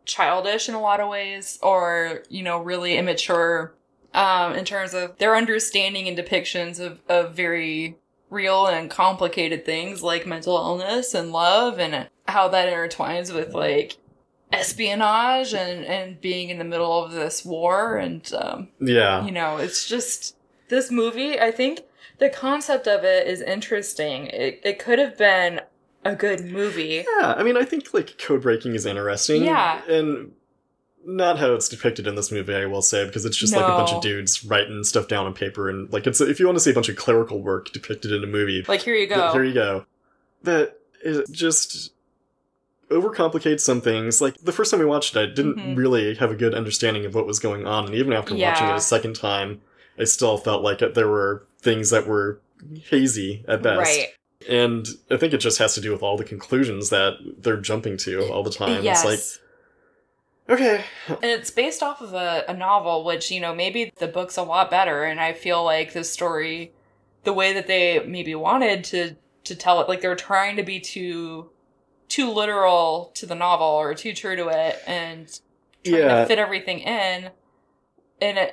childish 0.04 0.68
in 0.68 0.74
a 0.74 0.80
lot 0.80 1.00
of 1.00 1.08
ways, 1.08 1.58
or, 1.62 2.24
you 2.28 2.42
know, 2.42 2.58
really 2.58 2.96
immature 2.96 3.74
um, 4.14 4.54
in 4.54 4.64
terms 4.64 4.94
of 4.94 5.18
their 5.18 5.36
understanding 5.36 6.08
and 6.08 6.16
depictions 6.18 6.80
of, 6.80 7.00
of 7.08 7.34
very 7.34 7.96
real 8.30 8.66
and 8.66 8.88
complicated 8.88 9.64
things 9.66 10.02
like 10.02 10.26
mental 10.26 10.56
illness 10.56 11.12
and 11.14 11.32
love 11.32 11.78
and 11.80 12.08
how 12.28 12.48
that 12.48 12.72
intertwines 12.72 13.34
with 13.34 13.52
like 13.54 13.96
espionage 14.52 15.54
and, 15.54 15.84
and 15.84 16.20
being 16.20 16.50
in 16.50 16.58
the 16.58 16.64
middle 16.64 17.02
of 17.04 17.12
this 17.12 17.44
war 17.44 17.96
and 17.96 18.32
um, 18.34 18.68
Yeah. 18.80 19.24
you 19.24 19.32
know, 19.32 19.56
it's 19.58 19.88
just 19.88 20.36
this 20.68 20.90
movie. 20.90 21.38
I 21.40 21.50
think 21.50 21.80
the 22.18 22.28
concept 22.28 22.86
of 22.86 23.04
it 23.04 23.26
is 23.26 23.40
interesting. 23.40 24.26
It 24.28 24.60
it 24.64 24.78
could 24.78 24.98
have 24.98 25.16
been 25.16 25.60
a 26.04 26.14
good 26.14 26.44
movie. 26.44 27.04
Yeah, 27.18 27.34
I 27.36 27.42
mean, 27.42 27.56
I 27.56 27.64
think 27.64 27.92
like 27.94 28.18
code 28.18 28.42
breaking 28.42 28.74
is 28.74 28.86
interesting. 28.86 29.44
Yeah. 29.44 29.82
and 29.88 30.32
not 31.06 31.38
how 31.38 31.54
it's 31.54 31.68
depicted 31.68 32.06
in 32.06 32.14
this 32.14 32.30
movie, 32.30 32.54
I 32.54 32.66
will 32.66 32.82
say, 32.82 33.06
because 33.06 33.24
it's 33.24 33.36
just 33.36 33.54
like 33.54 33.64
a 33.64 33.68
bunch 33.68 33.90
of 33.92 34.02
dudes 34.02 34.44
writing 34.44 34.84
stuff 34.84 35.08
down 35.08 35.26
on 35.26 35.34
paper, 35.34 35.68
and 35.70 35.90
like 35.92 36.06
it's 36.06 36.20
if 36.20 36.38
you 36.38 36.46
want 36.46 36.56
to 36.56 36.60
see 36.60 36.70
a 36.70 36.74
bunch 36.74 36.88
of 36.88 36.96
clerical 36.96 37.40
work 37.40 37.72
depicted 37.72 38.12
in 38.12 38.22
a 38.22 38.26
movie, 38.26 38.64
Like 38.68 38.82
here 38.82 38.94
you 38.94 39.06
th- 39.06 39.18
go. 39.18 39.32
here 39.32 39.44
you 39.44 39.54
go. 39.54 39.86
That 40.42 40.78
is 41.02 41.28
just 41.30 41.92
overcomplicates 42.90 43.60
some 43.60 43.80
things. 43.80 44.20
Like 44.20 44.36
the 44.38 44.52
first 44.52 44.70
time 44.70 44.80
we 44.80 44.86
watched 44.86 45.16
it, 45.16 45.20
I 45.20 45.26
didn't 45.26 45.56
Mhm. 45.56 45.76
really 45.76 46.14
have 46.16 46.30
a 46.30 46.34
good 46.34 46.54
understanding 46.54 47.04
of 47.06 47.14
what 47.14 47.26
was 47.26 47.38
going 47.38 47.66
on, 47.66 47.86
and 47.86 47.94
even 47.94 48.12
after 48.12 48.34
watching 48.34 48.68
it 48.68 48.74
a 48.76 48.80
second 48.80 49.14
time, 49.16 49.60
I 49.98 50.04
still 50.04 50.36
felt 50.38 50.62
like 50.62 50.80
there 50.94 51.08
were 51.08 51.44
things 51.60 51.90
that 51.90 52.06
were 52.06 52.40
hazy 52.88 53.44
at 53.48 53.62
best. 53.62 53.78
right. 53.78 54.08
And 54.48 54.86
I 55.10 55.18
think 55.18 55.34
it 55.34 55.38
just 55.38 55.58
has 55.58 55.74
to 55.74 55.80
do 55.82 55.92
with 55.92 56.02
all 56.02 56.16
the 56.16 56.24
conclusions 56.24 56.88
that 56.88 57.18
they're 57.42 57.58
jumping 57.58 57.96
to 57.98 58.26
all 58.28 58.42
the 58.42 58.50
time. 58.50 58.82
yes. 58.82 59.04
It's 59.04 59.04
like, 59.04 59.20
okay. 60.50 60.84
and 61.08 61.18
it's 61.24 61.50
based 61.50 61.82
off 61.82 62.00
of 62.00 62.12
a, 62.14 62.44
a 62.48 62.54
novel, 62.54 63.04
which, 63.04 63.30
you 63.30 63.40
know, 63.40 63.54
maybe 63.54 63.92
the 63.98 64.08
book's 64.08 64.36
a 64.36 64.42
lot 64.42 64.70
better, 64.70 65.04
and 65.04 65.20
I 65.20 65.32
feel 65.32 65.64
like 65.64 65.92
the 65.92 66.04
story 66.04 66.72
the 67.24 67.32
way 67.34 67.52
that 67.52 67.66
they 67.66 68.02
maybe 68.06 68.34
wanted 68.34 68.82
to 68.84 69.14
to 69.44 69.54
tell 69.54 69.80
it, 69.80 69.88
like 69.88 70.00
they're 70.00 70.16
trying 70.16 70.56
to 70.56 70.62
be 70.62 70.80
too 70.80 71.50
too 72.08 72.30
literal 72.32 73.10
to 73.14 73.26
the 73.26 73.34
novel 73.34 73.66
or 73.66 73.94
too 73.94 74.12
true 74.12 74.36
to 74.36 74.48
it 74.48 74.78
and 74.86 75.28
trying 75.84 75.98
Yeah. 76.02 76.20
to 76.22 76.26
fit 76.26 76.38
everything 76.38 76.80
in 76.80 77.30
in 78.20 78.36
a, 78.38 78.50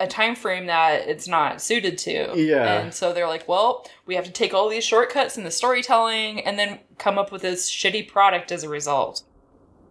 a 0.00 0.06
time 0.06 0.34
frame 0.34 0.66
that 0.66 1.06
it's 1.08 1.28
not 1.28 1.60
suited 1.60 1.98
to. 1.98 2.32
Yeah. 2.34 2.80
And 2.80 2.94
so 2.94 3.12
they're 3.12 3.28
like, 3.28 3.46
well, 3.48 3.86
we 4.06 4.14
have 4.14 4.24
to 4.24 4.32
take 4.32 4.52
all 4.54 4.68
these 4.68 4.84
shortcuts 4.84 5.36
in 5.36 5.44
the 5.44 5.50
storytelling 5.50 6.40
and 6.44 6.58
then 6.58 6.80
come 6.98 7.18
up 7.18 7.30
with 7.30 7.42
this 7.42 7.70
shitty 7.70 8.08
product 8.08 8.50
as 8.50 8.62
a 8.64 8.68
result. 8.68 9.22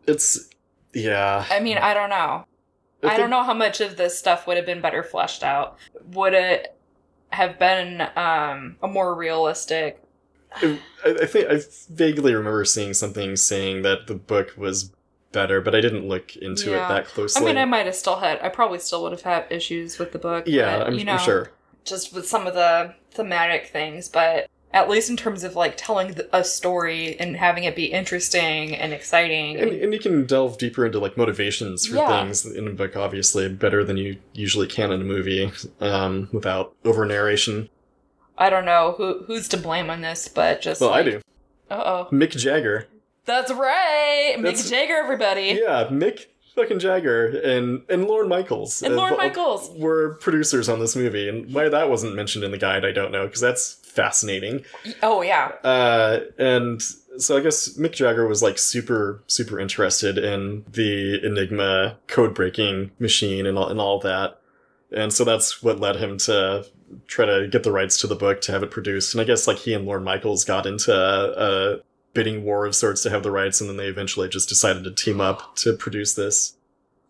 It's, 0.08 0.49
yeah. 0.95 1.45
I 1.51 1.60
mean, 1.60 1.77
I 1.77 1.93
don't 1.93 2.10
know. 2.10 2.45
I, 3.03 3.10
think- 3.10 3.17
don't 3.19 3.29
know 3.29 3.43
how 3.43 3.53
much 3.53 3.81
of 3.81 3.97
this 3.97 4.17
stuff 4.17 4.47
would 4.47 4.58
have 4.58 4.65
been 4.65 4.81
better 4.81 5.03
fleshed 5.03 5.43
out. 5.43 5.77
Would 6.13 6.34
it 6.34 6.75
have 7.29 7.60
been 7.60 8.01
um, 8.15 8.77
a 8.81 8.88
more 8.88 9.13
realistic? 9.13 10.01
I, 10.55 10.79
I 11.05 11.25
think 11.25 11.49
I 11.49 11.60
vaguely 11.89 12.34
remember 12.34 12.63
seeing 12.65 12.93
something 12.93 13.36
saying 13.36 13.81
that 13.81 14.08
the 14.08 14.15
book 14.15 14.53
was 14.58 14.91
better, 15.34 15.60
but 15.60 15.75
I 15.75 15.81
didn't 15.81 16.08
look 16.08 16.36
into 16.38 16.71
Yeah. 16.71 16.86
it 16.86 16.89
that 16.89 17.05
closely. 17.08 17.41
I 17.41 17.45
mean, 17.45 17.58
I 17.58 17.65
might 17.65 17.86
have 17.86 17.95
still 17.95 18.15
had. 18.15 18.39
I 18.41 18.47
probably 18.49 18.79
still 18.79 19.03
would 19.03 19.12
have 19.12 19.21
had 19.23 19.45
issues 19.51 19.99
with 19.99 20.13
the 20.13 20.17
book. 20.19 20.45
yeah, 20.47 20.77
but, 20.79 20.88
I'm, 20.88 20.93
you 20.93 20.99
I'm 21.01 21.05
know, 21.08 21.17
sure. 21.17 21.51
just 21.84 22.13
with 22.13 22.25
some 22.27 22.47
of 22.47 22.53
the 22.53 22.95
thematic 23.12 23.67
things, 23.67 24.08
but 24.08 24.49
at 24.75 24.89
least 24.89 25.09
in 25.09 25.15
terms 25.17 25.43
of 25.43 25.55
like 25.55 25.75
telling 25.77 26.15
a 26.33 26.43
story 26.43 27.17
and 27.19 27.35
having 27.38 27.63
it 27.63 27.75
be 27.75 27.85
interesting 27.85 28.75
and 28.75 28.93
exciting. 28.93 29.57
And, 29.57 29.71
and 29.71 29.93
you 29.93 29.99
can 29.99 30.25
delve 30.25 30.57
deeper 30.57 30.85
into 30.85 30.99
like 30.99 31.15
motivations 31.17 31.88
for 31.88 31.95
Yeah. 31.95 32.23
things 32.23 32.45
in 32.45 32.67
a 32.67 32.71
book, 32.71 32.95
obviously 32.95 33.47
better 33.49 33.83
than 33.83 33.95
you 33.97 34.17
usually 34.33 34.67
can 34.67 34.91
in 34.91 35.01
a 35.01 35.05
movie, 35.05 35.51
um, 35.79 36.27
without 36.33 36.75
over 36.83 37.05
narration. 37.05 37.69
I 38.38 38.49
don't 38.49 38.65
know 38.65 38.93
who 38.97 39.23
who's 39.25 39.47
to 39.49 39.57
blame 39.57 39.89
on 39.89 40.01
this, 40.01 40.27
but 40.27 40.61
just 40.61 40.81
Well, 40.81 40.91
I 40.93 41.03
do. 41.03 41.21
Uh 41.71 41.81
oh, 41.85 42.07
Mick 42.11 42.31
Jagger. 42.31 42.88
that's 43.23 43.51
right, 43.51 44.35
That's- 44.38 44.61
Mick 44.65 44.69
Jagger, 44.69 44.95
everybody. 44.97 45.57
Yeah, 45.59 45.88
Mick 45.89 46.25
fucking 46.53 46.79
Jagger 46.79 47.27
and 47.39 47.83
and 47.89 48.07
Lorne 48.07 48.27
Michaels. 48.27 48.81
And 48.83 48.97
Lorne 48.97 49.15
Michaels. 49.15 49.71
were 49.78 50.15
producers 50.15 50.67
on 50.67 50.80
this 50.82 50.97
movie, 50.97 51.30
and 51.30 51.53
why 51.53 51.69
that 51.69 51.89
wasn't 51.89 52.13
mentioned 52.15 52.43
in 52.43 52.51
the 52.51 52.57
guide, 52.57 52.84
I 52.84 52.91
don't 52.91 53.11
know, 53.13 53.26
because 53.26 53.39
that's 53.41 53.78
fascinating. 53.96 54.64
Oh 55.02 55.22
yeah, 55.22 55.54
Uh, 55.64 56.20
and 56.38 56.82
so 57.18 57.38
I 57.38 57.39
guess 57.39 57.78
Mick 57.78 57.93
Jagger 57.93 58.28
was 58.28 58.43
like 58.43 58.58
super 58.58 59.24
super 59.28 59.60
interested 59.60 60.18
in 60.18 60.66
the 60.72 61.26
Enigma 61.26 61.98
code 62.08 62.34
breaking 62.36 62.91
machine 63.00 63.46
and 63.46 63.58
all, 63.58 63.70
and 63.70 63.80
all 63.80 64.00
that, 64.02 64.39
and 64.91 65.14
so 65.14 65.24
that's 65.24 65.64
what 65.64 65.80
led 65.80 65.96
him 65.96 66.18
to 66.20 66.66
try 67.08 67.26
to 67.26 67.48
get 67.48 67.64
the 67.64 67.72
rights 67.72 68.00
to 68.00 68.08
the 68.08 68.16
book 68.16 68.41
to 68.41 68.52
have 68.52 68.64
it 68.64 68.72
produced. 68.72 69.14
And 69.14 69.22
I 69.22 69.24
guess 69.24 69.48
like 69.48 69.58
he 69.58 69.74
and 69.74 69.86
Lorne 69.86 70.04
Michaels 70.04 70.43
got 70.46 70.66
into 70.66 70.93
a, 70.93 71.76
a 71.76 71.80
bidding 72.14 72.43
war 72.43 72.66
of 72.66 72.76
sorts 72.76 73.02
to 73.04 73.10
have 73.10 73.24
the 73.24 73.32
rights, 73.32 73.60
and 73.60 73.70
then 73.70 73.78
they 73.78 73.88
eventually 73.88 74.30
just 74.30 74.50
decided 74.50 74.84
to 74.84 74.91
team 74.91 75.20
up 75.20 75.56
to 75.58 75.74
produce 75.74 76.14
this. 76.14 76.56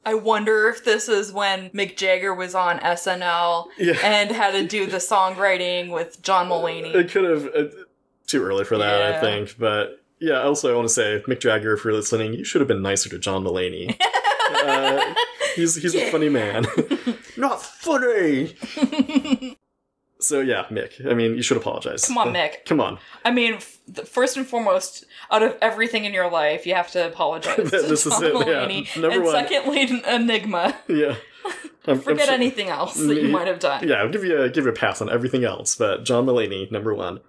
I 0.05 0.13
wonder 0.13 0.69
if 0.69 0.85
this 0.85 1.09
is 1.09 1.33
when 1.33 1.69
Mick 1.71 1.95
Jagger 1.97 2.33
was 2.33 2.53
on 2.53 2.79
SNL 2.79 3.67
Yeah. 3.77 3.93
and 4.03 4.29
had 4.31 4.51
to 4.51 4.65
do 4.67 4.85
the 4.85 4.97
songwriting 4.97 5.89
with 5.91 6.21
John 6.21 6.47
Mulaney. 6.49 6.93
It 6.93 7.09
could 7.09 7.23
have 7.23 7.47
uh, 7.55 7.69
too 8.27 8.43
early 8.43 8.63
for 8.65 8.77
that, 8.77 9.01
I 9.15 9.19
think. 9.19 9.55
But 9.57 9.99
yeah, 10.19 10.41
also 10.41 10.71
I 10.71 10.75
want 10.75 10.87
to 10.87 10.93
say, 10.93 11.23
Mick 11.27 11.39
Jagger, 11.39 11.73
if 11.73 11.83
you're 11.83 11.93
listening, 11.93 12.33
you 12.33 12.43
should 12.43 12.61
have 12.61 12.67
been 12.67 12.81
nicer 12.83 13.09
to 13.09 13.17
John 13.19 13.43
Mulaney. 13.43 13.99
uh, 14.63 15.13
he's 15.55 15.75
he's 15.75 15.95
a 15.95 16.11
funny 16.11 16.29
man. 16.29 16.65
Not 17.37 17.61
funny. 17.61 18.55
So 20.25 20.39
yeah, 20.41 20.65
Mick. 20.71 21.05
I 21.09 21.13
mean, 21.13 21.35
you 21.35 21.41
should 21.41 21.57
apologize. 21.57 22.05
Come 22.05 22.17
on, 22.17 22.33
Mick. 22.33 22.65
Come 22.65 22.79
on. 22.81 22.97
I 23.23 23.31
mean, 23.31 23.55
f- 23.55 23.79
first 24.07 24.37
and 24.37 24.45
foremost, 24.47 25.05
out 25.31 25.43
of 25.43 25.55
everything 25.61 26.05
in 26.05 26.13
your 26.13 26.29
life, 26.29 26.65
you 26.65 26.75
have 26.75 26.91
to 26.91 27.07
apologize 27.07 27.55
to 27.55 27.63
This 27.69 28.05
is 28.05 28.13
John 28.13 28.23
it, 28.23 28.33
yeah. 28.33 28.65
Mulaney. 28.65 28.95
Number 29.01 29.15
and 29.15 29.23
one. 29.23 29.33
secondly, 29.33 30.01
Enigma. 30.07 30.75
Yeah. 30.87 31.15
I'm- 31.45 31.97
I'm 31.97 31.99
Forget 31.99 32.25
sure- 32.25 32.33
anything 32.33 32.69
else 32.69 32.95
that 32.95 33.21
you 33.21 33.29
might 33.29 33.45
have 33.47 33.59
done. 33.59 33.87
Yeah, 33.87 33.95
I'll 33.97 34.09
give 34.09 34.23
you 34.23 34.41
a 34.41 34.49
give 34.49 34.63
you 34.65 34.71
a 34.71 34.73
pass 34.75 35.01
on 35.01 35.09
everything 35.11 35.43
else, 35.43 35.75
but 35.75 36.03
John 36.03 36.25
Mulaney, 36.25 36.71
number 36.71 36.93
one. 36.95 37.19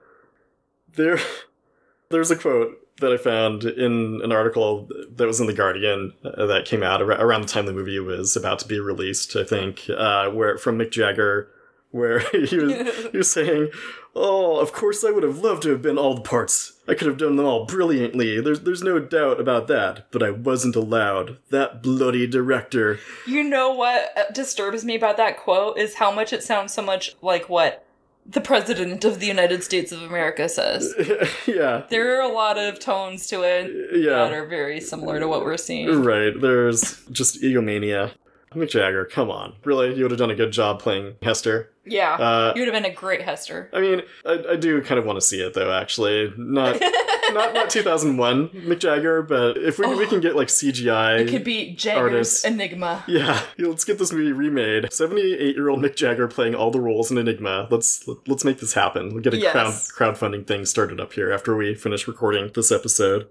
There, 0.94 1.18
there's 2.10 2.30
a 2.30 2.36
quote 2.36 2.78
that 3.00 3.12
I 3.12 3.18
found 3.18 3.64
in 3.64 4.20
an 4.24 4.32
article 4.32 4.88
that 5.16 5.26
was 5.26 5.38
in 5.40 5.46
the 5.46 5.52
Guardian 5.52 6.14
uh, 6.24 6.46
that 6.46 6.64
came 6.64 6.82
out 6.82 7.02
ar- 7.02 7.10
around 7.10 7.42
the 7.42 7.48
time 7.48 7.66
the 7.66 7.74
movie 7.74 7.98
was 8.00 8.34
about 8.34 8.58
to 8.60 8.66
be 8.68 8.80
released. 8.80 9.36
I 9.36 9.44
think, 9.44 9.82
uh, 9.94 10.30
where 10.30 10.56
from 10.56 10.78
Mick 10.78 10.90
Jagger, 10.92 11.50
where 11.96 12.18
he 12.46 12.58
was 12.58 12.72
he 13.12 13.16
was 13.16 13.30
saying, 13.30 13.70
"Oh, 14.14 14.58
of 14.58 14.72
course 14.72 15.02
I 15.04 15.10
would 15.10 15.22
have 15.22 15.38
loved 15.38 15.62
to 15.62 15.70
have 15.70 15.82
been 15.82 15.98
all 15.98 16.14
the 16.14 16.20
parts. 16.20 16.74
I 16.86 16.94
could 16.94 17.08
have 17.08 17.18
done 17.18 17.36
them 17.36 17.46
all 17.46 17.64
brilliantly. 17.64 18.40
There's 18.40 18.60
there's 18.60 18.82
no 18.82 18.98
doubt 18.98 19.40
about 19.40 19.66
that. 19.68 20.06
But 20.12 20.22
I 20.22 20.30
wasn't 20.30 20.76
allowed. 20.76 21.38
That 21.50 21.82
bloody 21.82 22.26
director." 22.26 23.00
You 23.26 23.42
know 23.42 23.72
what 23.72 24.32
disturbs 24.34 24.84
me 24.84 24.94
about 24.94 25.16
that 25.16 25.38
quote 25.38 25.78
is 25.78 25.94
how 25.94 26.12
much 26.12 26.32
it 26.32 26.44
sounds 26.44 26.72
so 26.72 26.82
much 26.82 27.16
like 27.22 27.48
what 27.48 27.82
the 28.28 28.40
President 28.40 29.04
of 29.04 29.20
the 29.20 29.26
United 29.26 29.62
States 29.62 29.92
of 29.92 30.02
America 30.02 30.48
says. 30.48 30.92
yeah, 31.46 31.84
There 31.88 32.18
are 32.18 32.28
a 32.28 32.32
lot 32.32 32.58
of 32.58 32.80
tones 32.80 33.26
to 33.28 33.42
it 33.42 33.72
yeah. 33.92 34.10
that 34.10 34.32
are 34.32 34.46
very 34.46 34.80
similar 34.80 35.20
to 35.20 35.28
what 35.28 35.44
we're 35.44 35.56
seeing. 35.56 36.02
Right, 36.02 36.32
there's 36.40 37.04
just 37.06 37.42
egomania. 37.42 38.12
Mick 38.54 38.70
Jagger, 38.70 39.04
come 39.04 39.30
on. 39.30 39.54
Really, 39.64 39.94
you 39.94 40.02
would 40.02 40.10
have 40.10 40.18
done 40.18 40.30
a 40.30 40.34
good 40.34 40.52
job 40.52 40.80
playing 40.80 41.16
Hester. 41.22 41.70
Yeah. 41.84 42.14
Uh, 42.14 42.52
you 42.56 42.62
would 42.62 42.72
have 42.72 42.82
been 42.82 42.90
a 42.90 42.94
great 42.94 43.22
Hester. 43.22 43.68
I 43.72 43.80
mean, 43.80 44.02
I, 44.24 44.42
I 44.52 44.56
do 44.56 44.80
kind 44.82 44.98
of 44.98 45.04
want 45.04 45.18
to 45.18 45.20
see 45.20 45.40
it 45.40 45.54
though. 45.54 45.70
Actually, 45.72 46.32
not 46.36 46.80
not 47.32 47.54
not 47.54 47.70
2001 47.70 48.48
Mick 48.48 48.78
Jagger, 48.80 49.22
but 49.22 49.56
if 49.58 49.78
we, 49.78 49.94
we 49.94 50.06
can 50.06 50.20
get 50.20 50.34
like 50.36 50.48
CGI, 50.48 51.20
It 51.20 51.28
could 51.28 51.44
be 51.44 51.74
Jagger's 51.74 52.02
artists. 52.02 52.44
Enigma. 52.44 53.04
yeah, 53.06 53.42
let's 53.58 53.84
get 53.84 53.98
this 53.98 54.12
movie 54.12 54.32
remade. 54.32 54.92
78 54.92 55.54
year 55.54 55.68
old 55.68 55.80
Mick 55.80 55.94
Jagger 55.96 56.26
playing 56.26 56.54
all 56.54 56.70
the 56.70 56.80
roles 56.80 57.10
in 57.10 57.18
Enigma. 57.18 57.68
Let's 57.70 58.08
let's 58.26 58.44
make 58.44 58.58
this 58.60 58.72
happen. 58.74 59.12
We'll 59.12 59.22
get 59.22 59.34
a 59.34 59.38
Yes. 59.38 59.90
crowd 59.92 60.16
crowdfunding 60.16 60.46
thing 60.46 60.64
started 60.64 60.98
up 61.00 61.12
here 61.12 61.30
after 61.32 61.54
we 61.56 61.74
finish 61.74 62.08
recording 62.08 62.50
this 62.54 62.72
episode. 62.72 63.28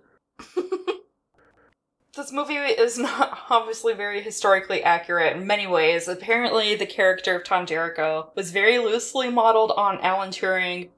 This 2.16 2.32
movie 2.32 2.56
is 2.56 2.98
not 3.00 3.40
obviously 3.50 3.94
very 3.94 4.22
historically 4.22 4.84
accurate 4.84 5.36
in 5.36 5.46
many 5.46 5.68
ways. 5.68 6.08
Apparently, 6.08 6.76
the 6.76 6.86
character 6.86 7.36
of 7.36 7.44
Tom 7.44 7.66
Jericho 7.66 8.32
was 8.36 8.52
very 8.52 8.78
loosely 8.80 9.30
modeled 9.30 9.72
on 9.72 10.00
Alan 10.00 10.30
Turing, 10.30 10.90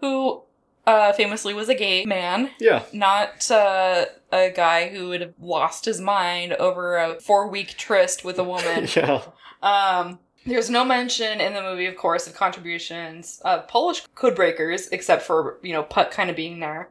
who 0.00 0.42
uh, 0.86 1.12
famously 1.12 1.54
was 1.54 1.68
a 1.68 1.74
gay 1.74 2.04
man, 2.04 2.50
Yeah, 2.58 2.82
not 2.92 3.50
uh, 3.50 4.04
a 4.30 4.50
guy 4.50 4.90
who 4.90 5.08
would 5.08 5.22
have 5.22 5.34
lost 5.40 5.86
his 5.86 6.00
mind 6.00 6.52
over 6.54 6.96
a 6.96 7.20
four 7.20 7.48
week 7.48 7.76
tryst 7.76 8.24
with 8.24 8.38
a 8.38 8.44
woman. 8.44 8.86
yeah. 8.96 9.22
Um, 9.62 10.18
there's 10.46 10.68
no 10.68 10.84
mention 10.84 11.40
in 11.40 11.54
the 11.54 11.62
movie, 11.62 11.86
of 11.86 11.96
course, 11.96 12.26
of 12.26 12.34
contributions 12.34 13.40
of 13.44 13.66
Polish 13.66 14.04
codebreakers, 14.14 14.88
except 14.92 15.22
for, 15.22 15.58
you 15.62 15.72
know, 15.72 15.82
Puck 15.82 16.10
kind 16.10 16.28
of 16.28 16.36
being 16.36 16.60
there. 16.60 16.90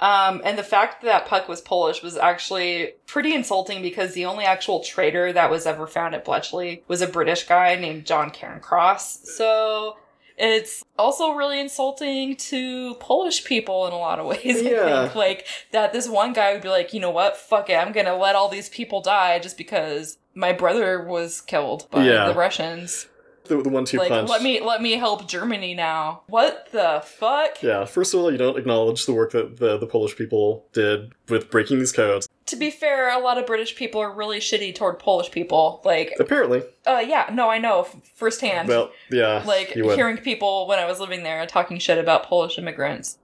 Um, 0.00 0.40
and 0.44 0.56
the 0.56 0.62
fact 0.62 1.02
that 1.02 1.26
Puck 1.26 1.48
was 1.48 1.60
Polish 1.60 2.02
was 2.02 2.16
actually 2.16 2.92
pretty 3.06 3.34
insulting 3.34 3.82
because 3.82 4.14
the 4.14 4.26
only 4.26 4.44
actual 4.44 4.80
traitor 4.80 5.32
that 5.32 5.50
was 5.50 5.66
ever 5.66 5.86
found 5.86 6.14
at 6.14 6.24
Bletchley 6.24 6.82
was 6.86 7.02
a 7.02 7.06
British 7.08 7.44
guy 7.48 7.74
named 7.74 8.04
John 8.06 8.30
Cairncross. 8.30 9.24
So 9.26 9.96
it's 10.36 10.84
also 10.96 11.32
really 11.32 11.58
insulting 11.58 12.36
to 12.36 12.94
Polish 13.00 13.44
people 13.44 13.88
in 13.88 13.92
a 13.92 13.98
lot 13.98 14.20
of 14.20 14.26
ways. 14.26 14.44
I 14.44 14.60
Yeah. 14.70 15.02
think 15.02 15.14
like 15.16 15.46
that 15.72 15.92
this 15.92 16.08
one 16.08 16.32
guy 16.32 16.52
would 16.52 16.62
be 16.62 16.68
like, 16.68 16.94
you 16.94 17.00
know 17.00 17.10
what, 17.10 17.36
fuck 17.36 17.68
it, 17.68 17.74
I'm 17.74 17.90
gonna 17.92 18.16
let 18.16 18.36
all 18.36 18.48
these 18.48 18.68
people 18.68 19.00
die 19.00 19.40
just 19.40 19.58
because 19.58 20.18
my 20.34 20.52
brother 20.52 21.02
was 21.04 21.40
killed 21.40 21.88
by 21.90 22.06
Yeah. 22.06 22.28
the 22.28 22.34
Russians. 22.34 23.08
The, 23.48 23.62
the 23.62 23.68
one-two 23.68 23.98
Like 23.98 24.08
punch. 24.10 24.28
let 24.28 24.42
me 24.42 24.60
let 24.60 24.80
me 24.82 24.92
help 24.92 25.26
Germany 25.28 25.74
now. 25.74 26.22
What 26.28 26.68
the 26.72 27.02
fuck? 27.04 27.62
Yeah, 27.62 27.84
first 27.86 28.14
of 28.14 28.20
all, 28.20 28.30
you 28.30 28.38
don't 28.38 28.58
acknowledge 28.58 29.06
the 29.06 29.12
work 29.14 29.32
that 29.32 29.56
the, 29.58 29.78
the 29.78 29.86
Polish 29.86 30.16
people 30.16 30.66
did 30.72 31.12
with 31.28 31.50
breaking 31.50 31.78
these 31.78 31.92
codes. 31.92 32.28
To 32.46 32.56
be 32.56 32.70
fair, 32.70 33.10
a 33.10 33.18
lot 33.18 33.36
of 33.36 33.46
British 33.46 33.76
people 33.76 34.00
are 34.00 34.12
really 34.12 34.38
shitty 34.38 34.74
toward 34.74 34.98
Polish 34.98 35.30
people. 35.30 35.82
Like, 35.84 36.14
Apparently. 36.18 36.62
uh, 36.86 37.04
yeah, 37.06 37.28
no, 37.32 37.50
I 37.50 37.58
know 37.58 37.80
f- 37.82 37.96
firsthand. 38.14 38.68
Well, 38.68 38.90
yeah. 39.10 39.42
like 39.46 39.68
hearing 39.72 40.16
people 40.18 40.66
when 40.66 40.78
I 40.78 40.86
was 40.86 40.98
living 41.00 41.24
there 41.24 41.44
talking 41.46 41.78
shit 41.78 41.98
about 41.98 42.22
Polish 42.24 42.56
immigrants. 42.58 43.18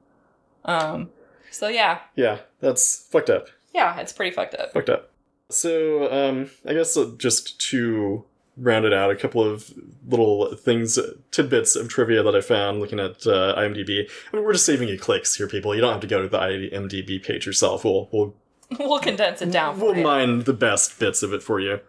Um, 0.65 1.11
so 1.51 1.69
yeah, 1.69 2.01
Yeah, 2.17 2.39
that's 2.61 3.07
fucked 3.11 3.31
up. 3.31 3.49
yeah, 3.75 3.99
it's 4.01 4.13
pretty 4.13 4.35
fucked 4.35 4.55
up. 4.57 4.73
Fucked 4.73 4.91
up. 4.91 5.11
So, 5.51 6.11
um, 6.13 6.51
I 6.67 6.73
guess 6.75 6.97
uh, 6.97 7.13
just 7.19 7.61
to 7.71 8.25
round 8.57 8.85
it 8.85 8.93
out, 8.93 9.11
a 9.11 9.17
couple 9.17 9.43
of 9.43 9.73
little 10.07 10.55
things, 10.57 10.99
tidbits 11.31 11.77
of 11.77 11.89
trivia 11.89 12.23
that 12.23 12.35
I 12.35 12.41
found 12.41 12.81
looking 12.81 13.01
at 13.01 13.27
uh, 13.27 13.55
IMDb. 13.57 14.09
I 14.33 14.37
mean, 14.37 14.45
we're 14.45 14.53
just 14.53 14.67
saving 14.67 14.89
you 14.89 14.99
clicks 14.99 15.35
here, 15.35 15.49
people. 15.49 15.75
You 15.75 15.81
don't 15.81 15.93
have 15.93 16.01
to 16.01 16.07
go 16.07 16.23
to 16.23 16.29
the 16.29 16.39
IMDb 16.39 17.23
page 17.23 17.47
yourself. 17.47 17.85
We'll, 17.85 18.09
we'll 18.13 18.35
we'll 18.79 19.01
condense 19.01 19.43
it 19.43 19.51
down. 19.51 19.79
We'll 19.79 19.97
you. 19.97 20.03
mine 20.03 20.41
the 20.41 20.53
best 20.53 20.99
bits 20.99 21.23
of 21.23 21.33
it 21.33 21.43
for 21.43 21.61
you. 21.61 21.81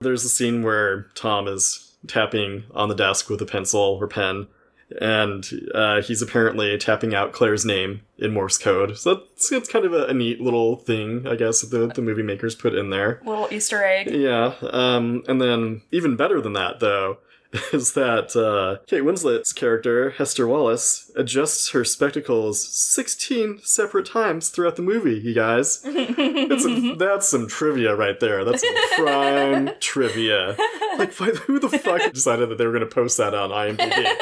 There's 0.00 0.24
a 0.24 0.28
scene 0.28 0.62
where 0.62 1.02
Tom 1.14 1.48
is 1.48 1.94
tapping 2.06 2.64
on 2.74 2.88
the 2.88 2.94
desk 2.94 3.30
with 3.30 3.40
a 3.40 3.46
pencil 3.46 3.80
or 3.80 4.06
pen, 4.06 4.46
and 5.00 5.48
uh, 5.74 6.00
he's 6.02 6.22
apparently 6.22 6.76
tapping 6.78 7.14
out 7.14 7.32
Claire's 7.32 7.64
name 7.64 8.02
in 8.18 8.32
Morse 8.32 8.58
code. 8.58 8.96
So 8.98 9.14
that's, 9.14 9.50
that's 9.50 9.68
kind 9.68 9.84
of 9.84 9.92
a, 9.92 10.06
a 10.06 10.14
neat 10.14 10.40
little 10.40 10.76
thing, 10.76 11.26
I 11.26 11.34
guess, 11.36 11.60
that 11.62 11.76
the, 11.76 11.88
the 11.88 12.02
movie 12.02 12.22
makers 12.22 12.54
put 12.54 12.74
in 12.74 12.90
there. 12.90 13.20
Little 13.24 13.48
Easter 13.50 13.82
egg. 13.84 14.10
Yeah, 14.10 14.54
um, 14.70 15.22
and 15.28 15.40
then 15.40 15.82
even 15.92 16.16
better 16.16 16.40
than 16.40 16.52
that, 16.54 16.80
though, 16.80 17.18
is 17.72 17.92
that 17.94 18.34
uh, 18.36 18.82
Kate 18.86 19.02
Winslet's 19.04 19.52
character, 19.52 20.10
Hester 20.10 20.46
Wallace, 20.48 21.10
adjusts 21.16 21.70
her 21.70 21.84
spectacles 21.84 22.66
16 22.76 23.60
separate 23.62 24.06
times 24.06 24.48
throughout 24.50 24.76
the 24.76 24.82
movie, 24.82 25.18
you 25.18 25.32
guys. 25.34 25.80
That's, 25.82 26.62
some- 26.62 26.98
that's 26.98 27.28
some 27.28 27.48
trivia 27.48 27.94
right 27.94 28.18
there. 28.20 28.44
That's 28.44 28.62
some 28.62 29.04
prime 29.04 29.70
trivia. 29.80 30.56
Like, 30.98 31.12
why, 31.14 31.26
who 31.30 31.58
the 31.58 31.68
fuck 31.68 32.12
decided 32.12 32.48
that 32.50 32.58
they 32.58 32.66
were 32.66 32.72
going 32.72 32.88
to 32.88 32.94
post 32.94 33.16
that 33.18 33.34
on 33.34 33.50
IMDb? 33.50 34.16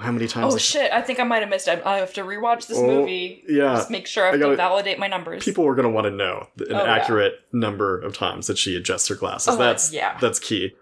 How 0.00 0.12
many 0.12 0.26
times? 0.26 0.54
Oh 0.54 0.58
shit! 0.58 0.90
I 0.92 1.00
think 1.02 1.20
I 1.20 1.24
might 1.24 1.40
have 1.40 1.48
missed 1.48 1.68
it. 1.68 1.82
I 1.84 1.98
have 1.98 2.12
to 2.14 2.22
rewatch 2.22 2.66
this 2.66 2.78
Oh, 2.78 2.86
movie. 2.86 3.44
yeah. 3.48 3.74
Just 3.74 3.90
make 3.90 4.06
sure 4.06 4.24
I 4.24 4.28
I 4.28 4.30
have 4.32 4.40
gotta- 4.40 4.52
to 4.52 4.56
validate 4.56 4.98
my 4.98 5.06
numbers. 5.08 5.44
People 5.44 5.66
are 5.66 5.74
going 5.74 5.84
to 5.84 5.90
want 5.90 6.06
to 6.06 6.10
know 6.10 6.48
an 6.58 6.66
Oh, 6.72 6.84
yeah. 6.84 6.92
accurate 6.94 7.34
number 7.52 8.00
of 8.00 8.16
times 8.16 8.46
that 8.48 8.58
she 8.58 8.76
adjusts 8.76 9.08
her 9.08 9.14
glasses. 9.14 9.54
Oh, 9.54 9.56
that's 9.56 9.92
yeah. 9.92 10.16
that's 10.20 10.38
key. 10.38 10.72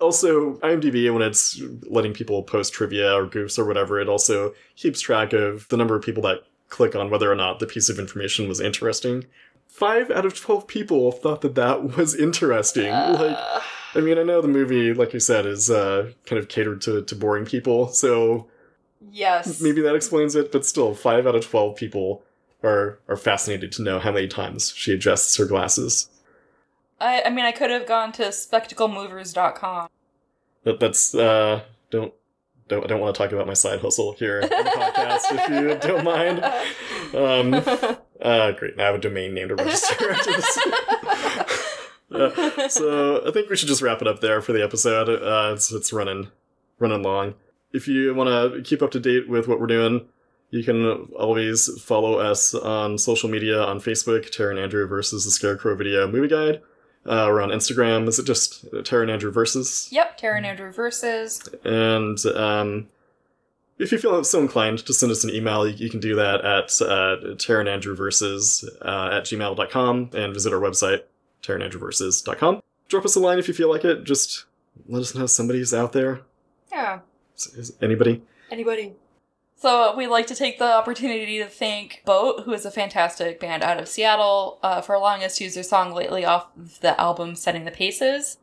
Also, 0.00 0.54
IMDb 0.58 1.12
when 1.12 1.22
it's 1.22 1.60
letting 1.88 2.12
people 2.12 2.42
post 2.44 2.72
trivia 2.72 3.12
or 3.12 3.26
goofs 3.26 3.58
or 3.58 3.64
whatever, 3.64 3.98
it 4.00 4.08
also 4.08 4.54
keeps 4.76 5.00
track 5.00 5.32
of 5.32 5.66
the 5.70 5.76
number 5.76 5.96
of 5.96 6.02
people 6.02 6.22
that 6.22 6.42
click 6.68 6.94
on 6.94 7.10
whether 7.10 7.30
or 7.32 7.34
not 7.34 7.58
the 7.58 7.66
piece 7.66 7.88
of 7.88 7.98
information 7.98 8.46
was 8.46 8.60
interesting. 8.60 9.24
Five 9.66 10.10
out 10.10 10.24
of 10.24 10.38
twelve 10.38 10.66
people 10.68 11.10
thought 11.12 11.40
that 11.40 11.54
that 11.56 11.96
was 11.96 12.14
interesting. 12.14 12.90
like, 12.90 13.36
Uh, 13.36 13.60
I 13.94 14.00
mean, 14.00 14.18
I 14.18 14.22
know 14.22 14.40
the 14.40 14.48
movie, 14.48 14.92
like 14.92 15.12
you 15.14 15.20
said, 15.20 15.46
is 15.46 15.70
uh, 15.70 16.10
kind 16.26 16.38
of 16.38 16.48
catered 16.48 16.80
to, 16.82 17.02
to 17.02 17.14
boring 17.16 17.44
people, 17.46 17.88
so 17.88 18.46
yes. 19.10 19.60
maybe 19.60 19.80
that 19.82 19.94
explains 19.94 20.34
it. 20.34 20.52
But 20.52 20.64
still, 20.64 20.94
five 20.94 21.26
out 21.26 21.34
of 21.34 21.44
twelve 21.46 21.76
people 21.76 22.22
are 22.62 22.98
are 23.08 23.16
fascinated 23.16 23.72
to 23.72 23.82
know 23.82 23.98
how 23.98 24.12
many 24.12 24.28
times 24.28 24.72
she 24.76 24.92
adjusts 24.92 25.36
her 25.36 25.46
glasses. 25.46 26.10
I, 27.00 27.22
I 27.26 27.30
mean, 27.30 27.44
I 27.44 27.52
could 27.52 27.70
have 27.70 27.86
gone 27.86 28.12
to 28.12 28.24
spectaclemovers.com. 28.24 29.88
That 30.64 30.80
that's 30.80 31.14
uh, 31.14 31.62
don't 31.90 32.12
don't 32.68 32.84
I 32.84 32.86
don't 32.86 33.00
want 33.00 33.14
to 33.14 33.18
talk 33.18 33.32
about 33.32 33.46
my 33.46 33.54
side 33.54 33.80
hustle 33.80 34.12
here 34.12 34.42
on 34.42 34.48
the 34.48 34.70
podcast 34.70 35.24
if 35.30 35.48
you 35.48 35.78
don't 35.88 36.04
mind. 36.04 36.44
Um, 37.14 37.54
uh, 38.22 38.52
great. 38.52 38.78
I 38.78 38.84
have 38.84 38.96
a 38.96 38.98
domain 38.98 39.34
name 39.34 39.48
to 39.48 39.54
register. 39.54 40.16
Uh, 42.10 42.68
so 42.70 43.28
I 43.28 43.30
think 43.32 43.50
we 43.50 43.56
should 43.56 43.68
just 43.68 43.82
wrap 43.82 44.00
it 44.00 44.08
up 44.08 44.20
there 44.20 44.40
for 44.40 44.54
the 44.54 44.64
episode. 44.64 45.10
Uh, 45.10 45.52
it's 45.52 45.70
it's 45.70 45.92
running 45.92 46.28
running 46.78 47.02
long. 47.02 47.34
If 47.72 47.86
you 47.88 48.14
want 48.14 48.54
to 48.54 48.62
keep 48.62 48.82
up 48.82 48.90
to 48.92 49.00
date 49.00 49.28
with 49.28 49.48
what 49.48 49.60
we're 49.60 49.66
doing, 49.66 50.06
you 50.50 50.64
can 50.64 51.08
always 51.16 51.68
follow 51.82 52.14
us 52.14 52.54
on 52.54 52.96
social 52.96 53.28
media 53.28 53.62
on 53.62 53.80
Facebook, 53.80 54.30
Tara 54.30 54.50
and 54.50 54.58
Andrew 54.58 54.86
versus 54.86 55.24
the 55.24 55.30
Scarecrow 55.30 55.76
Video 55.76 56.10
Movie 56.10 56.28
Guide. 56.28 56.62
Uh, 57.04 57.26
we're 57.28 57.42
on 57.42 57.50
Instagram. 57.50 58.08
Is 58.08 58.18
it 58.18 58.26
just 58.26 58.64
Tara 58.84 59.02
and 59.02 59.10
Andrew 59.10 59.30
versus? 59.30 59.88
Yep, 59.90 60.16
Tara 60.18 60.36
and 60.36 60.46
Andrew 60.46 60.72
versus. 60.72 61.46
And 61.64 62.18
um, 62.26 62.88
if 63.78 63.92
you 63.92 63.98
feel 63.98 64.22
so 64.24 64.40
inclined 64.40 64.80
to 64.80 64.92
send 64.92 65.12
us 65.12 65.24
an 65.24 65.30
email, 65.30 65.66
you, 65.66 65.74
you 65.76 65.90
can 65.90 66.00
do 66.00 66.14
that 66.16 66.44
at 66.44 66.82
uh, 66.82 67.34
Tara 67.36 67.60
and 67.60 67.68
Andrew 67.68 67.94
versus 67.94 68.68
uh, 68.82 69.10
at 69.12 69.24
gmail.com 69.24 70.10
and 70.14 70.34
visit 70.34 70.52
our 70.52 70.60
website, 70.60 71.02
taraandandrewversus.com. 71.42 72.62
Drop 72.88 73.04
us 73.04 73.16
a 73.16 73.20
line 73.20 73.38
if 73.38 73.48
you 73.48 73.54
feel 73.54 73.70
like 73.70 73.84
it. 73.84 74.04
Just 74.04 74.46
let 74.86 75.00
us 75.02 75.14
know 75.14 75.26
somebody's 75.26 75.74
out 75.74 75.92
there. 75.92 76.22
Yeah. 76.72 77.00
Is, 77.46 77.72
anybody? 77.80 78.22
Anybody? 78.50 78.94
So 79.56 79.96
we'd 79.96 80.08
like 80.08 80.28
to 80.28 80.34
take 80.34 80.58
the 80.58 80.72
opportunity 80.72 81.38
to 81.38 81.46
thank 81.46 82.02
Boat, 82.04 82.44
who 82.44 82.52
is 82.52 82.64
a 82.64 82.70
fantastic 82.70 83.40
band 83.40 83.62
out 83.62 83.78
of 83.78 83.88
Seattle, 83.88 84.58
uh, 84.62 84.80
for 84.80 84.94
allowing 84.94 85.24
us 85.24 85.38
to 85.38 85.44
use 85.44 85.54
their 85.54 85.64
song 85.64 85.92
lately 85.92 86.24
off 86.24 86.48
the 86.80 86.98
album 87.00 87.34
Setting 87.34 87.64
the 87.64 87.70
Paces. 87.70 88.38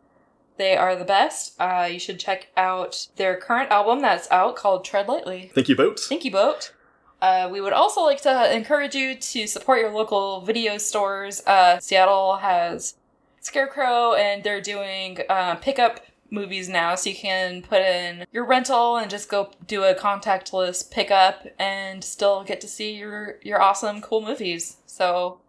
They 0.57 0.75
are 0.75 0.95
the 0.95 1.05
best. 1.05 1.59
Uh, 1.59 1.87
you 1.91 1.99
should 1.99 2.19
check 2.19 2.47
out 2.57 3.07
their 3.15 3.37
current 3.37 3.71
album 3.71 4.01
that's 4.01 4.29
out 4.31 4.55
called 4.55 4.83
Tread 4.83 5.07
Lightly. 5.07 5.51
Thank 5.53 5.69
you, 5.69 5.75
Boat. 5.75 5.99
Thank 5.99 6.25
you, 6.25 6.31
Boat. 6.31 6.73
Uh, 7.21 7.49
we 7.51 7.61
would 7.61 7.73
also 7.73 8.01
like 8.01 8.21
to 8.21 8.53
encourage 8.53 8.93
you 8.93 9.15
to 9.15 9.47
support 9.47 9.79
your 9.79 9.91
local 9.91 10.41
video 10.41 10.77
stores. 10.77 11.41
Uh, 11.47 11.79
Seattle 11.79 12.37
has 12.37 12.95
Scarecrow, 13.39 14.13
and 14.13 14.43
they're 14.43 14.61
doing 14.61 15.19
uh, 15.29 15.55
pickup 15.55 16.01
movies 16.35 16.69
now, 16.69 16.93
so 16.95 17.09
you 17.09 17.15
can 17.15 17.63
put 17.63 17.81
in 17.81 18.25
your 18.31 18.45
rental 18.45 18.97
and 18.97 19.09
just 19.09 19.29
go 19.29 19.49
do 19.65 19.83
a 19.83 19.95
contactless 19.95 20.89
pickup 20.91 21.47
and 21.57 22.03
still 22.03 22.43
get 22.43 22.61
to 22.61 22.67
see 22.67 22.93
your 22.95 23.37
your 23.41 23.59
awesome, 23.61 24.01
cool 24.01 24.21
movies. 24.21 24.77
So 24.85 25.39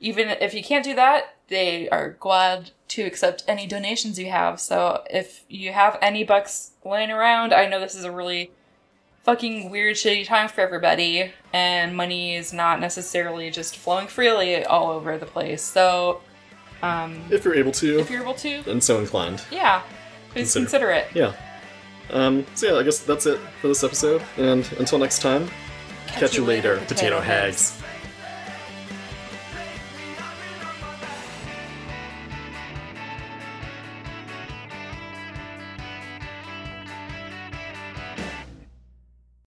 even 0.00 0.28
if 0.28 0.52
you 0.52 0.62
can't 0.62 0.84
do 0.84 0.94
that, 0.94 1.36
they 1.48 1.88
are 1.88 2.10
glad 2.20 2.70
to 2.88 3.02
accept 3.02 3.44
any 3.48 3.66
donations 3.66 4.18
you 4.18 4.30
have. 4.30 4.60
So 4.60 5.02
if 5.08 5.44
you 5.48 5.72
have 5.72 5.96
any 6.02 6.22
bucks 6.24 6.72
laying 6.84 7.10
around, 7.10 7.54
I 7.54 7.66
know 7.66 7.80
this 7.80 7.94
is 7.94 8.04
a 8.04 8.10
really 8.12 8.50
fucking 9.24 9.70
weird, 9.70 9.96
shitty 9.96 10.26
time 10.26 10.48
for 10.48 10.60
everybody, 10.60 11.32
and 11.52 11.96
money 11.96 12.36
is 12.36 12.52
not 12.52 12.78
necessarily 12.80 13.50
just 13.50 13.76
flowing 13.76 14.06
freely 14.06 14.64
all 14.64 14.90
over 14.90 15.18
the 15.18 15.26
place. 15.26 15.62
So, 15.62 16.20
um, 16.82 17.20
If 17.30 17.44
you're 17.44 17.56
able 17.56 17.72
to, 17.72 17.98
if 17.98 18.08
you're 18.10 18.22
able 18.22 18.34
to, 18.34 18.62
and 18.70 18.82
so 18.84 19.00
inclined. 19.00 19.42
yeah, 19.50 19.82
please 20.36 20.52
Consider. 20.52 20.86
consider 20.86 20.90
it. 20.90 21.08
Yeah. 21.14 21.32
Um, 22.10 22.46
so 22.54 22.72
yeah, 22.72 22.78
I 22.78 22.82
guess 22.82 23.00
that's 23.00 23.26
it 23.26 23.38
for 23.60 23.68
this 23.68 23.82
episode. 23.82 24.22
And 24.36 24.70
until 24.78 24.98
next 24.98 25.20
time, 25.20 25.48
catch, 26.06 26.36
you 26.36 26.44
later, 26.44 26.78
potato 26.86 27.20
hags. 27.20 27.80